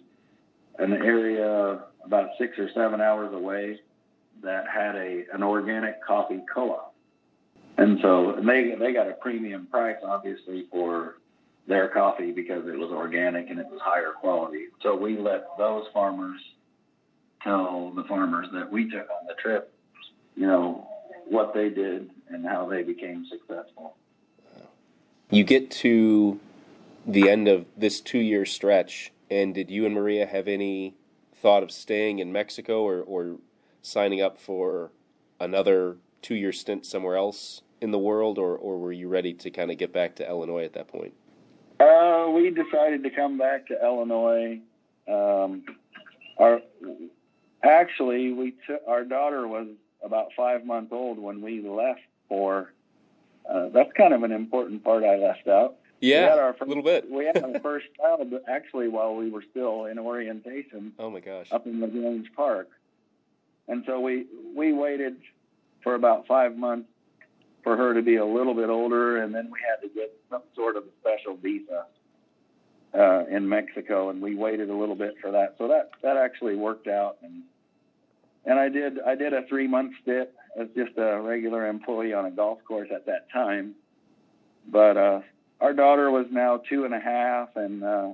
an 0.80 0.94
area 0.94 1.84
about 2.06 2.30
six 2.38 2.58
or 2.58 2.70
seven 2.74 3.02
hours 3.02 3.34
away 3.34 3.80
that 4.42 4.68
had 4.68 4.96
a 4.96 5.26
an 5.34 5.44
organic 5.44 6.04
coffee 6.04 6.42
co-op, 6.54 6.94
and 7.78 8.00
so 8.02 8.36
and 8.36 8.48
they 8.48 8.76
they 8.78 8.94
got 8.94 9.08
a 9.08 9.14
premium 9.14 9.68
price 9.68 9.98
obviously 10.04 10.68
for 10.72 11.16
their 11.68 11.88
coffee 11.88 12.32
because 12.32 12.68
it 12.68 12.78
was 12.78 12.92
organic 12.92 13.50
and 13.50 13.60
it 13.60 13.68
was 13.68 13.80
higher 13.82 14.12
quality. 14.20 14.66
So 14.82 14.96
we 14.96 15.18
let 15.18 15.46
those 15.58 15.86
farmers 15.94 16.40
tell 17.42 17.92
the 17.96 18.04
farmers 18.04 18.48
that 18.54 18.70
we 18.72 18.90
took 18.90 19.10
on 19.10 19.28
the 19.28 19.34
trip, 19.42 19.74
you 20.36 20.48
know, 20.48 20.88
what 21.28 21.54
they 21.54 21.70
did 21.70 22.10
and 22.30 22.46
how 22.46 22.68
they 22.68 22.84
became 22.84 23.26
successful. 23.30 23.96
You 25.30 25.44
get 25.44 25.72
to 25.72 26.40
the 27.06 27.30
end 27.30 27.48
of 27.48 27.66
this 27.78 28.02
two 28.02 28.20
year 28.20 28.46
stretch, 28.46 29.12
and 29.30 29.54
did 29.54 29.70
you 29.72 29.86
and 29.86 29.96
Maria 29.96 30.26
have 30.26 30.48
any 30.48 30.96
thought 31.44 31.62
of 31.62 31.72
staying 31.72 32.20
in 32.20 32.32
Mexico 32.32 32.84
or, 32.84 33.02
or 33.02 33.36
signing 33.82 34.22
up 34.22 34.40
for 34.40 34.92
another 35.42 35.98
two 36.22 36.36
year 36.36 36.54
stint 36.54 36.86
somewhere 36.86 37.18
else 37.18 37.62
in 37.82 37.92
the 37.92 38.00
world, 38.00 38.40
or, 38.40 38.56
or 38.56 38.80
were 38.80 38.94
you 38.94 39.10
ready 39.10 39.34
to 39.34 39.52
kind 39.52 39.70
of 39.70 39.78
get 39.78 39.92
back 39.92 40.16
to 40.16 40.28
Illinois 40.28 40.64
at 40.64 40.72
that 40.72 40.88
point? 40.88 41.14
Uh, 41.82 42.28
we 42.34 42.50
decided 42.50 43.04
to 43.04 43.10
come 43.10 43.38
back 43.38 43.68
to 43.68 43.78
Illinois. 43.84 44.62
Um, 45.06 45.66
our 46.40 46.62
actually 47.62 48.32
we 48.32 48.54
our 48.88 49.04
daughter 49.04 49.46
was 49.46 49.68
about 50.02 50.30
five 50.38 50.66
months 50.66 50.94
old 50.94 51.20
when 51.20 51.42
we 51.42 51.62
left 51.62 52.00
for. 52.30 52.72
Uh, 53.50 53.68
that's 53.74 53.92
kind 53.98 54.14
of 54.14 54.24
an 54.24 54.32
important 54.32 54.82
part 54.82 55.04
I 55.04 55.18
left 55.18 55.50
out. 55.50 55.76
Yeah, 56.04 56.36
our 56.36 56.54
first, 56.54 56.64
a 56.64 56.66
little 56.66 56.84
bit. 56.84 57.10
we 57.10 57.26
had 57.26 57.42
our 57.44 57.60
first 57.62 57.86
child 57.98 58.34
actually 58.48 58.90
while 58.90 59.16
we 59.16 59.30
were 59.30 59.44
still 59.52 59.86
in 59.86 59.98
orientation. 59.98 60.94
Oh 61.00 61.10
my 61.10 61.20
gosh! 61.20 61.48
Up 61.52 61.66
in 61.66 61.80
LaGrange 61.80 62.28
Park, 62.36 62.70
and 63.68 63.84
so 63.86 64.00
we 64.00 64.26
we 64.56 64.74
waited 64.74 65.16
for 65.82 65.96
about 65.96 66.28
five 66.28 66.58
months 66.58 66.90
for 67.64 67.78
her 67.78 67.94
to 67.94 68.02
be 68.02 68.18
a 68.18 68.26
little 68.26 68.54
bit 68.54 68.70
older, 68.70 69.24
and 69.24 69.34
then 69.34 69.50
we 69.52 69.60
had 69.60 69.82
to 69.88 69.94
get 69.94 70.14
some 70.30 70.42
sort 70.56 70.76
of 70.76 70.84
a 70.84 70.88
special 71.00 71.38
visa 71.38 71.86
uh, 72.94 73.24
in 73.30 73.48
Mexico, 73.48 74.10
and 74.10 74.22
we 74.22 74.36
waited 74.36 74.70
a 74.70 74.76
little 74.76 74.96
bit 74.96 75.16
for 75.22 75.32
that. 75.32 75.56
So 75.58 75.68
that 75.70 75.92
that 76.02 76.18
actually 76.18 76.56
worked 76.56 76.88
out, 76.88 77.18
and 77.24 77.44
and 78.46 78.60
I 78.60 78.70
did 78.70 79.00
I 79.00 79.16
did 79.16 79.34
a 79.34 79.48
three 79.48 79.68
month 79.68 79.94
stint 80.02 80.30
as 80.60 80.68
just 80.76 80.98
a 80.98 81.20
regular 81.22 81.68
employee 81.68 82.14
on 82.14 82.26
a 82.26 82.32
golf 82.32 82.60
course 82.68 82.90
at 82.94 83.06
that 83.06 83.32
time, 83.32 83.74
but 84.70 84.98
uh, 84.98 85.22
our 85.62 85.74
daughter 85.74 86.12
was 86.12 86.26
now 86.32 86.58
two 86.70 86.86
and 86.86 86.94
a 86.94 87.00
half, 87.00 87.56
and 87.56 87.84
uh, 87.84 88.10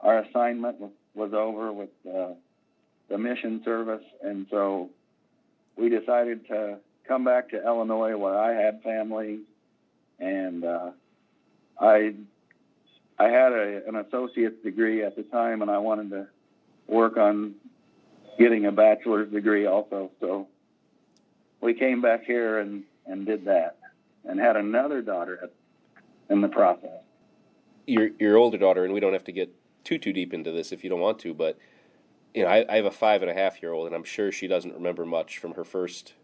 our 0.00 0.18
assignment 0.20 0.80
was, 0.80 0.90
was 1.14 1.32
over 1.32 1.72
with 1.72 1.90
uh, 2.08 2.28
the 3.08 3.18
mission 3.18 3.62
service, 3.64 4.04
and 4.22 4.46
so 4.50 4.90
we 5.76 5.88
decided 5.88 6.46
to 6.48 6.78
come 7.06 7.24
back 7.24 7.50
to 7.50 7.64
Illinois 7.64 8.16
where 8.16 8.38
I 8.38 8.52
had 8.52 8.82
family, 8.82 9.40
and 10.18 10.64
uh, 10.64 10.90
I 11.80 12.14
I 13.18 13.24
had 13.28 13.52
a, 13.52 13.82
an 13.86 13.96
associate's 13.96 14.62
degree 14.62 15.04
at 15.04 15.16
the 15.16 15.22
time, 15.22 15.62
and 15.62 15.70
I 15.70 15.78
wanted 15.78 16.10
to 16.10 16.26
work 16.86 17.16
on 17.16 17.54
getting 18.38 18.66
a 18.66 18.72
bachelor's 18.72 19.30
degree 19.30 19.66
also. 19.66 20.10
So 20.20 20.48
we 21.60 21.74
came 21.74 22.00
back 22.00 22.24
here 22.24 22.58
and 22.58 22.84
and 23.06 23.26
did 23.26 23.44
that, 23.46 23.78
and 24.24 24.38
had 24.38 24.56
another 24.56 25.02
daughter 25.02 25.50
in 26.30 26.40
the 26.40 26.48
process. 26.48 27.00
Your 27.86 28.10
your 28.18 28.36
older 28.36 28.58
daughter, 28.58 28.84
and 28.84 28.94
we 28.94 29.00
don't 29.00 29.12
have 29.12 29.24
to 29.24 29.32
get 29.32 29.54
too 29.84 29.98
too 29.98 30.12
deep 30.12 30.32
into 30.32 30.52
this 30.52 30.72
if 30.72 30.84
you 30.84 30.90
don't 30.90 31.00
want 31.00 31.18
to, 31.20 31.34
but 31.34 31.58
you 32.34 32.42
know, 32.42 32.48
I, 32.48 32.64
I 32.68 32.76
have 32.76 32.86
a 32.86 32.90
five 32.90 33.22
and 33.22 33.30
a 33.30 33.34
half 33.34 33.62
year 33.62 33.72
old, 33.72 33.86
and 33.86 33.94
I'm 33.94 34.04
sure 34.04 34.32
she 34.32 34.46
doesn't 34.46 34.74
remember 34.74 35.04
much 35.04 35.38
from 35.38 35.54
her 35.54 35.64
first 35.64 36.14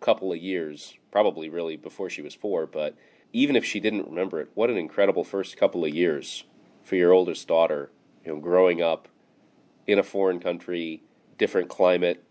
couple 0.00 0.32
of 0.32 0.38
years, 0.38 0.94
probably 1.10 1.48
really 1.48 1.76
before 1.76 2.10
she 2.10 2.22
was 2.22 2.34
four. 2.34 2.66
But 2.66 2.94
even 3.32 3.56
if 3.56 3.64
she 3.64 3.80
didn't 3.80 4.06
remember 4.06 4.40
it, 4.40 4.50
what 4.54 4.70
an 4.70 4.76
incredible 4.76 5.24
first 5.24 5.56
couple 5.56 5.84
of 5.84 5.94
years 5.94 6.44
for 6.84 6.96
your 6.96 7.12
oldest 7.12 7.48
daughter. 7.48 7.90
You 8.24 8.34
know, 8.34 8.40
growing 8.40 8.82
up 8.82 9.08
in 9.86 9.98
a 9.98 10.02
foreign 10.02 10.40
country, 10.40 11.02
different 11.38 11.68
climate, 11.68 12.22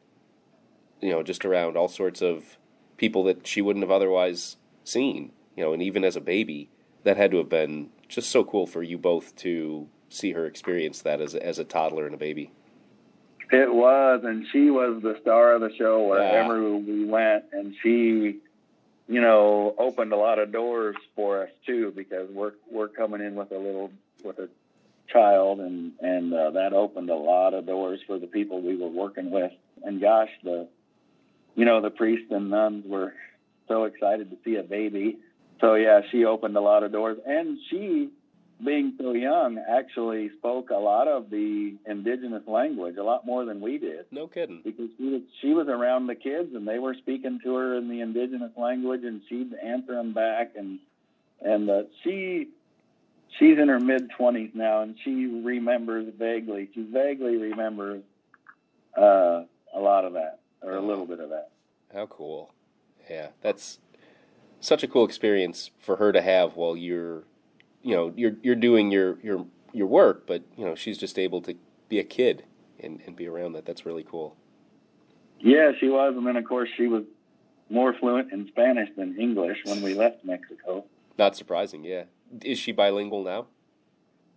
you 1.01 1.09
know, 1.09 1.23
just 1.23 1.45
around 1.45 1.78
all 1.78 1.88
sorts 1.88 2.21
of 2.21 2.57
people 2.97 3.23
that 3.26 3.45
she 3.47 3.61
wouldn't 3.61 3.84
have 3.84 3.91
otherwise 3.91 4.57
seen. 4.84 5.32
You 5.55 5.63
know, 5.63 5.73
and 5.73 5.82
even 5.82 6.03
as 6.03 6.15
a 6.15 6.21
baby, 6.21 6.69
that 7.06 7.18
had 7.18 7.32
to 7.32 7.38
have 7.38 7.49
been 7.49 7.89
just 8.10 8.30
so 8.30 8.43
cool 8.43 8.68
for 8.68 8.84
you 8.84 8.97
both 8.97 9.36
to 9.38 9.88
see 10.10 10.32
her 10.34 10.45
experience 10.45 11.01
that 11.03 11.22
as 11.22 11.36
a, 11.36 11.45
as 11.45 11.60
a 11.60 11.64
toddler 11.64 12.06
and 12.06 12.16
a 12.16 12.18
baby. 12.18 12.51
It 13.51 13.72
was, 13.72 14.22
and 14.24 14.45
she 14.51 14.72
was 14.72 15.01
the 15.03 15.18
star 15.22 15.53
of 15.53 15.62
the 15.62 15.70
show 15.78 16.08
wherever 16.08 16.60
yeah. 16.60 16.78
we 16.78 17.06
went, 17.06 17.45
and 17.53 17.76
she, 17.82 18.39
you 19.08 19.22
know, 19.22 19.76
opened 19.78 20.14
a 20.14 20.18
lot 20.18 20.39
of 20.39 20.51
doors 20.51 20.95
for 21.16 21.43
us 21.43 21.49
too 21.66 21.93
because 21.95 22.28
we're 22.32 22.53
we're 22.72 22.88
coming 22.88 23.22
in 23.22 23.36
with 23.36 23.51
a 23.51 23.58
little 23.58 23.91
with 24.24 24.39
a 24.39 24.49
child, 25.14 25.60
and 25.60 25.91
and 26.01 26.34
uh, 26.34 26.49
that 26.51 26.74
opened 26.74 27.12
a 27.12 27.16
lot 27.16 27.53
of 27.53 27.68
doors 27.68 27.99
for 28.08 28.18
the 28.18 28.26
people 28.26 28.64
we 28.64 28.76
were 28.76 28.89
working 28.89 29.30
with. 29.30 29.51
And 29.84 30.01
gosh, 30.01 30.32
the, 30.43 30.68
you 31.56 31.66
know, 31.66 31.82
the 31.82 31.91
priests 31.91 32.32
and 32.32 32.49
nuns 32.49 32.84
were 32.88 33.14
so 33.68 33.84
excited 33.84 34.32
to 34.32 34.38
see 34.43 34.56
a 34.56 34.64
baby. 34.64 35.20
So 35.62 35.76
yeah, 35.76 36.01
she 36.12 36.26
opened 36.26 36.56
a 36.58 36.62
lot 36.62 36.84
of 36.84 36.91
doors, 36.91 37.18
and 37.26 37.58
she 37.70 38.10
being 38.64 38.93
so 38.97 39.12
young, 39.12 39.58
actually 39.70 40.30
spoke 40.38 40.70
a 40.70 40.76
lot 40.76 41.08
of 41.08 41.30
the 41.30 41.76
indigenous 41.86 42.43
language, 42.47 42.95
a 42.97 43.03
lot 43.03 43.26
more 43.26 43.43
than 43.45 43.60
we 43.60 43.78
did. 43.78 44.06
No 44.12 44.28
kidding. 44.28 44.62
Because 44.64 44.89
she 44.97 45.03
was, 45.03 45.22
she 45.41 45.53
was 45.53 45.68
around 45.68 46.08
the 46.08 46.16
kids, 46.16 46.56
and 46.56 46.68
they 46.68 46.80
were 46.80 46.93
speaking 46.93 47.39
to 47.43 47.56
her 47.56 47.76
in 47.78 47.89
the 47.89 48.01
indigenous 48.01 48.51
language, 48.56 49.01
and 49.03 49.22
she'd 49.28 49.53
answer 49.62 49.95
them 49.95 50.14
back, 50.14 50.53
and 50.56 50.80
and 51.41 51.70
uh, 51.70 51.84
she 52.03 52.49
she's 53.38 53.58
in 53.58 53.68
her 53.68 53.80
mid 53.80 54.10
twenties 54.12 54.51
now, 54.53 54.82
and 54.82 54.95
she 55.03 55.26
remembers 55.26 56.12
vaguely. 56.18 56.70
She 56.74 56.84
vaguely 56.84 57.36
remembers 57.36 58.03
uh, 58.97 59.43
a 59.74 59.80
lot 59.80 60.06
of 60.06 60.14
that, 60.14 60.39
or 60.62 60.76
a 60.76 60.82
little 60.82 61.06
bit 61.06 61.20
of 61.20 61.30
that. 61.30 61.49
How 61.93 62.06
cool! 62.06 62.53
Yeah, 63.10 63.30
that's 63.41 63.80
such 64.66 64.84
a 64.84 64.88
cool 64.88 65.05
experience 65.05 65.72
for 65.80 65.97
her 65.97 66.11
to 66.11 66.22
have 66.22 66.55
while 66.55 66.76
you're 66.76 67.24
you 67.84 67.95
know 67.95 68.11
you're 68.16 68.36
you're 68.41 68.55
doing 68.55 68.91
your 68.91 69.20
your 69.22 69.45
your 69.72 69.88
work, 69.88 70.26
but 70.26 70.43
you 70.57 70.66
know 70.66 70.76
she's 70.76 70.97
just 70.97 71.20
able 71.20 71.41
to 71.41 71.55
be 71.88 71.99
a 71.99 72.03
kid 72.03 72.43
and 72.80 73.01
and 73.05 73.16
be 73.16 73.28
around 73.28 73.53
that. 73.53 73.66
That's 73.66 73.86
really 73.86 74.03
cool. 74.03 74.36
Yeah, 75.39 75.72
she 75.80 75.88
was, 75.88 76.16
and 76.18 76.26
then 76.26 76.36
of 76.36 76.45
course 76.45 76.70
she 76.76 76.88
was 76.88 77.03
more 77.70 77.93
fluent 77.93 78.32
in 78.32 78.47
Spanish 78.47 78.89
than 78.95 79.20
English 79.20 79.57
when 79.66 79.82
we 79.82 79.93
left 79.93 80.24
Mexico. 80.24 80.86
Not 81.18 81.36
surprising, 81.36 81.84
yeah. 81.84 82.03
Is 82.43 82.59
she 82.59 82.72
bilingual 82.72 83.24
now? 83.24 83.47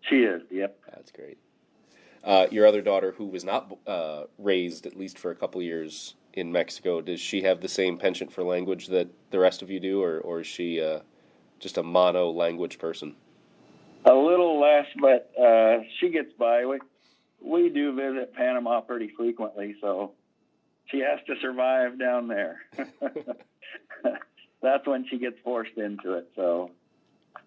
She 0.03 0.17
is. 0.17 0.43
Yep. 0.51 0.79
That's 0.95 1.13
great. 1.13 1.39
Uh, 2.23 2.47
your 2.51 2.67
other 2.67 2.83
daughter, 2.83 3.13
who 3.17 3.27
was 3.27 3.45
not 3.45 3.77
uh, 3.87 4.25
raised 4.39 4.87
at 4.87 4.97
least 4.97 5.19
for 5.19 5.31
a 5.31 5.35
couple 5.35 5.63
years 5.63 6.15
in 6.39 6.53
Mexico, 6.53 7.01
does 7.01 7.21
she 7.21 7.43
have 7.43 7.61
the 7.61 7.69
same 7.69 7.99
penchant 7.99 8.33
for 8.33 8.43
language 8.45 8.87
that 8.89 9.09
the 9.31 9.39
rest 9.39 9.63
of 9.63 9.71
you 9.71 9.81
do, 9.81 10.03
or 10.03 10.19
or 10.21 10.41
is 10.41 10.47
she 10.47 10.81
uh, 10.81 11.01
just 11.59 11.79
a 11.79 11.83
mono 11.83 12.31
language 12.31 12.79
person? 12.79 13.17
A 14.05 14.15
little 14.15 14.61
less, 14.61 14.87
but 15.01 15.31
uh, 15.41 15.83
she 15.99 16.11
gets 16.11 16.33
by. 16.39 16.65
We 16.65 16.79
we 17.41 17.69
do 17.69 17.95
visit 17.95 18.35
Panama 18.35 18.81
pretty 18.81 19.09
frequently, 19.17 19.77
so 19.81 20.13
she 20.87 21.01
has 21.01 21.19
to 21.27 21.35
survive 21.41 21.99
down 21.99 22.29
there. 22.29 22.63
That's 24.63 24.87
when 24.87 25.07
she 25.09 25.19
gets 25.19 25.37
forced 25.45 25.77
into 25.77 26.15
it. 26.15 26.31
So 26.35 26.71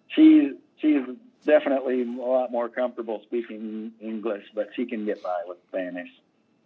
she's 0.08 0.52
she's 0.78 1.02
definitely 1.44 2.02
a 2.02 2.22
lot 2.22 2.50
more 2.52 2.68
comfortable 2.68 3.20
speaking 3.24 3.92
English, 4.00 4.44
but 4.54 4.68
she 4.76 4.86
can 4.86 5.04
get 5.04 5.22
by 5.22 5.42
with 5.46 5.58
Spanish. 5.68 6.08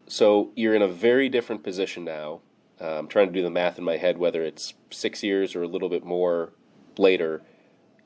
So 0.09 0.53
you're 0.55 0.75
in 0.75 0.83
a 0.83 0.89
very 0.89 1.29
different 1.29 1.63
position 1.63 2.05
now. 2.05 2.41
Uh, 2.81 2.99
I'm 2.99 3.09
trying 3.09 3.29
to 3.29 3.33
do 3.33 3.43
the 3.43 3.51
math 3.51 3.79
in 3.79 3.85
my 3.85 3.97
head, 3.97 4.19
whether 4.19 4.43
it's 4.43 4.75
six 4.91 5.23
years 5.23 5.57
or 5.57 5.63
a 5.63 5.69
little 5.69 5.89
bit 5.89 6.05
more 6.05 6.53
later 6.99 7.43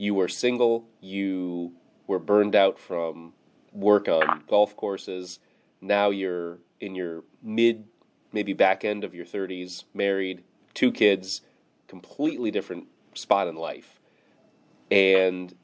you 0.00 0.14
were 0.14 0.28
single, 0.28 0.88
you 1.02 1.74
were 2.06 2.18
burned 2.18 2.56
out 2.56 2.78
from 2.78 3.34
work 3.70 4.08
on 4.08 4.42
golf 4.48 4.74
courses. 4.74 5.40
Now 5.82 6.08
you're 6.08 6.56
in 6.80 6.94
your 6.94 7.22
mid, 7.42 7.84
maybe 8.32 8.54
back 8.54 8.82
end 8.82 9.04
of 9.04 9.14
your 9.14 9.26
30s, 9.26 9.84
married, 9.92 10.42
two 10.72 10.90
kids, 10.90 11.42
completely 11.86 12.50
different 12.50 12.86
spot 13.12 13.46
in 13.46 13.56
life. 13.56 14.00
And 14.90 15.54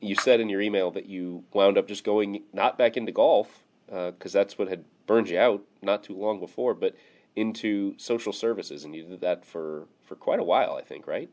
you 0.00 0.16
said 0.16 0.40
in 0.40 0.48
your 0.48 0.60
email 0.60 0.90
that 0.90 1.06
you 1.06 1.44
wound 1.52 1.78
up 1.78 1.86
just 1.86 2.02
going 2.02 2.42
not 2.52 2.76
back 2.76 2.96
into 2.96 3.12
golf 3.12 3.62
because 3.86 4.34
uh, 4.34 4.38
that's 4.40 4.58
what 4.58 4.66
had 4.66 4.84
burned 5.06 5.28
you 5.28 5.38
out 5.38 5.62
not 5.82 6.02
too 6.02 6.16
long 6.16 6.40
before, 6.40 6.74
but 6.74 6.94
into 7.36 7.94
social 7.98 8.32
services, 8.32 8.84
and 8.84 8.94
you 8.94 9.04
did 9.04 9.20
that 9.20 9.44
for 9.44 9.86
for 10.04 10.14
quite 10.14 10.40
a 10.40 10.44
while, 10.44 10.74
I 10.74 10.82
think, 10.82 11.06
right? 11.06 11.30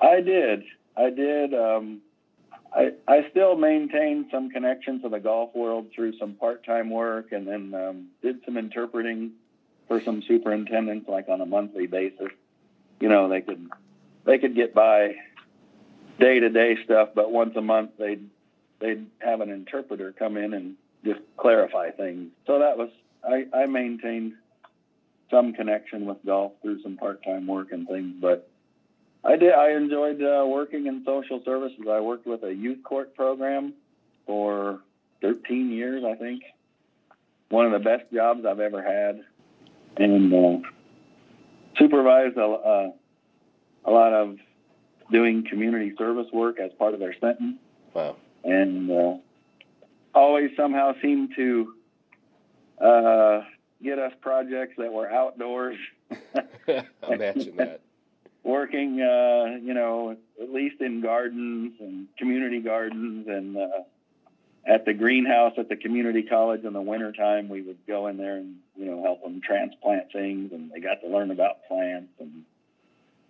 I 0.00 0.20
did. 0.20 0.64
I 0.96 1.10
did. 1.10 1.54
Um, 1.54 2.00
I 2.74 2.92
I 3.06 3.26
still 3.30 3.56
maintain 3.56 4.28
some 4.30 4.50
connections 4.50 5.02
to 5.02 5.08
the 5.08 5.20
golf 5.20 5.54
world 5.54 5.88
through 5.94 6.18
some 6.18 6.34
part-time 6.34 6.90
work, 6.90 7.32
and 7.32 7.46
then 7.46 7.74
um, 7.74 8.08
did 8.22 8.40
some 8.44 8.56
interpreting 8.56 9.32
for 9.86 10.00
some 10.02 10.22
superintendents, 10.22 11.08
like 11.08 11.28
on 11.28 11.40
a 11.40 11.46
monthly 11.46 11.86
basis. 11.86 12.28
You 13.00 13.08
know, 13.08 13.28
they 13.28 13.40
could 13.40 13.68
they 14.24 14.38
could 14.38 14.54
get 14.54 14.74
by 14.74 15.14
day-to-day 16.18 16.78
stuff, 16.84 17.10
but 17.14 17.30
once 17.30 17.54
a 17.56 17.62
month 17.62 17.92
they'd 17.98 18.28
they'd 18.80 19.06
have 19.20 19.40
an 19.40 19.50
interpreter 19.50 20.12
come 20.12 20.36
in 20.36 20.52
and 20.52 20.76
just 21.04 21.20
clarify 21.36 21.90
things. 21.90 22.30
So 22.46 22.58
that 22.58 22.76
was 22.76 22.90
I, 23.24 23.46
I 23.54 23.66
maintained 23.66 24.34
some 25.30 25.52
connection 25.52 26.06
with 26.06 26.18
golf 26.24 26.52
through 26.62 26.82
some 26.82 26.96
part-time 26.96 27.46
work 27.46 27.72
and 27.72 27.86
things, 27.86 28.14
but 28.20 28.48
I 29.24 29.36
did. 29.36 29.52
I 29.52 29.72
enjoyed 29.72 30.22
uh, 30.22 30.46
working 30.46 30.86
in 30.86 31.04
social 31.04 31.42
services. 31.44 31.80
I 31.90 32.00
worked 32.00 32.26
with 32.26 32.44
a 32.44 32.54
youth 32.54 32.82
court 32.84 33.14
program 33.14 33.74
for 34.26 34.80
13 35.22 35.70
years, 35.70 36.04
I 36.04 36.14
think. 36.14 36.42
One 37.48 37.66
of 37.66 37.72
the 37.72 37.78
best 37.78 38.04
jobs 38.12 38.44
I've 38.46 38.60
ever 38.60 38.82
had, 38.82 39.22
and 39.96 40.32
uh, 40.32 40.68
supervised 41.78 42.36
a, 42.36 42.44
uh, 42.44 42.90
a 43.84 43.90
lot 43.90 44.12
of 44.12 44.36
doing 45.10 45.44
community 45.48 45.94
service 45.96 46.26
work 46.32 46.60
as 46.60 46.70
part 46.78 46.94
of 46.94 47.00
their 47.00 47.14
sentence. 47.18 47.56
Wow! 47.94 48.16
And 48.44 48.90
uh, 48.90 49.14
always 50.38 50.56
somehow 50.56 50.92
seemed 51.02 51.34
to 51.36 51.74
uh, 52.80 53.40
get 53.82 53.98
us 53.98 54.12
projects 54.20 54.74
that 54.78 54.92
were 54.92 55.10
outdoors. 55.10 55.76
Imagine 57.08 57.56
that. 57.56 57.80
Working, 58.44 59.00
uh, 59.02 59.58
you 59.60 59.74
know, 59.74 60.16
at 60.40 60.52
least 60.52 60.80
in 60.80 61.02
gardens 61.02 61.72
and 61.80 62.06
community 62.16 62.60
gardens 62.60 63.26
and 63.28 63.56
uh, 63.56 63.82
at 64.64 64.84
the 64.84 64.94
greenhouse 64.94 65.54
at 65.58 65.68
the 65.68 65.76
community 65.76 66.22
college 66.22 66.64
in 66.64 66.72
the 66.72 66.80
wintertime, 66.80 67.48
we 67.48 67.62
would 67.62 67.78
go 67.86 68.06
in 68.06 68.16
there 68.16 68.36
and, 68.36 68.56
you 68.76 68.86
know, 68.86 69.02
help 69.02 69.22
them 69.22 69.40
transplant 69.44 70.12
things 70.12 70.52
and 70.52 70.70
they 70.70 70.80
got 70.80 71.00
to 71.02 71.08
learn 71.08 71.30
about 71.30 71.66
plants 71.66 72.12
and 72.20 72.44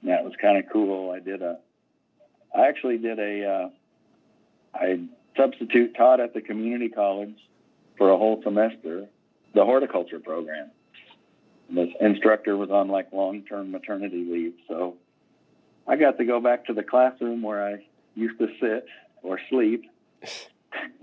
that 0.02 0.24
was 0.24 0.34
kind 0.40 0.58
of 0.58 0.70
cool. 0.70 1.10
I 1.10 1.20
did 1.20 1.42
a, 1.42 1.58
I 2.56 2.68
actually 2.68 2.98
did 2.98 3.18
a, 3.18 3.44
uh, 3.44 3.68
I 4.74 5.08
substitute 5.38 5.94
taught 5.96 6.20
at 6.20 6.34
the 6.34 6.42
community 6.42 6.88
college 6.88 7.36
for 7.96 8.10
a 8.10 8.18
whole 8.18 8.42
semester, 8.42 9.06
the 9.54 9.64
horticulture 9.64 10.18
program. 10.18 10.70
This 11.70 11.88
instructor 12.00 12.56
was 12.56 12.70
on 12.70 12.88
like 12.88 13.12
long-term 13.12 13.70
maternity 13.70 14.26
leave, 14.28 14.54
so 14.68 14.96
I 15.86 15.96
got 15.96 16.18
to 16.18 16.24
go 16.24 16.40
back 16.40 16.66
to 16.66 16.74
the 16.74 16.82
classroom 16.82 17.42
where 17.42 17.66
I 17.66 17.84
used 18.14 18.38
to 18.38 18.48
sit 18.60 18.86
or 19.22 19.38
sleep, 19.48 19.90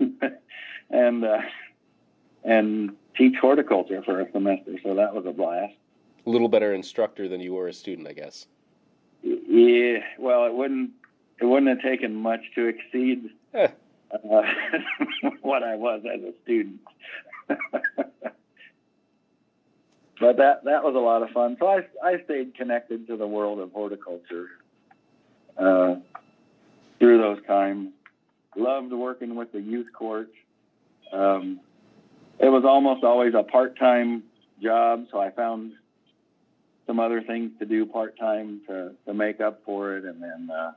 and 0.90 1.24
uh, 1.24 1.38
and 2.44 2.96
teach 3.16 3.36
horticulture 3.40 4.02
for 4.02 4.20
a 4.20 4.30
semester. 4.32 4.72
So 4.82 4.94
that 4.94 5.14
was 5.14 5.24
a 5.26 5.32
blast. 5.32 5.74
A 6.26 6.30
little 6.30 6.48
better 6.48 6.72
instructor 6.74 7.28
than 7.28 7.40
you 7.40 7.54
were 7.54 7.68
a 7.68 7.72
student, 7.72 8.08
I 8.08 8.12
guess. 8.12 8.46
Yeah, 9.22 9.98
well, 10.18 10.46
it 10.46 10.54
wouldn't 10.54 10.90
it 11.40 11.44
wouldn't 11.44 11.68
have 11.68 11.80
taken 11.80 12.14
much 12.14 12.40
to 12.54 12.66
exceed 12.66 13.30
uh, 14.12 14.18
what 15.42 15.62
I 15.62 15.76
was 15.76 16.02
as 16.12 16.20
a 16.22 16.32
student. 16.42 16.80
but 20.20 20.36
that 20.36 20.64
that 20.64 20.82
was 20.82 20.94
a 20.94 20.98
lot 20.98 21.22
of 21.22 21.30
fun. 21.30 21.56
So 21.58 21.66
I 21.66 21.86
I 22.02 22.22
stayed 22.24 22.54
connected 22.54 23.06
to 23.08 23.16
the 23.16 23.26
world 23.26 23.60
of 23.60 23.72
horticulture 23.72 24.48
uh, 25.56 25.96
through 26.98 27.18
those 27.18 27.44
times. 27.46 27.90
Loved 28.56 28.92
working 28.92 29.34
with 29.34 29.52
the 29.52 29.60
youth 29.60 29.92
court. 29.92 30.30
Um, 31.12 31.60
it 32.38 32.48
was 32.48 32.64
almost 32.64 33.04
always 33.04 33.34
a 33.34 33.42
part-time 33.42 34.22
job, 34.62 35.06
so 35.10 35.20
I 35.20 35.30
found 35.30 35.72
some 36.86 37.00
other 37.00 37.22
things 37.22 37.50
to 37.58 37.66
do 37.66 37.84
part-time 37.86 38.62
to 38.68 38.92
to 39.06 39.14
make 39.14 39.40
up 39.40 39.62
for 39.64 39.96
it, 39.96 40.04
and 40.04 40.22
then 40.22 40.48
uh, 40.50 40.72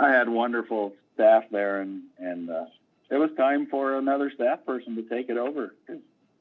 I 0.00 0.10
had 0.10 0.28
wonderful 0.28 0.94
staff 1.18 1.44
there, 1.50 1.80
and 1.80 2.02
and 2.18 2.48
uh, 2.48 2.66
it 3.10 3.16
was 3.16 3.30
time 3.36 3.66
for 3.66 3.98
another 3.98 4.30
staff 4.32 4.64
person 4.64 4.94
to 4.96 5.02
take 5.02 5.28
it 5.28 5.36
over, 5.36 5.74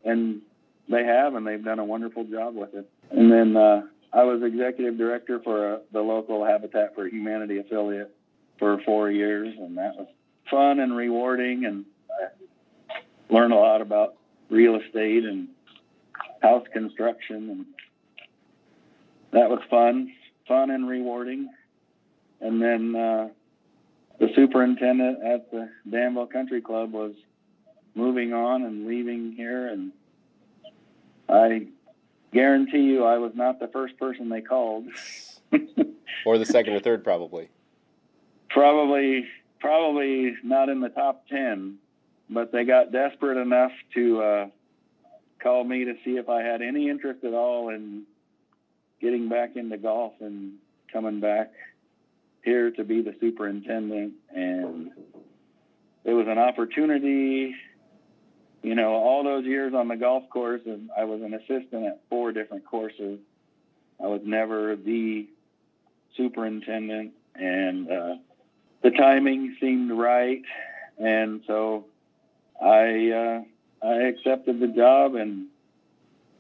and 0.05 0.41
they 0.88 1.03
have, 1.03 1.34
and 1.34 1.45
they've 1.45 1.63
done 1.63 1.80
a 1.80 1.86
wonderful 1.86 2.23
job 2.25 2.55
with 2.55 2.73
it. 2.75 2.89
And 3.09 3.32
then 3.32 3.57
uh, 3.57 3.82
I 4.13 4.23
was 4.23 4.43
executive 4.43 4.97
director 4.97 5.39
for 5.43 5.75
uh, 5.75 5.80
the 5.91 6.01
local 6.01 6.45
Habitat 6.45 6.93
for 6.93 7.07
Humanity 7.07 7.57
affiliate 7.57 8.15
for 8.59 8.80
four 8.86 9.09
years, 9.09 9.55
and 9.57 9.78
that 9.78 9.95
was 9.95 10.07
fun 10.49 10.80
and 10.80 10.95
rewarding, 10.95 11.65
and 11.65 11.86
I 12.11 13.34
learned 13.34 13.53
a 13.53 13.57
lot 13.57 13.82
about 13.82 14.15
real 14.49 14.80
estate 14.80 15.25
and 15.25 15.47
house 16.41 16.65
construction, 16.71 17.49
and 17.49 17.65
that 19.32 19.49
was 19.49 19.59
fun, 19.69 20.13
fun 20.47 20.69
and 20.69 20.88
rewarding. 20.88 21.49
And 22.39 22.61
then 22.61 22.95
uh, 22.95 23.30
the 24.20 24.30
superintendent 24.36 25.24
at 25.24 25.51
the 25.51 25.70
Danville 25.89 26.28
Country 26.28 26.61
Club 26.61 26.91
was 26.91 27.13
moving 27.95 28.34
on 28.34 28.63
and 28.63 28.88
leaving 28.88 29.34
here, 29.34 29.68
and 29.68 29.91
I 31.30 31.68
guarantee 32.34 32.84
you 32.84 33.03
I 33.03 33.18
was 33.18 33.34
not 33.36 33.59
the 33.59 33.68
first 33.68 33.97
person 33.97 34.30
they 34.30 34.41
called. 34.41 34.86
or 36.26 36.38
the 36.38 36.45
second 36.45 36.74
or 36.74 36.80
third, 36.80 37.03
probably. 37.03 37.49
Probably, 38.49 39.26
probably 39.59 40.36
not 40.43 40.70
in 40.70 40.80
the 40.80 40.89
top 40.89 41.28
ten, 41.28 41.78
but 42.30 42.51
they 42.51 42.63
got 42.63 42.91
desperate 42.91 43.39
enough 43.39 43.72
to 43.93 44.22
uh, 44.22 44.47
call 45.41 45.63
me 45.63 45.86
to 45.86 45.93
see 46.03 46.18
if 46.18 46.30
I 46.30 46.41
had 46.41 46.61
any 46.61 46.89
interest 46.89 47.24
at 47.24 47.34
all 47.34 47.70
in 47.70 48.03
getting 48.99 49.30
back 49.30 49.55
into 49.55 49.78
golf 49.78 50.13
and 50.22 50.53
coming 50.91 51.20
back 51.20 51.51
here 52.48 52.72
to 52.72 52.84
be 52.84 53.02
the 53.02 53.14
superintendent. 53.20 54.14
And 54.34 54.91
it 56.04 56.14
was 56.14 56.28
an 56.28 56.38
opportunity 56.38 57.56
you 58.68 58.76
know, 58.76 58.89
all 58.89 59.24
those 59.24 59.45
years 59.45 59.74
on 59.74 59.88
the 59.88 59.95
golf 59.95 60.30
course, 60.30 60.62
and 60.66 60.89
I 60.98 61.06
was 61.06 61.22
an 61.22 61.34
assistant 61.34 61.86
at 61.86 62.02
four 62.10 62.32
different 62.32 62.66
courses. 62.66 63.20
I 64.04 64.08
was 64.08 64.22
never 64.26 64.76
the 64.76 65.28
superintendent, 66.16 67.14
and 67.36 67.89
uh, 67.89 68.16
the 68.84 68.91
timing 68.91 69.56
seemed 69.62 69.91
right, 69.91 70.41
and 70.98 71.41
so 71.48 71.86
I 72.62 73.43
uh, 73.84 73.88
I 73.88 73.93
accepted 74.10 74.60
the 74.60 74.68
job. 74.68 75.16
And 75.16 75.48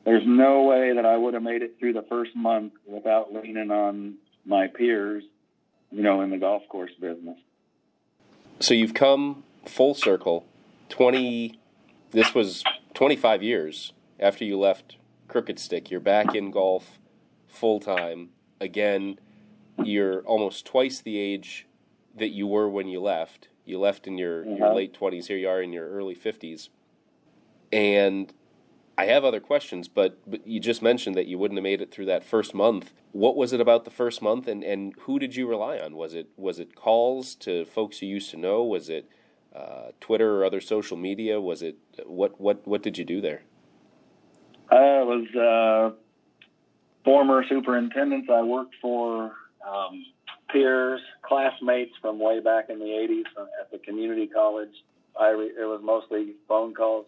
there's 0.03 0.25
no 0.25 0.63
way 0.63 0.95
that 0.95 1.05
I 1.05 1.15
would 1.15 1.33
have 1.33 1.43
made 1.43 1.61
it 1.61 1.75
through 1.79 1.93
the 1.93 2.05
first 2.09 2.35
month 2.35 2.73
without 2.85 3.33
leaning 3.33 3.71
on 3.71 4.15
my 4.45 4.67
peers, 4.67 5.23
you 5.91 6.03
know, 6.03 6.21
in 6.21 6.29
the 6.29 6.37
golf 6.37 6.63
course 6.69 6.91
business. 6.99 7.37
So 8.59 8.73
you've 8.73 8.93
come 8.93 9.43
full 9.65 9.93
circle, 9.93 10.45
twenty 10.89 11.59
this 12.11 12.33
was 12.33 12.63
25 12.93 13.43
years 13.43 13.93
after 14.19 14.45
you 14.45 14.57
left 14.57 14.97
Crooked 15.27 15.59
Stick. 15.59 15.91
You're 15.91 15.99
back 15.99 16.33
in 16.33 16.51
golf 16.51 16.99
full 17.47 17.79
time. 17.79 18.29
Again, 18.61 19.19
you're 19.83 20.21
almost 20.21 20.65
twice 20.65 21.01
the 21.01 21.17
age 21.17 21.67
that 22.15 22.29
you 22.29 22.47
were 22.47 22.69
when 22.69 22.87
you 22.87 23.01
left. 23.01 23.49
You 23.65 23.79
left 23.79 24.07
in 24.07 24.17
your, 24.17 24.45
your 24.45 24.67
uh-huh. 24.67 24.73
late 24.73 24.97
20s. 24.97 25.27
Here 25.27 25.37
you 25.37 25.49
are 25.49 25.61
in 25.61 25.73
your 25.73 25.89
early 25.89 26.15
50s. 26.15 26.69
And 27.71 28.33
I 28.97 29.05
have 29.05 29.23
other 29.23 29.39
questions, 29.39 29.87
but, 29.87 30.19
but 30.25 30.47
you 30.47 30.59
just 30.59 30.81
mentioned 30.81 31.15
that 31.15 31.27
you 31.27 31.37
wouldn't 31.37 31.57
have 31.57 31.63
made 31.63 31.81
it 31.81 31.91
through 31.91 32.05
that 32.05 32.23
first 32.23 32.55
month. 32.55 32.93
What 33.11 33.35
was 33.35 33.53
it 33.53 33.61
about 33.61 33.85
the 33.85 33.91
first 33.91 34.23
month, 34.23 34.47
and, 34.47 34.63
and 34.63 34.95
who 35.01 35.19
did 35.19 35.35
you 35.35 35.47
rely 35.47 35.77
on? 35.77 35.95
Was 35.95 36.15
it 36.15 36.29
was 36.35 36.59
it 36.59 36.75
calls 36.75 37.35
to 37.35 37.65
folks 37.65 38.01
you 38.01 38.09
used 38.09 38.31
to 38.31 38.37
know? 38.37 38.63
Was 38.63 38.89
it 38.89 39.07
uh, 39.55 39.91
Twitter 39.99 40.37
or 40.37 40.45
other 40.45 40.59
social 40.59 40.97
media? 40.97 41.39
Was 41.39 41.61
it 41.61 41.77
what 42.05 42.41
what 42.41 42.67
what 42.67 42.81
did 42.81 42.97
you 42.97 43.05
do 43.05 43.21
there? 43.21 43.43
I 44.71 45.03
was 45.03 45.27
uh, 45.35 45.95
former 47.05 47.43
superintendents. 47.47 48.29
I 48.31 48.41
worked 48.41 48.75
for 48.81 49.31
um, 49.65 50.05
peers, 50.49 51.01
classmates 51.21 51.93
from 52.01 52.19
way 52.19 52.39
back 52.39 52.69
in 52.69 52.79
the 52.79 52.85
'80s 52.85 53.43
at 53.61 53.71
the 53.71 53.77
community 53.77 54.27
college. 54.27 54.73
I 55.19 55.29
re- 55.29 55.53
it 55.59 55.65
was 55.65 55.81
mostly 55.83 56.33
phone 56.47 56.73
calls. 56.73 57.05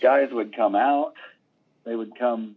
Guys 0.00 0.28
would 0.32 0.54
come 0.54 0.74
out. 0.74 1.14
They 1.84 1.96
would 1.96 2.18
come 2.18 2.56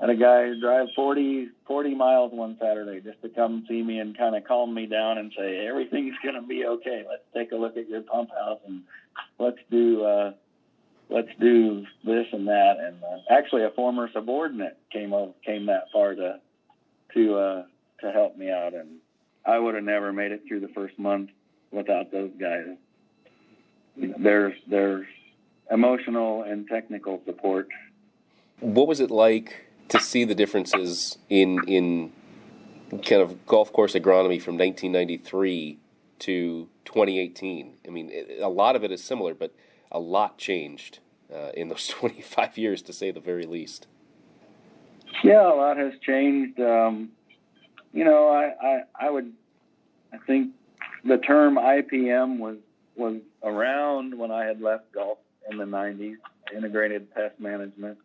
and 0.00 0.10
a 0.10 0.16
guy 0.16 0.52
drive 0.60 0.88
40, 0.94 1.48
40 1.66 1.94
miles 1.94 2.32
one 2.32 2.56
Saturday 2.60 3.00
just 3.00 3.20
to 3.22 3.28
come 3.28 3.64
see 3.68 3.82
me 3.82 3.98
and 3.98 4.16
kind 4.16 4.36
of 4.36 4.44
calm 4.44 4.72
me 4.72 4.86
down 4.86 5.18
and 5.18 5.32
say 5.36 5.66
everything's 5.66 6.14
going 6.22 6.36
to 6.36 6.46
be 6.46 6.64
okay. 6.64 7.04
Let's 7.08 7.24
take 7.34 7.52
a 7.52 7.56
look 7.56 7.76
at 7.76 7.88
your 7.88 8.02
pump 8.02 8.30
house 8.30 8.60
and 8.66 8.82
let's 9.38 9.58
do 9.70 10.04
uh, 10.04 10.32
let's 11.10 11.30
do 11.40 11.84
this 12.04 12.26
and 12.32 12.46
that. 12.46 12.76
And 12.80 13.02
uh, 13.02 13.18
actually, 13.30 13.64
a 13.64 13.70
former 13.70 14.08
subordinate 14.12 14.78
came 14.92 15.12
over, 15.12 15.32
came 15.44 15.66
that 15.66 15.86
far 15.92 16.14
to 16.14 16.38
to 17.14 17.36
uh, 17.36 17.62
to 18.00 18.12
help 18.12 18.36
me 18.36 18.50
out, 18.50 18.74
and 18.74 18.98
I 19.44 19.58
would 19.58 19.74
have 19.74 19.84
never 19.84 20.12
made 20.12 20.30
it 20.30 20.42
through 20.46 20.60
the 20.60 20.68
first 20.68 20.96
month 20.96 21.30
without 21.72 22.12
those 22.12 22.30
guys. 22.38 22.66
There's 23.96 24.54
there's 24.70 25.06
emotional 25.70 26.42
and 26.42 26.66
technical 26.68 27.20
support. 27.26 27.68
What 28.60 28.88
was 28.88 29.00
it 29.00 29.10
like 29.10 29.66
to 29.88 30.00
see 30.00 30.24
the 30.24 30.34
differences 30.34 31.18
in 31.28 31.60
in 31.66 32.12
kind 32.90 33.20
of 33.22 33.46
golf 33.46 33.72
course 33.72 33.94
agronomy 33.94 34.40
from 34.40 34.56
1993 34.56 35.78
to 36.20 36.68
2018. 36.84 37.74
I 37.86 37.90
mean, 37.90 38.10
it, 38.10 38.40
a 38.40 38.48
lot 38.48 38.76
of 38.76 38.84
it 38.84 38.90
is 38.90 39.04
similar, 39.04 39.34
but 39.34 39.54
a 39.92 39.98
lot 39.98 40.38
changed 40.38 41.00
uh, 41.32 41.50
in 41.54 41.68
those 41.68 41.86
25 41.88 42.58
years, 42.58 42.82
to 42.82 42.92
say 42.92 43.10
the 43.10 43.20
very 43.20 43.46
least. 43.46 43.86
Yeah, 45.22 45.52
a 45.52 45.54
lot 45.54 45.76
has 45.76 45.92
changed. 46.00 46.60
Um, 46.60 47.10
you 47.92 48.04
know, 48.04 48.28
I, 48.28 48.66
I, 48.66 49.06
I 49.06 49.10
would, 49.10 49.32
I 50.12 50.18
think 50.18 50.52
the 51.04 51.18
term 51.18 51.56
IPM 51.56 52.38
was 52.38 52.56
was 52.96 53.20
around 53.44 54.18
when 54.18 54.32
I 54.32 54.44
had 54.44 54.60
left 54.60 54.90
golf 54.92 55.18
in 55.50 55.58
the 55.58 55.64
90s, 55.64 56.16
integrated 56.54 57.12
pest 57.14 57.38
management 57.38 57.98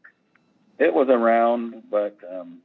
it 0.79 0.93
was 0.93 1.07
around, 1.09 1.83
but 1.89 2.17
um, 2.29 2.59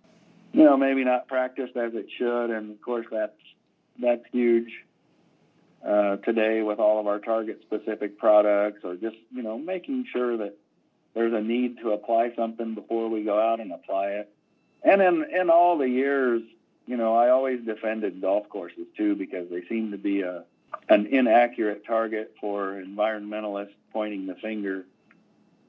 you 0.52 0.64
know 0.64 0.76
maybe 0.76 1.04
not 1.04 1.28
practiced 1.28 1.76
as 1.76 1.92
it 1.94 2.06
should, 2.16 2.50
and 2.50 2.70
of 2.70 2.80
course 2.80 3.06
that's 3.10 3.32
that's 4.00 4.24
huge 4.32 4.70
uh, 5.86 6.16
today 6.16 6.62
with 6.62 6.78
all 6.78 7.00
of 7.00 7.06
our 7.06 7.18
target 7.18 7.60
specific 7.62 8.18
products, 8.18 8.80
or 8.84 8.94
just 8.96 9.16
you 9.30 9.42
know 9.42 9.58
making 9.58 10.06
sure 10.12 10.36
that 10.38 10.56
there's 11.14 11.34
a 11.34 11.40
need 11.40 11.78
to 11.78 11.90
apply 11.90 12.30
something 12.36 12.74
before 12.74 13.08
we 13.08 13.24
go 13.24 13.38
out 13.40 13.60
and 13.60 13.72
apply 13.72 14.06
it. 14.08 14.32
And 14.82 15.02
in 15.02 15.24
in 15.38 15.50
all 15.50 15.76
the 15.76 15.88
years, 15.88 16.42
you 16.86 16.96
know, 16.96 17.14
I 17.14 17.28
always 17.30 17.64
defended 17.64 18.20
golf 18.20 18.48
courses 18.48 18.86
too 18.96 19.16
because 19.16 19.50
they 19.50 19.62
seem 19.68 19.90
to 19.90 19.98
be 19.98 20.22
a 20.22 20.44
an 20.88 21.06
inaccurate 21.06 21.84
target 21.86 22.34
for 22.40 22.82
environmentalists 22.82 23.74
pointing 23.92 24.26
the 24.26 24.34
finger, 24.36 24.84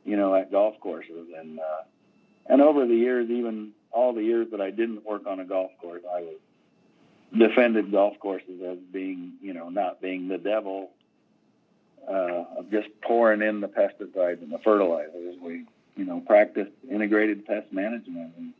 you 0.05 0.15
know, 0.17 0.33
at 0.35 0.51
golf 0.51 0.79
courses. 0.79 1.27
And 1.37 1.59
uh, 1.59 1.83
and 2.47 2.61
over 2.61 2.85
the 2.85 2.95
years, 2.95 3.29
even 3.29 3.71
all 3.91 4.13
the 4.13 4.23
years 4.23 4.47
that 4.51 4.61
I 4.61 4.71
didn't 4.71 5.05
work 5.05 5.27
on 5.27 5.39
a 5.39 5.45
golf 5.45 5.71
course, 5.81 6.03
I 6.11 6.21
was 6.21 6.37
defended 7.37 7.91
golf 7.91 8.19
courses 8.19 8.61
as 8.65 8.77
being, 8.91 9.33
you 9.41 9.53
know, 9.53 9.69
not 9.69 10.01
being 10.01 10.27
the 10.27 10.37
devil 10.37 10.91
uh, 12.07 12.45
of 12.57 12.71
just 12.71 12.87
pouring 13.01 13.41
in 13.41 13.61
the 13.61 13.67
pesticides 13.67 14.41
and 14.41 14.51
the 14.51 14.59
fertilizers. 14.59 15.35
We, 15.41 15.65
you 15.95 16.05
know, 16.05 16.21
practice 16.21 16.69
integrated 16.89 17.45
pest 17.45 17.71
management, 17.71 18.33
and, 18.37 18.53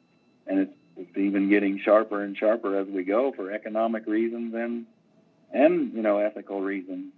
and 0.45 0.59
it's, 0.59 0.73
it's 0.97 1.17
even 1.17 1.49
getting 1.49 1.79
sharper 1.79 2.23
and 2.23 2.35
sharper 2.35 2.77
as 2.77 2.87
we 2.87 3.03
go 3.03 3.31
for 3.31 3.51
economic 3.51 4.05
reasons 4.05 4.53
and 4.53 4.85
and 5.53 5.93
you 5.93 6.01
know 6.01 6.19
ethical 6.19 6.61
reasons. 6.61 7.13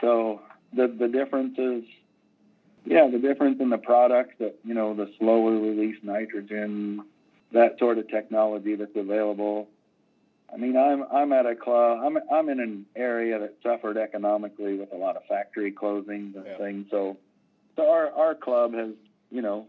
So 0.00 0.42
the 0.74 0.86
the 0.88 1.08
difference 1.08 1.58
is, 1.58 1.84
yeah, 2.84 3.08
the 3.10 3.18
difference 3.18 3.60
in 3.60 3.70
the 3.70 3.78
products 3.78 4.34
that 4.38 4.58
you 4.64 4.74
know 4.74 4.94
the 4.94 5.10
slower 5.18 5.52
release 5.52 5.96
nitrogen, 6.02 7.04
that 7.52 7.78
sort 7.78 7.98
of 7.98 8.08
technology 8.08 8.74
that's 8.74 8.96
available 8.96 9.68
I 10.52 10.56
mean, 10.56 10.76
I'm 10.76 11.04
I'm 11.12 11.32
at 11.32 11.46
a 11.46 11.54
club. 11.54 12.00
I'm 12.02 12.18
I'm 12.32 12.48
in 12.48 12.60
an 12.60 12.86
area 12.96 13.38
that 13.38 13.56
suffered 13.62 13.98
economically 13.98 14.74
with 14.78 14.92
a 14.92 14.96
lot 14.96 15.16
of 15.16 15.24
factory 15.28 15.72
closings 15.72 16.36
and 16.36 16.46
yeah. 16.46 16.56
things. 16.56 16.86
So, 16.90 17.18
so 17.76 17.90
our 17.90 18.10
our 18.12 18.34
club 18.34 18.72
has, 18.74 18.90
you 19.30 19.42
know, 19.42 19.66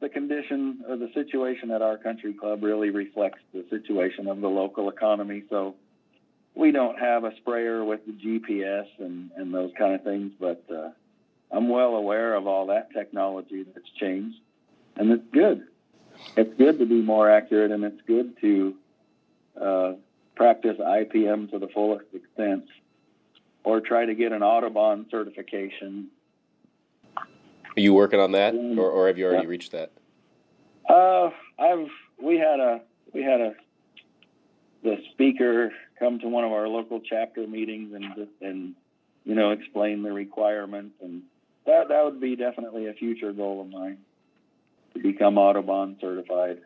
the 0.00 0.08
condition 0.08 0.84
or 0.88 0.96
the 0.96 1.10
situation 1.12 1.72
at 1.72 1.82
our 1.82 1.98
country 1.98 2.34
club 2.34 2.62
really 2.62 2.90
reflects 2.90 3.40
the 3.52 3.64
situation 3.68 4.28
of 4.28 4.40
the 4.40 4.48
local 4.48 4.88
economy. 4.88 5.42
So, 5.50 5.74
we 6.56 6.72
don't 6.72 6.98
have 6.98 7.24
a 7.24 7.36
sprayer 7.36 7.84
with 7.84 8.00
the 8.06 8.12
GPS 8.12 8.86
and 8.98 9.30
and 9.36 9.54
those 9.54 9.70
kind 9.78 9.94
of 9.94 10.02
things, 10.02 10.32
but 10.40 10.64
uh, 10.74 10.88
I'm 11.52 11.68
well 11.68 11.94
aware 11.94 12.34
of 12.34 12.46
all 12.46 12.66
that 12.66 12.92
technology 12.92 13.62
that's 13.62 13.90
changed, 14.00 14.38
and 14.96 15.12
it's 15.12 15.26
good. 15.32 15.66
It's 16.36 16.56
good 16.56 16.78
to 16.78 16.86
be 16.86 17.02
more 17.02 17.30
accurate, 17.30 17.70
and 17.70 17.84
it's 17.84 18.00
good 18.06 18.40
to 18.40 18.74
uh, 19.60 19.92
practice 20.34 20.78
IPM 20.78 21.50
to 21.50 21.58
the 21.58 21.68
fullest 21.68 22.06
extent, 22.14 22.64
or 23.62 23.80
try 23.80 24.06
to 24.06 24.14
get 24.14 24.32
an 24.32 24.42
Audubon 24.42 25.06
certification. 25.10 26.08
Are 27.18 27.80
you 27.80 27.92
working 27.92 28.18
on 28.18 28.32
that, 28.32 28.54
or, 28.54 28.90
or 28.90 29.06
have 29.08 29.18
you 29.18 29.26
already 29.26 29.44
yeah. 29.44 29.50
reached 29.50 29.72
that? 29.72 29.92
Uh, 30.88 31.30
I've 31.58 31.88
we 32.18 32.38
had 32.38 32.60
a 32.60 32.80
we 33.12 33.22
had 33.22 33.42
a 33.42 33.54
the 34.82 34.96
speaker 35.12 35.72
come 35.98 36.18
to 36.20 36.28
one 36.28 36.44
of 36.44 36.52
our 36.52 36.68
local 36.68 37.00
chapter 37.00 37.46
meetings 37.46 37.92
and 37.94 38.28
and 38.40 38.74
you 39.24 39.34
know 39.34 39.50
explain 39.50 40.02
the 40.02 40.12
requirements 40.12 40.94
and 41.02 41.22
that 41.66 41.88
that 41.88 42.04
would 42.04 42.20
be 42.20 42.36
definitely 42.36 42.86
a 42.86 42.92
future 42.92 43.32
goal 43.32 43.60
of 43.60 43.68
mine 43.68 43.98
to 44.94 45.02
become 45.02 45.36
Audubon 45.36 45.96
certified. 46.00 46.58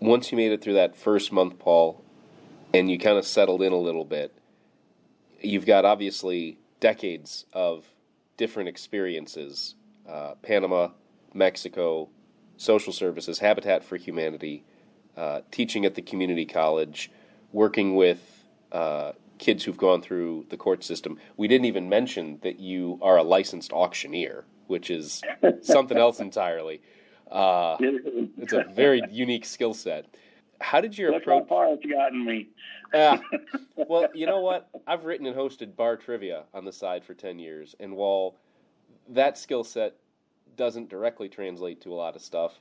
Once 0.00 0.32
you 0.32 0.38
made 0.38 0.52
it 0.52 0.62
through 0.62 0.74
that 0.74 0.96
first 0.96 1.32
month, 1.32 1.58
Paul, 1.58 2.02
and 2.72 2.90
you 2.90 2.98
kind 2.98 3.18
of 3.18 3.26
settled 3.26 3.62
in 3.62 3.72
a 3.72 3.78
little 3.78 4.04
bit, 4.04 4.32
you've 5.40 5.66
got 5.66 5.84
obviously 5.84 6.58
decades 6.78 7.44
of 7.52 7.86
different 8.36 8.68
experiences 8.68 9.74
uh, 10.08 10.34
Panama, 10.42 10.88
Mexico, 11.34 12.08
social 12.56 12.92
services, 12.92 13.38
Habitat 13.38 13.84
for 13.84 13.96
Humanity, 13.96 14.64
uh, 15.16 15.42
teaching 15.50 15.84
at 15.84 15.94
the 15.94 16.02
community 16.02 16.44
college, 16.44 17.10
working 17.52 17.96
with 17.96 18.44
uh, 18.72 19.12
kids 19.38 19.64
who've 19.64 19.76
gone 19.76 20.02
through 20.02 20.46
the 20.50 20.56
court 20.56 20.84
system. 20.84 21.18
We 21.36 21.48
didn't 21.48 21.64
even 21.66 21.88
mention 21.88 22.38
that 22.42 22.60
you 22.60 22.98
are 23.02 23.16
a 23.16 23.22
licensed 23.22 23.72
auctioneer, 23.72 24.44
which 24.66 24.90
is 24.90 25.22
something 25.62 25.96
else 25.96 26.20
entirely. 26.28 26.82
Uh, 27.30 27.76
it's 27.80 28.52
a 28.52 28.64
very 28.74 29.02
unique 29.10 29.44
skill 29.44 29.74
set. 29.74 30.06
How 30.60 30.80
did 30.80 30.96
your 30.98 31.12
Look 31.12 31.22
approach? 31.22 31.42
How 31.44 31.48
far 31.48 31.72
it's 31.72 31.86
gotten 31.86 32.24
me. 32.24 32.48
well, 33.76 34.08
you 34.14 34.26
know 34.26 34.40
what? 34.40 34.68
I've 34.86 35.04
written 35.04 35.26
and 35.26 35.36
hosted 35.36 35.76
bar 35.76 35.96
trivia 35.96 36.44
on 36.52 36.64
the 36.64 36.72
side 36.72 37.04
for 37.04 37.14
ten 37.14 37.38
years, 37.38 37.74
and 37.80 37.94
while 37.94 38.36
that 39.08 39.38
skill 39.38 39.64
set 39.64 39.94
doesn't 40.56 40.88
directly 40.88 41.28
translate 41.28 41.80
to 41.82 41.92
a 41.92 41.94
lot 41.94 42.16
of 42.16 42.22
stuff, 42.22 42.60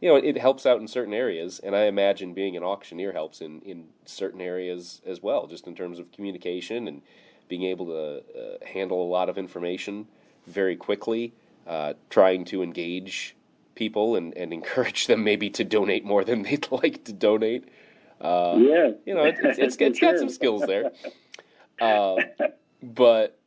you 0.00 0.08
know, 0.08 0.16
it 0.16 0.38
helps 0.38 0.64
out 0.64 0.80
in 0.80 0.86
certain 0.86 1.14
areas, 1.14 1.58
and 1.58 1.74
I 1.74 1.84
imagine 1.84 2.32
being 2.32 2.56
an 2.56 2.62
auctioneer 2.62 3.12
helps 3.12 3.40
in 3.40 3.60
in 3.62 3.86
certain 4.04 4.40
areas 4.40 5.02
as 5.04 5.22
well, 5.22 5.46
just 5.46 5.66
in 5.66 5.74
terms 5.74 5.98
of 5.98 6.10
communication 6.12 6.88
and 6.88 7.02
being 7.48 7.64
able 7.64 7.86
to 7.86 8.22
uh, 8.38 8.64
handle 8.64 9.02
a 9.02 9.08
lot 9.08 9.28
of 9.28 9.38
information 9.38 10.06
very 10.46 10.76
quickly, 10.76 11.32
uh, 11.66 11.94
trying 12.10 12.44
to 12.44 12.62
engage 12.62 13.34
people 13.74 14.16
and, 14.16 14.36
and 14.36 14.52
encourage 14.60 15.06
them 15.06 15.24
maybe 15.24 15.50
to 15.50 15.64
donate 15.64 16.04
more 16.04 16.24
than 16.24 16.42
they'd 16.42 16.68
like 16.70 17.04
to 17.04 17.12
donate. 17.12 17.64
Uh, 18.20 18.56
yeah, 18.58 18.90
you 19.06 19.14
know, 19.14 19.24
it, 19.24 19.36
it's 19.42 19.58
it's, 19.58 19.76
it's 19.80 20.00
got 20.00 20.18
some 20.18 20.28
skills 20.28 20.62
there. 20.66 20.92
Uh, 21.80 22.16
but 22.82 23.38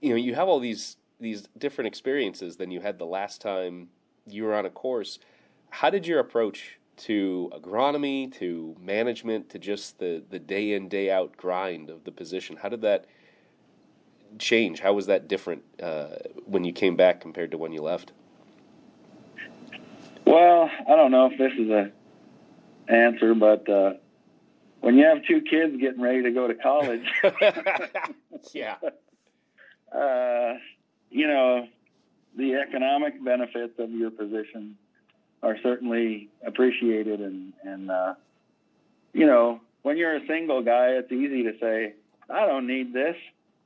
you 0.00 0.10
know, 0.10 0.16
you 0.16 0.34
have 0.34 0.48
all 0.48 0.60
these 0.60 0.96
these 1.20 1.48
different 1.58 1.88
experiences 1.88 2.56
than 2.56 2.70
you 2.70 2.80
had 2.80 2.98
the 2.98 3.06
last 3.06 3.40
time 3.40 3.88
you 4.26 4.44
were 4.44 4.54
on 4.54 4.66
a 4.66 4.70
course. 4.70 5.18
How 5.74 5.90
did 5.90 6.06
your 6.06 6.20
approach 6.20 6.78
to 6.98 7.50
agronomy, 7.52 8.32
to 8.34 8.76
management, 8.80 9.50
to 9.50 9.58
just 9.58 9.98
the 9.98 10.22
the 10.30 10.38
day 10.38 10.72
in 10.72 10.88
day 10.88 11.10
out 11.10 11.36
grind 11.36 11.90
of 11.90 12.04
the 12.04 12.12
position? 12.12 12.56
How 12.56 12.68
did 12.68 12.82
that 12.82 13.06
change? 14.38 14.78
How 14.78 14.92
was 14.92 15.06
that 15.06 15.26
different 15.26 15.64
uh, 15.82 16.10
when 16.46 16.62
you 16.62 16.72
came 16.72 16.94
back 16.94 17.20
compared 17.20 17.50
to 17.50 17.58
when 17.58 17.72
you 17.72 17.82
left? 17.82 18.12
Well, 20.24 20.70
I 20.88 20.94
don't 20.94 21.10
know 21.10 21.26
if 21.32 21.38
this 21.38 21.52
is 21.58 21.68
a 21.68 21.90
answer, 22.86 23.34
but 23.34 23.68
uh, 23.68 23.94
when 24.78 24.96
you 24.96 25.06
have 25.06 25.24
two 25.26 25.40
kids 25.40 25.76
getting 25.80 26.00
ready 26.00 26.22
to 26.22 26.30
go 26.30 26.46
to 26.46 26.54
college, 26.54 27.04
yeah, 28.52 28.76
uh, 29.92 30.54
you 31.10 31.26
know, 31.26 31.66
the 32.36 32.54
economic 32.54 33.22
benefits 33.24 33.76
of 33.80 33.90
your 33.90 34.12
position 34.12 34.76
are 35.44 35.58
certainly 35.62 36.28
appreciated, 36.44 37.20
and 37.20 37.52
and 37.62 37.90
uh, 37.90 38.14
you 39.12 39.26
know, 39.26 39.60
when 39.82 39.96
you're 39.96 40.16
a 40.16 40.26
single 40.26 40.62
guy, 40.62 40.88
it's 40.88 41.12
easy 41.12 41.42
to 41.44 41.52
say, 41.60 41.94
"I 42.30 42.46
don't 42.46 42.66
need 42.66 42.92
this. 42.92 43.16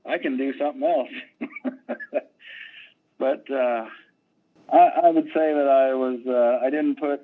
I 0.04 0.18
can 0.18 0.36
do 0.36 0.52
something 0.58 0.82
else." 0.82 1.62
but 3.18 3.50
uh, 3.50 3.86
I, 4.72 4.78
I 5.04 5.10
would 5.10 5.26
say 5.26 5.54
that 5.54 5.68
I 5.68 5.94
was 5.94 6.20
uh, 6.26 6.66
I 6.66 6.70
didn't 6.70 6.98
put 6.98 7.22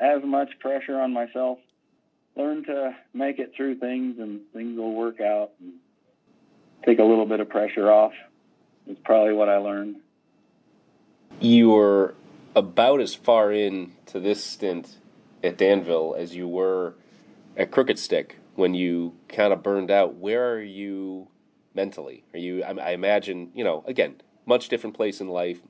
as 0.00 0.22
much 0.24 0.58
pressure 0.60 0.98
on 0.98 1.12
myself. 1.12 1.58
Learn 2.36 2.64
to 2.64 2.96
make 3.12 3.38
it 3.38 3.52
through 3.56 3.78
things, 3.78 4.18
and 4.18 4.40
things 4.52 4.76
will 4.76 4.94
work 4.94 5.20
out. 5.20 5.50
And 5.60 5.74
take 6.84 6.98
a 6.98 7.04
little 7.04 7.26
bit 7.26 7.40
of 7.40 7.48
pressure 7.48 7.90
off. 7.90 8.12
Is 8.86 8.96
probably 9.04 9.32
what 9.32 9.48
I 9.48 9.58
learned. 9.58 9.96
You 11.40 11.70
were 11.70 12.14
about 12.54 13.00
as 13.00 13.14
far 13.14 13.52
in 13.52 13.92
to 14.06 14.20
this 14.20 14.42
stint 14.42 14.96
at 15.42 15.58
Danville 15.58 16.14
as 16.16 16.34
you 16.34 16.48
were 16.48 16.94
at 17.56 17.70
Crooked 17.70 17.98
Stick 17.98 18.38
when 18.54 18.74
you 18.74 19.14
kind 19.28 19.52
of 19.52 19.62
burned 19.62 19.90
out. 19.90 20.14
Where 20.14 20.54
are 20.54 20.62
you 20.62 21.28
mentally? 21.74 22.24
Are 22.32 22.38
you? 22.38 22.62
I, 22.62 22.72
I 22.72 22.90
imagine 22.90 23.50
you 23.54 23.64
know. 23.64 23.84
Again, 23.86 24.16
much 24.46 24.68
different 24.68 24.96
place 24.96 25.20
in 25.20 25.28
life, 25.28 25.60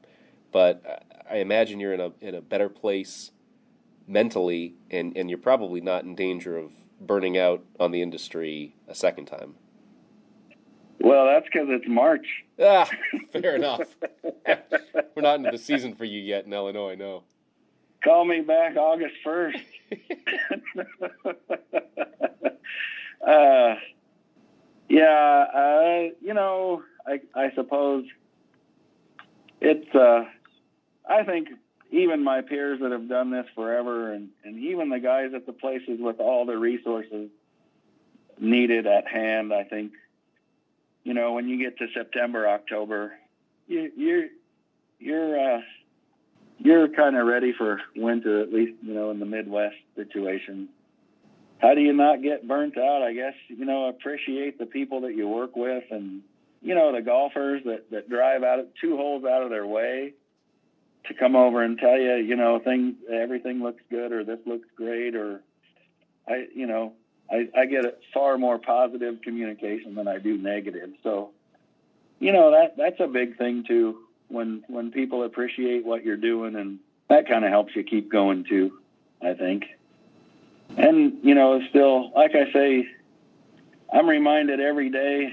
but 0.52 1.04
I 1.30 1.36
imagine 1.36 1.80
you're 1.80 1.94
in 1.94 2.00
a 2.00 2.12
in 2.20 2.34
a 2.34 2.40
better 2.40 2.68
place 2.68 3.30
mentally, 4.06 4.74
and 4.90 5.16
and 5.16 5.28
you're 5.28 5.38
probably 5.38 5.80
not 5.80 6.04
in 6.04 6.14
danger 6.14 6.56
of 6.56 6.72
burning 7.00 7.36
out 7.36 7.64
on 7.80 7.90
the 7.90 8.02
industry 8.02 8.76
a 8.88 8.94
second 8.94 9.26
time. 9.26 9.54
Well, 11.00 11.26
that's 11.26 11.46
because 11.46 11.68
it's 11.70 11.88
March. 11.88 12.26
Ah, 12.60 12.88
fair 13.32 13.56
enough. 13.56 13.82
We're 15.14 15.22
not 15.22 15.36
into 15.36 15.50
the 15.50 15.58
season 15.58 15.94
for 15.94 16.04
you 16.04 16.20
yet 16.20 16.46
in 16.46 16.52
Illinois, 16.52 16.94
no. 16.94 17.24
Call 18.02 18.24
me 18.24 18.40
back 18.40 18.76
August 18.76 19.14
first. 19.24 19.58
uh, 23.26 23.74
yeah, 24.88 25.44
uh, 25.54 26.02
you 26.20 26.34
know, 26.34 26.82
I, 27.06 27.20
I 27.34 27.52
suppose 27.54 28.04
it's 29.60 29.94
uh, 29.94 30.24
I 31.08 31.24
think 31.24 31.48
even 31.90 32.22
my 32.22 32.42
peers 32.42 32.80
that 32.80 32.92
have 32.92 33.08
done 33.08 33.30
this 33.30 33.46
forever 33.54 34.12
and, 34.12 34.30
and 34.44 34.58
even 34.58 34.90
the 34.90 34.98
guys 34.98 35.32
at 35.34 35.46
the 35.46 35.52
places 35.52 35.98
with 36.00 36.18
all 36.18 36.44
the 36.44 36.56
resources 36.56 37.30
needed 38.38 38.86
at 38.86 39.06
hand, 39.06 39.52
I 39.52 39.64
think, 39.64 39.92
you 41.04 41.14
know, 41.14 41.32
when 41.32 41.48
you 41.48 41.58
get 41.62 41.78
to 41.78 41.86
September, 41.94 42.48
October, 42.48 43.12
you, 43.66 43.90
you're, 43.96 44.24
you're 44.98 45.56
uh, 45.56 45.60
you're 46.58 46.88
kind 46.88 47.16
of 47.16 47.26
ready 47.26 47.52
for 47.56 47.80
winter, 47.94 48.42
at 48.42 48.52
least 48.52 48.72
you 48.82 48.94
know 48.94 49.10
in 49.10 49.20
the 49.20 49.26
Midwest 49.26 49.76
situation. 49.96 50.68
How 51.58 51.74
do 51.74 51.80
you 51.80 51.92
not 51.92 52.22
get 52.22 52.46
burnt 52.46 52.76
out? 52.76 53.02
I 53.02 53.12
guess 53.12 53.34
you 53.48 53.64
know 53.64 53.88
appreciate 53.88 54.58
the 54.58 54.66
people 54.66 55.02
that 55.02 55.14
you 55.14 55.28
work 55.28 55.56
with, 55.56 55.84
and 55.90 56.22
you 56.62 56.74
know 56.74 56.92
the 56.92 57.02
golfers 57.02 57.62
that 57.64 57.90
that 57.90 58.08
drive 58.08 58.42
out 58.42 58.58
of 58.58 58.66
two 58.80 58.96
holes 58.96 59.24
out 59.24 59.42
of 59.42 59.50
their 59.50 59.66
way 59.66 60.14
to 61.06 61.14
come 61.14 61.36
over 61.36 61.62
and 61.62 61.78
tell 61.78 61.98
you, 61.98 62.14
you 62.14 62.36
know, 62.36 62.58
things 62.58 62.94
everything 63.12 63.62
looks 63.62 63.82
good 63.90 64.12
or 64.12 64.24
this 64.24 64.38
looks 64.46 64.66
great 64.76 65.14
or 65.14 65.42
I, 66.26 66.46
you 66.54 66.66
know, 66.66 66.94
I, 67.30 67.48
I 67.56 67.66
get 67.66 67.84
far 68.12 68.38
more 68.38 68.58
positive 68.58 69.22
communication 69.22 69.94
than 69.94 70.08
I 70.08 70.18
do 70.18 70.36
negative. 70.36 70.90
So, 71.02 71.30
you 72.18 72.32
know, 72.32 72.50
that 72.50 72.76
that's 72.76 73.00
a 73.00 73.06
big 73.06 73.38
thing 73.38 73.64
too. 73.66 73.98
When 74.28 74.64
when 74.68 74.90
people 74.90 75.24
appreciate 75.24 75.84
what 75.84 76.04
you're 76.04 76.16
doing, 76.16 76.56
and 76.56 76.78
that 77.08 77.28
kind 77.28 77.44
of 77.44 77.50
helps 77.50 77.74
you 77.74 77.82
keep 77.82 78.10
going 78.10 78.44
too. 78.44 78.78
I 79.22 79.34
think. 79.34 79.64
And 80.76 81.18
you 81.22 81.34
know, 81.34 81.60
still, 81.70 82.10
like 82.12 82.32
I 82.34 82.52
say, 82.52 82.88
I'm 83.92 84.08
reminded 84.08 84.60
every 84.60 84.90
day 84.90 85.32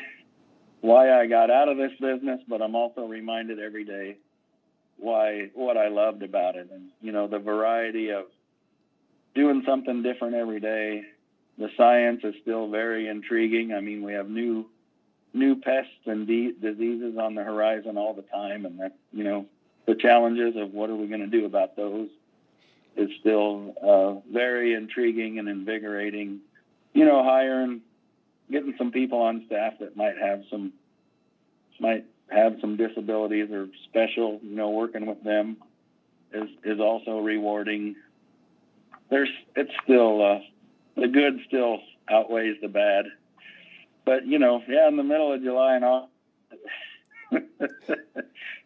why 0.82 1.14
I 1.14 1.28
got 1.28 1.50
out 1.50 1.70
of 1.70 1.78
this 1.78 1.92
business, 2.00 2.42
but 2.48 2.62
I'm 2.62 2.76
also 2.76 3.06
reminded 3.06 3.60
every 3.60 3.86
day 3.86 4.18
why 4.98 5.50
what 5.54 5.78
I 5.78 5.88
loved 5.88 6.24
about 6.24 6.56
it, 6.56 6.70
and 6.72 6.90
you 7.02 7.12
know, 7.12 7.28
the 7.28 7.40
variety 7.40 8.12
of 8.12 8.26
doing 9.34 9.64
something 9.66 10.04
different 10.04 10.36
every 10.36 10.60
day 10.60 11.04
the 11.58 11.70
science 11.78 12.22
is 12.24 12.36
still 12.42 12.70
very 12.70 13.08
intriguing. 13.08 13.74
I 13.74 13.82
mean, 13.82 14.04
we 14.04 14.14
have 14.14 14.30
new 14.30 14.66
new 15.34 15.56
pests 15.56 15.92
and 16.06 16.28
de- 16.28 16.52
diseases 16.52 17.18
on 17.18 17.36
the 17.36 17.44
horizon 17.44 17.98
all 17.98 18.14
the 18.14 18.24
time, 18.24 18.66
and 18.66 18.80
that 18.80 18.96
you 19.12 19.24
know 19.24 19.46
the 19.86 19.96
challenges 19.96 20.56
of 20.56 20.74
what 20.74 20.90
are 20.90 20.96
we 20.96 21.08
going 21.08 21.22
to 21.22 21.28
do 21.28 21.46
about 21.46 21.76
those 21.76 22.10
is 22.98 23.10
still 23.20 23.74
uh, 23.82 24.34
very 24.34 24.74
intriguing 24.74 25.40
and 25.40 25.48
invigorating. 25.48 26.40
You 26.94 27.06
know, 27.06 27.24
hiring, 27.24 27.82
getting 28.52 28.76
some 28.78 28.92
people 28.92 29.22
on 29.22 29.44
staff 29.48 29.74
that 29.80 29.96
might 29.96 30.18
have 30.18 30.44
some 30.50 30.74
might 31.80 32.06
have 32.30 32.58
some 32.62 32.78
disabilities 32.78 33.50
or 33.52 33.68
special, 33.90 34.40
you 34.44 34.56
know, 34.56 34.70
working 34.70 35.06
with 35.06 35.24
them 35.24 35.58
is 36.34 36.50
is 36.64 36.80
also 36.80 37.20
rewarding. 37.20 37.96
There's 39.10 39.30
it's 39.56 39.72
still 39.84 40.22
uh, 40.24 40.40
the 40.96 41.08
good 41.08 41.40
still 41.48 41.80
outweighs 42.10 42.58
the 42.62 42.68
bad. 42.68 43.06
But 44.06 44.26
you 44.26 44.40
know, 44.40 44.62
yeah, 44.68 44.88
in 44.88 44.98
the 44.98 45.04
middle 45.04 45.34
of 45.34 45.42
July 45.42 45.76
and 45.76 45.86
all, 45.86 46.10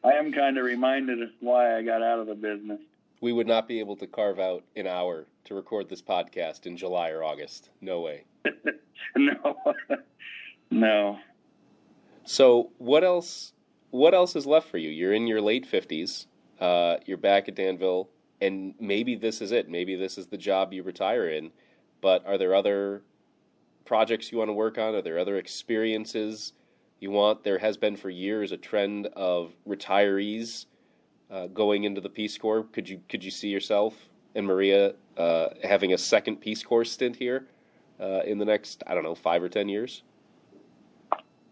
I 0.04 0.14
am 0.14 0.32
kind 0.32 0.58
of 0.58 0.66
reminded 0.66 1.22
of 1.22 1.30
why 1.40 1.78
I 1.78 1.82
got 1.82 2.02
out 2.02 2.20
of 2.20 2.28
the 2.28 2.36
business. 2.36 2.80
We 3.22 3.34
would 3.34 3.48
not 3.48 3.68
be 3.68 3.80
able 3.80 3.96
to 3.98 4.08
carve 4.08 4.40
out 4.40 4.64
an 4.76 4.88
hour 4.88 5.26
to 5.46 5.56
record 5.56 5.90
this 5.90 6.02
podcast 6.02 6.66
in 6.66 6.78
July 6.78 7.10
or 7.10 7.24
August. 7.24 7.70
No 7.82 8.02
way. 8.02 8.26
no, 9.16 9.58
no. 10.72 11.20
So 12.24 12.72
what 12.78 13.04
else? 13.04 13.54
What 13.92 14.14
else 14.14 14.36
is 14.36 14.46
left 14.46 14.70
for 14.70 14.78
you? 14.78 14.90
You're 14.90 15.14
in 15.14 15.28
your 15.28 15.42
late 15.42 15.66
fifties. 15.66 16.28
Uh, 16.60 16.98
you're 17.06 17.18
back 17.18 17.50
at 17.50 17.56
Danville, 17.56 18.10
and 18.42 18.74
maybe 18.80 19.16
this 19.16 19.42
is 19.42 19.52
it. 19.52 19.70
Maybe 19.70 19.96
this 19.96 20.18
is 20.18 20.28
the 20.28 20.38
job 20.38 20.74
you 20.74 20.84
retire 20.84 21.28
in 21.30 21.52
but 22.06 22.24
are 22.28 22.38
there 22.38 22.54
other 22.54 23.02
projects 23.84 24.32
you 24.32 24.38
want 24.38 24.50
to 24.50 24.54
work 24.54 24.78
on? 24.78 24.94
Are 24.94 25.02
there 25.02 25.18
other 25.18 25.38
experiences 25.38 26.54
you 27.00 27.10
want? 27.10 27.44
There 27.44 27.58
has 27.58 27.78
been 27.78 27.96
for 27.96 28.12
years 28.12 28.52
a 28.52 28.58
trend 28.58 29.08
of 29.16 29.54
retirees 29.68 30.68
uh, 31.32 31.48
going 31.48 31.84
into 31.84 32.02
the 32.02 32.10
Peace 32.10 32.38
Corps. 32.38 32.62
Could 32.62 32.88
you 32.88 33.02
could 33.10 33.24
you 33.24 33.32
see 33.32 33.48
yourself 33.48 33.96
and 34.36 34.46
Maria 34.46 34.94
uh, 35.18 35.48
having 35.64 35.94
a 35.94 35.98
second 35.98 36.42
Peace 36.42 36.62
Corps 36.62 36.86
stint 36.86 37.16
here 37.16 37.48
uh, 38.00 38.22
in 38.24 38.38
the 38.38 38.46
next 38.46 38.84
I 38.86 38.94
don't 38.94 39.02
know 39.02 39.16
five 39.16 39.42
or 39.42 39.50
ten 39.50 39.68
years? 39.68 40.04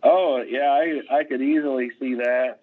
Oh 0.04 0.43
yeah, 0.47 0.70
I 0.70 1.18
I 1.18 1.24
could 1.24 1.41
easily 1.41 1.89
see 1.99 2.14
that. 2.14 2.60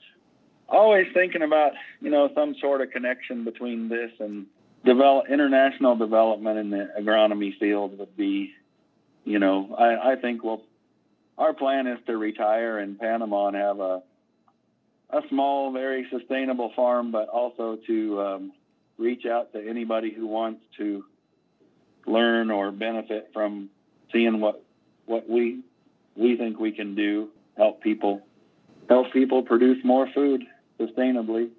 Always 0.68 1.08
thinking 1.12 1.42
about 1.42 1.72
you 2.00 2.10
know 2.10 2.30
some 2.36 2.54
sort 2.60 2.82
of 2.82 2.92
connection 2.92 3.42
between 3.42 3.88
this 3.88 4.12
and 4.20 4.46
develop 4.84 5.26
international 5.28 5.96
development 5.96 6.58
in 6.58 6.70
the 6.70 6.88
agronomy 6.98 7.58
field 7.58 7.98
would 7.98 8.16
be, 8.16 8.52
you 9.24 9.38
know, 9.38 9.74
I, 9.78 10.12
I 10.12 10.16
think 10.16 10.42
well, 10.42 10.62
our 11.38 11.52
plan 11.54 11.86
is 11.86 11.98
to 12.06 12.16
retire 12.16 12.78
in 12.78 12.96
Panama 12.96 13.48
and 13.48 13.56
have 13.56 13.80
a 13.80 14.02
a 15.12 15.22
small, 15.28 15.72
very 15.72 16.06
sustainable 16.10 16.72
farm, 16.76 17.10
but 17.10 17.28
also 17.28 17.76
to 17.86 18.20
um, 18.20 18.52
reach 18.96 19.26
out 19.26 19.52
to 19.52 19.68
anybody 19.68 20.12
who 20.12 20.26
wants 20.26 20.60
to 20.76 21.04
learn 22.06 22.50
or 22.50 22.70
benefit 22.70 23.30
from 23.32 23.70
seeing 24.12 24.40
what 24.40 24.62
what 25.06 25.28
we 25.28 25.60
we 26.16 26.36
think 26.36 26.58
we 26.60 26.72
can 26.72 26.94
do, 26.94 27.28
help 27.56 27.82
people 27.82 28.22
help 28.88 29.12
people 29.12 29.42
produce 29.42 29.82
more 29.84 30.08
food 30.14 30.44
sustainably, 30.78 31.50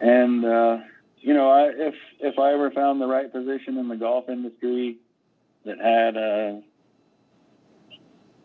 and 0.00 0.44
uh, 0.44 0.78
you 1.20 1.34
know, 1.34 1.50
I, 1.50 1.68
if 1.68 1.94
if 2.20 2.38
I 2.38 2.52
ever 2.52 2.70
found 2.70 3.00
the 3.00 3.06
right 3.06 3.30
position 3.30 3.78
in 3.78 3.88
the 3.88 3.96
golf 3.96 4.28
industry 4.28 4.96
that 5.64 5.78
had 5.78 6.16
uh, 6.16 6.60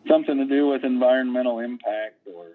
something 0.08 0.36
to 0.38 0.44
do 0.44 0.68
with 0.68 0.84
environmental 0.84 1.60
impact 1.60 2.26
or 2.34 2.46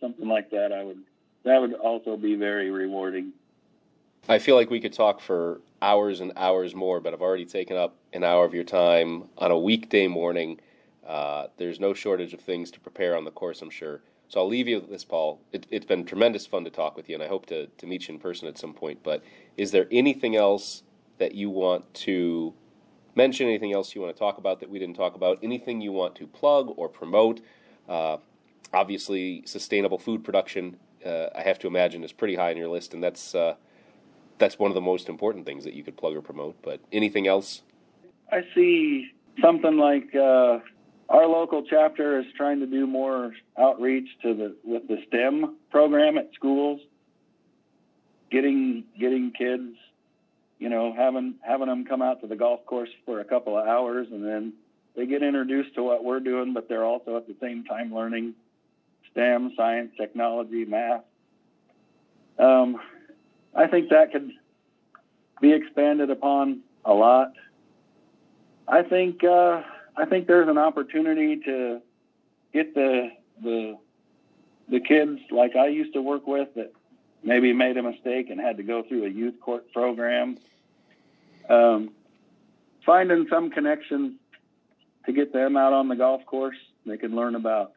something 0.00 0.28
like 0.28 0.50
that, 0.50 0.72
I 0.72 0.82
would 0.82 1.02
that 1.44 1.60
would 1.60 1.74
also 1.74 2.16
be 2.16 2.34
very 2.34 2.70
rewarding. 2.70 3.32
I 4.28 4.38
feel 4.38 4.56
like 4.56 4.70
we 4.70 4.80
could 4.80 4.92
talk 4.92 5.20
for 5.20 5.60
hours 5.80 6.20
and 6.20 6.32
hours 6.36 6.74
more, 6.74 7.00
but 7.00 7.14
I've 7.14 7.22
already 7.22 7.46
taken 7.46 7.76
up 7.76 7.96
an 8.12 8.24
hour 8.24 8.44
of 8.44 8.52
your 8.52 8.64
time 8.64 9.28
on 9.38 9.50
a 9.50 9.58
weekday 9.58 10.06
morning. 10.06 10.60
Uh, 11.06 11.46
there's 11.56 11.80
no 11.80 11.94
shortage 11.94 12.34
of 12.34 12.40
things 12.40 12.70
to 12.72 12.80
prepare 12.80 13.16
on 13.16 13.24
the 13.24 13.30
course, 13.30 13.62
I'm 13.62 13.70
sure. 13.70 14.00
So 14.28 14.40
I'll 14.40 14.48
leave 14.48 14.68
you 14.68 14.80
with 14.80 14.90
this, 14.90 15.04
Paul. 15.04 15.40
It, 15.52 15.66
has 15.72 15.86
been 15.86 16.04
tremendous 16.04 16.46
fun 16.46 16.64
to 16.64 16.70
talk 16.70 16.96
with 16.96 17.08
you, 17.08 17.14
and 17.14 17.24
I 17.24 17.28
hope 17.28 17.46
to, 17.46 17.66
to 17.66 17.86
meet 17.86 18.08
you 18.08 18.14
in 18.14 18.20
person 18.20 18.46
at 18.46 18.58
some 18.58 18.74
point. 18.74 19.02
But 19.02 19.22
is 19.56 19.70
there 19.70 19.88
anything 19.90 20.36
else 20.36 20.82
that 21.16 21.34
you 21.34 21.48
want 21.48 21.92
to 21.94 22.52
mention? 23.14 23.48
Anything 23.48 23.72
else 23.72 23.94
you 23.94 24.02
want 24.02 24.14
to 24.14 24.18
talk 24.18 24.36
about 24.36 24.60
that 24.60 24.68
we 24.68 24.78
didn't 24.78 24.96
talk 24.96 25.14
about? 25.14 25.38
Anything 25.42 25.80
you 25.80 25.92
want 25.92 26.14
to 26.16 26.26
plug 26.26 26.74
or 26.76 26.90
promote? 26.90 27.40
Uh, 27.88 28.18
obviously, 28.74 29.42
sustainable 29.46 29.98
food 29.98 30.22
production, 30.22 30.76
uh, 31.06 31.28
I 31.34 31.40
have 31.40 31.58
to 31.60 31.66
imagine, 31.66 32.04
is 32.04 32.12
pretty 32.12 32.34
high 32.34 32.50
on 32.50 32.58
your 32.58 32.68
list, 32.68 32.92
and 32.92 33.02
that's 33.02 33.34
uh, 33.34 33.54
that's 34.36 34.58
one 34.58 34.70
of 34.70 34.74
the 34.74 34.82
most 34.82 35.08
important 35.08 35.46
things 35.46 35.64
that 35.64 35.72
you 35.72 35.82
could 35.82 35.96
plug 35.96 36.14
or 36.14 36.20
promote. 36.20 36.60
But 36.62 36.80
anything 36.92 37.26
else? 37.26 37.62
I 38.30 38.42
see 38.54 39.10
something 39.40 39.78
like 39.78 40.14
uh, 40.14 40.58
our 41.08 41.26
local 41.26 41.62
chapter 41.62 42.20
is 42.20 42.26
trying 42.36 42.60
to 42.60 42.66
do 42.66 42.86
more 42.86 43.32
outreach 43.58 44.08
to 44.22 44.34
the 44.34 44.56
with 44.62 44.86
the 44.88 44.98
STEM 45.08 45.56
program 45.70 46.18
at 46.18 46.30
schools, 46.34 46.80
getting 48.30 48.84
getting 48.98 49.32
kids, 49.32 49.74
you 50.58 50.68
know, 50.68 50.92
having 50.94 51.36
having 51.40 51.68
them 51.68 51.86
come 51.86 52.02
out 52.02 52.20
to 52.20 52.26
the 52.26 52.36
golf 52.36 52.64
course 52.66 52.90
for 53.06 53.20
a 53.20 53.24
couple 53.24 53.56
of 53.56 53.66
hours, 53.66 54.08
and 54.10 54.22
then 54.22 54.52
they 54.96 55.06
get 55.06 55.22
introduced 55.22 55.74
to 55.76 55.82
what 55.82 56.04
we're 56.04 56.20
doing, 56.20 56.52
but 56.52 56.68
they're 56.68 56.84
also 56.84 57.16
at 57.16 57.26
the 57.26 57.36
same 57.40 57.64
time 57.64 57.94
learning 57.94 58.34
STEM, 59.12 59.54
science, 59.56 59.92
technology, 59.96 60.66
math. 60.66 61.04
Um, 62.38 62.78
I 63.54 63.66
think 63.66 63.88
that 63.90 64.12
could 64.12 64.30
be 65.40 65.52
expanded 65.52 66.10
upon 66.10 66.60
a 66.84 66.92
lot. 66.92 67.32
I 68.66 68.82
think. 68.82 69.24
Uh, 69.24 69.62
I 69.98 70.04
think 70.04 70.28
there's 70.28 70.48
an 70.48 70.58
opportunity 70.58 71.40
to 71.44 71.80
get 72.52 72.74
the 72.74 73.10
the 73.42 73.78
the 74.68 74.80
kids 74.80 75.18
like 75.30 75.56
I 75.56 75.66
used 75.66 75.94
to 75.94 76.02
work 76.02 76.26
with 76.26 76.54
that 76.54 76.72
maybe 77.24 77.52
made 77.52 77.76
a 77.76 77.82
mistake 77.82 78.30
and 78.30 78.40
had 78.40 78.58
to 78.58 78.62
go 78.62 78.82
through 78.82 79.06
a 79.06 79.08
youth 79.08 79.40
court 79.40 79.72
program. 79.72 80.38
Um, 81.48 81.90
finding 82.86 83.26
some 83.28 83.50
connection 83.50 84.18
to 85.06 85.12
get 85.12 85.32
them 85.32 85.56
out 85.56 85.72
on 85.72 85.88
the 85.88 85.96
golf 85.96 86.24
course, 86.26 86.56
they 86.86 86.96
can 86.96 87.16
learn 87.16 87.34
about 87.34 87.72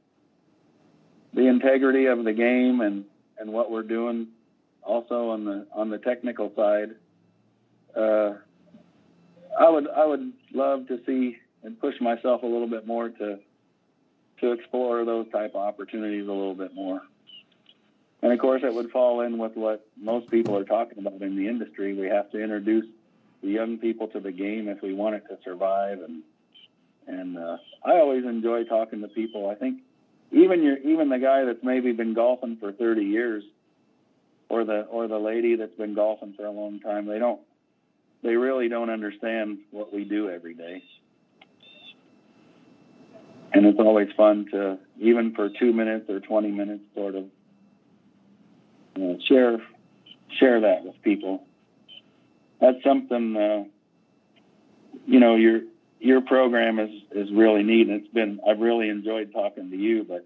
the 1.34 1.47
integrity 1.47 2.05
of 2.05 2.24
the 2.24 2.34
game 2.34 2.82
and, 2.82 3.05
and 3.39 3.51
what 3.51 3.72
we're 3.72 3.84
doing. 3.84 4.28
Also 4.84 5.30
on 5.30 5.45
the 5.45 5.65
on 5.74 5.89
the 5.89 5.97
technical 5.97 6.51
side, 6.55 6.91
uh, 7.95 8.34
I 9.59 9.69
would 9.69 9.88
I 9.89 10.05
would 10.05 10.34
love 10.53 10.88
to 10.88 10.99
see 11.05 11.38
and 11.64 11.80
push 11.80 11.99
myself 12.01 12.43
a 12.43 12.45
little 12.45 12.68
bit 12.68 12.88
more 12.88 13.09
to 13.09 13.39
to 14.39 14.51
explore 14.53 15.05
those 15.05 15.30
type 15.32 15.51
of 15.51 15.62
opportunities 15.62 16.28
a 16.28 16.32
little 16.32 16.55
bit 16.55 16.74
more. 16.74 17.01
And 18.24 18.34
of 18.34 18.39
course, 18.39 18.64
it 18.64 18.74
would 18.74 18.89
fall 18.91 19.22
in 19.22 19.38
with 19.38 19.55
what 19.55 19.86
most 19.95 20.30
people 20.32 20.57
are 20.57 20.64
talking 20.64 20.97
about 20.97 21.22
in 21.22 21.36
the 21.36 21.47
industry. 21.47 21.93
We 21.93 22.07
have 22.07 22.32
to 22.32 22.41
introduce 22.41 22.86
the 23.41 23.49
young 23.49 23.78
people 23.78 24.07
to 24.09 24.20
the 24.20 24.32
game 24.32 24.68
if 24.68 24.82
we 24.82 24.93
want 24.93 25.16
it 25.16 25.24
to 25.30 25.38
survive. 25.43 25.99
And 26.01 26.24
and 27.07 27.38
uh, 27.38 27.57
I 27.84 27.99
always 27.99 28.26
enjoy 28.26 28.64
talking 28.64 29.01
to 29.01 29.07
people. 29.07 29.49
I 29.49 29.55
think 29.55 29.82
even 30.32 30.64
your 30.64 30.78
even 30.78 31.09
the 31.09 31.20
guy 31.20 31.45
that's 31.45 31.64
maybe 31.64 31.91
been 31.91 32.14
golfing 32.14 32.57
for 32.57 32.72
30 32.72 33.03
years, 33.03 33.43
or 34.49 34.64
the 34.66 34.82
or 34.82 35.07
the 35.07 35.20
lady 35.20 35.55
that's 35.55 35.76
been 35.76 35.93
golfing 35.93 36.34
for 36.34 36.45
a 36.45 36.51
long 36.51 36.80
time. 36.80 37.05
They 37.05 37.20
don't 37.20 37.41
they 38.24 38.36
really 38.36 38.70
don't 38.70 38.89
understand 38.89 39.59
what 39.72 39.93
we 39.93 40.03
do 40.03 40.30
every 40.30 40.53
day. 40.53 40.84
And 43.53 43.65
it's 43.65 43.79
always 43.79 44.09
fun 44.15 44.47
to 44.51 44.77
even 44.99 45.33
for 45.35 45.49
two 45.49 45.73
minutes 45.73 46.09
or 46.09 46.19
twenty 46.19 46.51
minutes 46.51 46.83
sort 46.95 47.15
of 47.15 47.25
you 48.95 49.03
know, 49.03 49.17
share 49.27 49.57
share 50.39 50.61
that 50.61 50.83
with 50.83 51.01
people. 51.01 51.43
That's 52.59 52.81
something 52.83 53.35
uh, 53.35 53.63
you 55.05 55.19
know 55.19 55.35
your 55.35 55.61
your 55.99 56.21
program 56.21 56.79
is 56.79 56.91
is 57.11 57.31
really 57.31 57.63
neat. 57.63 57.87
And 57.87 58.01
it's 58.01 58.13
been 58.13 58.39
I've 58.47 58.59
really 58.59 58.89
enjoyed 58.89 59.33
talking 59.33 59.69
to 59.69 59.77
you, 59.77 60.03
but 60.03 60.25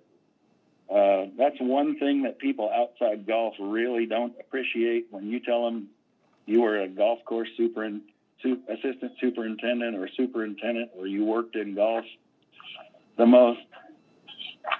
uh, 0.93 1.28
that's 1.38 1.59
one 1.59 1.97
thing 1.97 2.23
that 2.23 2.38
people 2.38 2.69
outside 2.71 3.26
golf 3.26 3.55
really 3.59 4.05
don't 4.05 4.34
appreciate 4.39 5.07
when 5.09 5.28
you 5.28 5.39
tell 5.39 5.65
them 5.65 5.88
you 6.45 6.61
were 6.61 6.80
a 6.80 6.88
golf 6.88 7.19
course 7.26 7.49
super 7.57 7.89
su- 8.41 8.61
assistant 8.69 9.13
superintendent 9.19 9.95
or 9.95 10.07
superintendent 10.15 10.91
or 10.95 11.07
you 11.07 11.26
worked 11.26 11.55
in 11.55 11.73
golf. 11.73 12.05
The 13.18 13.26
most 13.26 13.61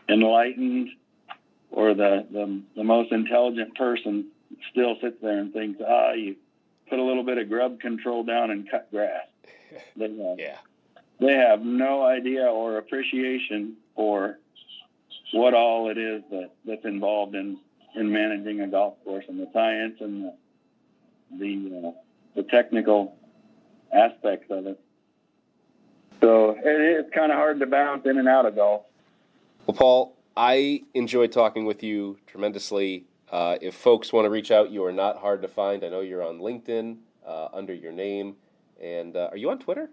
enlightened 0.09 0.89
or 1.71 1.93
the, 1.93 2.25
the, 2.31 2.61
the 2.75 2.83
most 2.83 3.11
intelligent 3.11 3.75
person 3.75 4.27
still 4.71 4.95
sits 5.01 5.17
there 5.21 5.39
and 5.39 5.51
thinks, 5.53 5.81
ah, 5.86 6.11
you 6.13 6.36
put 6.89 6.99
a 6.99 7.03
little 7.03 7.23
bit 7.23 7.38
of 7.38 7.49
grub 7.49 7.79
control 7.79 8.23
down 8.23 8.51
and 8.51 8.69
cut 8.69 8.89
grass. 8.91 9.25
They 9.97 10.07
have, 10.09 10.39
Yeah. 10.39 10.57
they 11.19 11.33
have 11.33 11.61
no 11.61 12.05
idea 12.05 12.45
or 12.45 12.77
appreciation 12.77 13.75
for 13.95 14.39
what 15.33 15.53
all 15.53 15.89
it 15.89 15.97
is 15.97 16.23
that, 16.31 16.51
that's 16.65 16.86
involved 16.86 17.36
in, 17.36 17.57
in 17.95 18.11
managing 18.11 18.61
a 18.61 18.67
golf 18.67 18.95
course 19.03 19.25
and 19.27 19.39
the 19.39 19.49
science 19.53 19.95
and 19.99 20.25
the 20.25 20.33
the, 21.38 21.88
uh, 21.88 21.91
the 22.36 22.43
technical 22.43 23.17
aspects 23.93 24.47
of 24.51 24.67
it. 24.67 24.79
So 26.26 26.57
it's 26.63 27.13
kind 27.13 27.32
of 27.32 27.38
hard 27.38 27.59
to 27.59 27.67
bounce 27.67 28.07
in 28.07 28.17
and 28.17 28.28
out 28.28 28.47
of 28.47 28.55
golf. 28.55 28.82
Well, 29.67 29.78
Paul, 29.78 30.17
I 30.36 30.82
enjoyed 30.95 31.32
talking 31.32 31.65
with 31.65 31.84
you 31.84 32.17
tremendously. 32.26 33.05
Uh, 33.32 33.59
if 33.61 33.76
folks 33.76 34.11
want 34.11 34.26
to 34.26 34.32
reach 34.32 34.49
out, 34.49 34.71
you 34.71 34.84
are 34.86 34.91
not 34.91 35.19
hard 35.19 35.43
to 35.43 35.47
find. 35.47 35.84
I 35.84 35.89
know 35.89 35.99
you're 35.99 36.23
on 36.23 36.39
LinkedIn 36.39 36.97
uh, 37.28 37.49
under 37.53 37.76
your 37.76 37.91
name, 37.91 38.38
and 38.82 39.15
uh, 39.15 39.30
are 39.30 39.38
you 39.38 39.51
on 39.51 39.59
Twitter? 39.59 39.91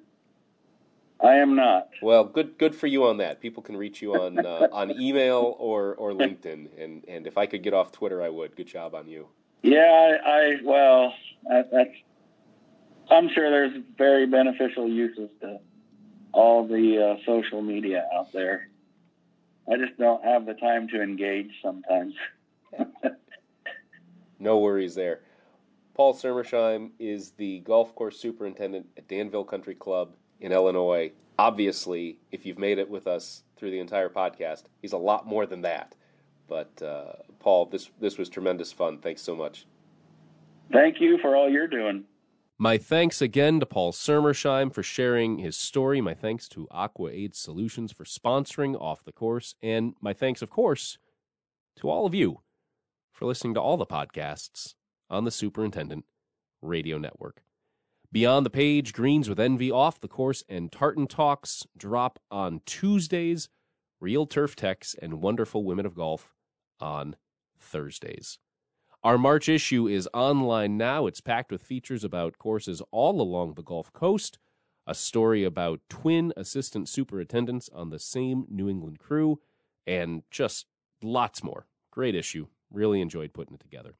I 1.22 1.34
am 1.34 1.54
not. 1.54 1.90
Well, 2.00 2.24
good 2.24 2.56
good 2.56 2.74
for 2.74 2.86
you 2.86 3.04
on 3.04 3.18
that. 3.18 3.42
People 3.42 3.62
can 3.62 3.76
reach 3.76 4.00
you 4.00 4.14
on 4.14 4.38
uh, 4.38 4.68
on 4.72 4.90
email 4.98 5.54
or 5.58 5.96
or 5.96 6.12
LinkedIn, 6.12 6.68
and 6.82 7.04
and 7.06 7.26
if 7.26 7.36
I 7.36 7.44
could 7.44 7.62
get 7.62 7.74
off 7.74 7.92
Twitter, 7.92 8.22
I 8.22 8.30
would. 8.30 8.56
Good 8.56 8.68
job 8.68 8.94
on 8.94 9.06
you. 9.06 9.28
Yeah, 9.60 10.16
I, 10.24 10.30
I 10.30 10.56
well, 10.64 11.12
that, 11.50 11.70
that's. 11.70 11.94
I'm 13.10 13.28
sure 13.34 13.50
there's 13.50 13.82
very 13.98 14.26
beneficial 14.26 14.88
uses 14.88 15.28
to 15.42 15.58
all 16.32 16.66
the 16.66 17.16
uh, 17.18 17.24
social 17.26 17.62
media 17.62 18.06
out 18.14 18.32
there. 18.32 18.68
I 19.70 19.76
just 19.76 19.96
don't 19.98 20.24
have 20.24 20.46
the 20.46 20.54
time 20.54 20.88
to 20.88 21.02
engage 21.02 21.50
sometimes. 21.62 22.14
No 24.42 24.58
worries 24.58 24.96
there. 24.96 25.20
Paul 25.94 26.14
Sermersheim 26.14 26.90
is 26.98 27.30
the 27.30 27.60
golf 27.60 27.94
course 27.94 28.18
superintendent 28.18 28.86
at 28.96 29.06
Danville 29.06 29.44
Country 29.44 29.76
Club 29.76 30.16
in 30.40 30.50
Illinois. 30.50 31.12
Obviously, 31.38 32.18
if 32.32 32.44
you've 32.44 32.58
made 32.58 32.78
it 32.78 32.90
with 32.90 33.06
us 33.06 33.44
through 33.56 33.70
the 33.70 33.78
entire 33.78 34.08
podcast, 34.08 34.64
he's 34.80 34.94
a 34.94 34.98
lot 34.98 35.28
more 35.28 35.46
than 35.46 35.60
that. 35.62 35.94
But 36.48 36.82
uh, 36.82 37.12
Paul, 37.38 37.66
this 37.66 37.88
this 38.00 38.18
was 38.18 38.28
tremendous 38.28 38.72
fun. 38.72 38.98
Thanks 38.98 39.22
so 39.22 39.36
much. 39.36 39.64
Thank 40.72 41.00
you 41.00 41.18
for 41.18 41.36
all 41.36 41.48
you're 41.48 41.68
doing. 41.68 42.02
My 42.58 42.78
thanks 42.78 43.20
again 43.20 43.58
to 43.60 43.66
Paul 43.66 43.92
Sermersheim 43.92 44.72
for 44.72 44.82
sharing 44.82 45.38
his 45.38 45.56
story. 45.56 46.00
My 46.00 46.14
thanks 46.14 46.48
to 46.50 46.68
Aqua 46.70 47.10
Aid 47.10 47.34
Solutions 47.34 47.90
for 47.90 48.04
sponsoring 48.04 48.80
Off 48.80 49.04
the 49.04 49.12
Course. 49.12 49.54
And 49.62 49.94
my 50.00 50.12
thanks, 50.12 50.42
of 50.42 50.50
course, 50.50 50.98
to 51.76 51.90
all 51.90 52.06
of 52.06 52.14
you 52.14 52.40
for 53.12 53.26
listening 53.26 53.54
to 53.54 53.60
all 53.60 53.76
the 53.76 53.86
podcasts 53.86 54.74
on 55.10 55.24
the 55.24 55.30
Superintendent 55.30 56.04
Radio 56.60 56.98
Network. 56.98 57.42
Beyond 58.12 58.44
the 58.44 58.50
Page, 58.50 58.92
Greens 58.92 59.28
with 59.28 59.40
Envy, 59.40 59.70
Off 59.70 59.98
the 59.98 60.06
Course, 60.06 60.44
and 60.48 60.70
Tartan 60.70 61.06
Talks 61.06 61.66
drop 61.76 62.18
on 62.30 62.60
Tuesdays. 62.66 63.48
Real 64.00 64.26
Turf 64.26 64.54
Techs 64.54 64.94
and 65.00 65.22
Wonderful 65.22 65.64
Women 65.64 65.86
of 65.86 65.94
Golf 65.94 66.34
on 66.78 67.16
Thursdays. 67.58 68.38
Our 69.04 69.18
March 69.18 69.48
issue 69.48 69.88
is 69.88 70.08
online 70.14 70.76
now. 70.76 71.08
It's 71.08 71.20
packed 71.20 71.50
with 71.50 71.64
features 71.64 72.04
about 72.04 72.38
courses 72.38 72.80
all 72.92 73.20
along 73.20 73.54
the 73.54 73.64
Gulf 73.64 73.92
Coast, 73.92 74.38
a 74.86 74.94
story 74.94 75.42
about 75.42 75.80
twin 75.88 76.32
assistant 76.36 76.88
superintendents 76.88 77.68
on 77.74 77.90
the 77.90 77.98
same 77.98 78.46
New 78.48 78.68
England 78.68 79.00
crew, 79.00 79.40
and 79.88 80.22
just 80.30 80.66
lots 81.02 81.42
more. 81.42 81.66
Great 81.90 82.14
issue. 82.14 82.46
Really 82.70 83.00
enjoyed 83.00 83.32
putting 83.32 83.54
it 83.54 83.60
together. 83.60 83.96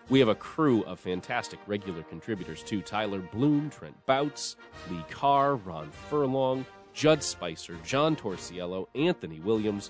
We 0.07 0.19
have 0.19 0.29
a 0.29 0.35
crew 0.35 0.83
of 0.83 0.99
fantastic 0.99 1.59
regular 1.65 2.03
contributors 2.03 2.61
too 2.61 2.81
Tyler 2.81 3.19
Bloom, 3.19 3.71
Trent 3.71 3.95
Bouts, 4.05 4.55
Lee 4.91 5.03
Carr, 5.09 5.55
Ron 5.55 5.89
Furlong, 5.89 6.63
Judd 6.93 7.23
Spicer, 7.23 7.75
John 7.83 8.15
Torsiello, 8.15 8.87
Anthony 8.93 9.39
Williams, 9.39 9.89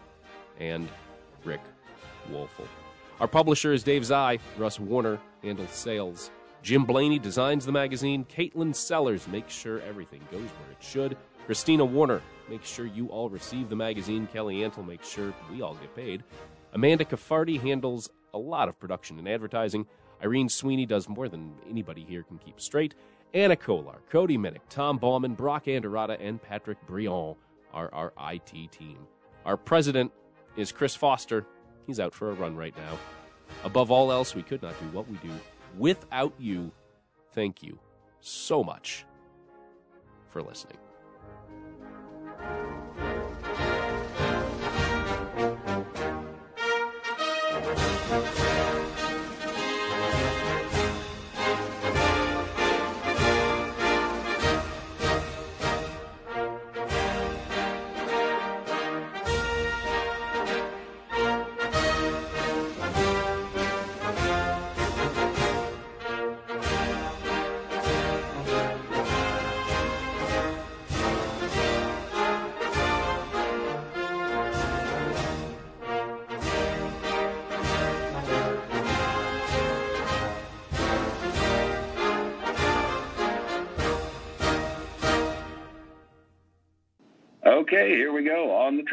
and 0.59 0.87
Rick 1.43 1.61
Woelfel. 2.31 2.67
Our 3.19 3.27
publisher 3.27 3.73
is 3.73 3.83
Dave 3.83 4.05
Szy. 4.05 4.39
Russ 4.57 4.79
Warner 4.79 5.19
handles 5.43 5.71
sales. 5.71 6.31
Jim 6.63 6.85
Blaney 6.85 7.19
designs 7.19 7.65
the 7.65 7.71
magazine. 7.71 8.25
Caitlin 8.25 8.73
Sellers 8.73 9.27
makes 9.27 9.53
sure 9.53 9.81
everything 9.81 10.21
goes 10.31 10.49
where 10.49 10.71
it 10.71 10.81
should. 10.81 11.17
Christina 11.45 11.85
Warner 11.85 12.21
makes 12.49 12.67
sure 12.67 12.87
you 12.87 13.07
all 13.07 13.29
receive 13.29 13.69
the 13.69 13.75
magazine. 13.75 14.27
Kelly 14.31 14.57
Antle 14.61 14.87
makes 14.87 15.07
sure 15.07 15.33
we 15.51 15.61
all 15.61 15.75
get 15.75 15.93
paid. 15.95 16.23
Amanda 16.73 17.05
Cafardi 17.05 17.61
handles 17.61 18.09
a 18.33 18.37
lot 18.37 18.67
of 18.67 18.79
production 18.79 19.19
and 19.19 19.27
advertising. 19.29 19.85
Irene 20.23 20.49
Sweeney 20.49 20.85
does 20.85 21.09
more 21.09 21.27
than 21.27 21.53
anybody 21.69 22.05
here 22.07 22.23
can 22.23 22.37
keep 22.37 22.59
straight. 22.59 22.95
Anna 23.33 23.55
Kolar, 23.55 24.01
Cody 24.09 24.37
Minnick, 24.37 24.61
Tom 24.69 24.97
Bauman, 24.97 25.33
Brock 25.33 25.65
Anderata, 25.65 26.17
and 26.19 26.41
Patrick 26.41 26.77
Briand 26.87 27.35
are 27.73 27.93
our 27.93 28.13
IT 28.31 28.71
team. 28.71 28.97
Our 29.45 29.57
president 29.57 30.11
is 30.55 30.71
Chris 30.71 30.95
Foster. 30.95 31.45
He's 31.85 31.99
out 31.99 32.13
for 32.13 32.31
a 32.31 32.33
run 32.33 32.55
right 32.55 32.75
now. 32.77 32.97
Above 33.63 33.91
all 33.91 34.11
else, 34.11 34.33
we 34.33 34.41
could 34.41 34.61
not 34.61 34.79
do 34.79 34.85
what 34.87 35.07
we 35.09 35.17
do 35.17 35.31
without 35.77 36.33
you. 36.39 36.71
Thank 37.33 37.61
you 37.61 37.77
so 38.21 38.63
much 38.63 39.05
for 40.29 40.41
listening. 40.41 40.77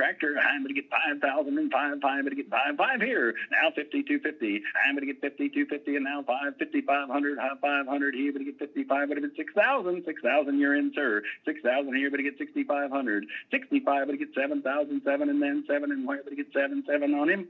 Tractor. 0.02 0.34
I'm 0.34 0.62
going 0.62 0.74
to 0.74 0.80
get 0.80 0.90
five 0.90 1.22
thousand 1.22 1.58
and 1.58 1.70
five, 1.70 2.00
five. 2.02 2.18
I'm 2.18 2.24
going 2.26 2.34
to 2.34 2.42
get 2.42 2.50
five, 2.50 2.74
five 2.76 3.00
here. 3.00 3.34
Now 3.52 3.70
fifty, 3.70 4.02
two 4.02 4.18
fifty. 4.18 4.60
I'm 4.82 4.94
going 4.94 5.06
to 5.06 5.12
get 5.12 5.22
fifty, 5.22 5.48
two 5.48 5.66
fifty, 5.66 5.94
and 5.94 6.04
now 6.04 6.24
five, 6.26 6.58
fifty, 6.58 6.80
five 6.82 7.08
hundred, 7.08 7.38
five 7.38 7.86
hundred. 7.86 8.14
Here, 8.14 8.32
going 8.32 8.44
to 8.44 8.50
get 8.50 8.58
fifty-five. 8.58 9.08
Going 9.08 9.22
to 9.22 9.28
get 9.28 9.36
six 9.36 9.52
thousand, 9.54 10.02
six 10.04 10.20
thousand. 10.22 10.58
You're 10.58 10.74
in, 10.74 10.90
sir. 10.94 11.22
Six 11.46 11.60
thousand 11.62 11.94
here. 11.94 12.10
Going 12.10 12.24
to 12.24 12.30
get 12.30 12.38
sixty-five 12.38 12.90
hundred. 12.90 13.26
Sixty-five. 13.50 14.06
Going 14.06 14.18
to 14.18 14.24
get 14.24 14.34
seven 14.34 14.62
thousand, 14.62 15.02
seven, 15.04 15.30
and 15.30 15.40
then 15.40 15.64
seven, 15.68 15.92
and 15.92 16.06
where? 16.06 16.18
Going 16.18 16.36
to 16.36 16.42
get 16.42 16.52
seven, 16.52 16.82
seven 16.86 17.14
on 17.14 17.30
him. 17.30 17.46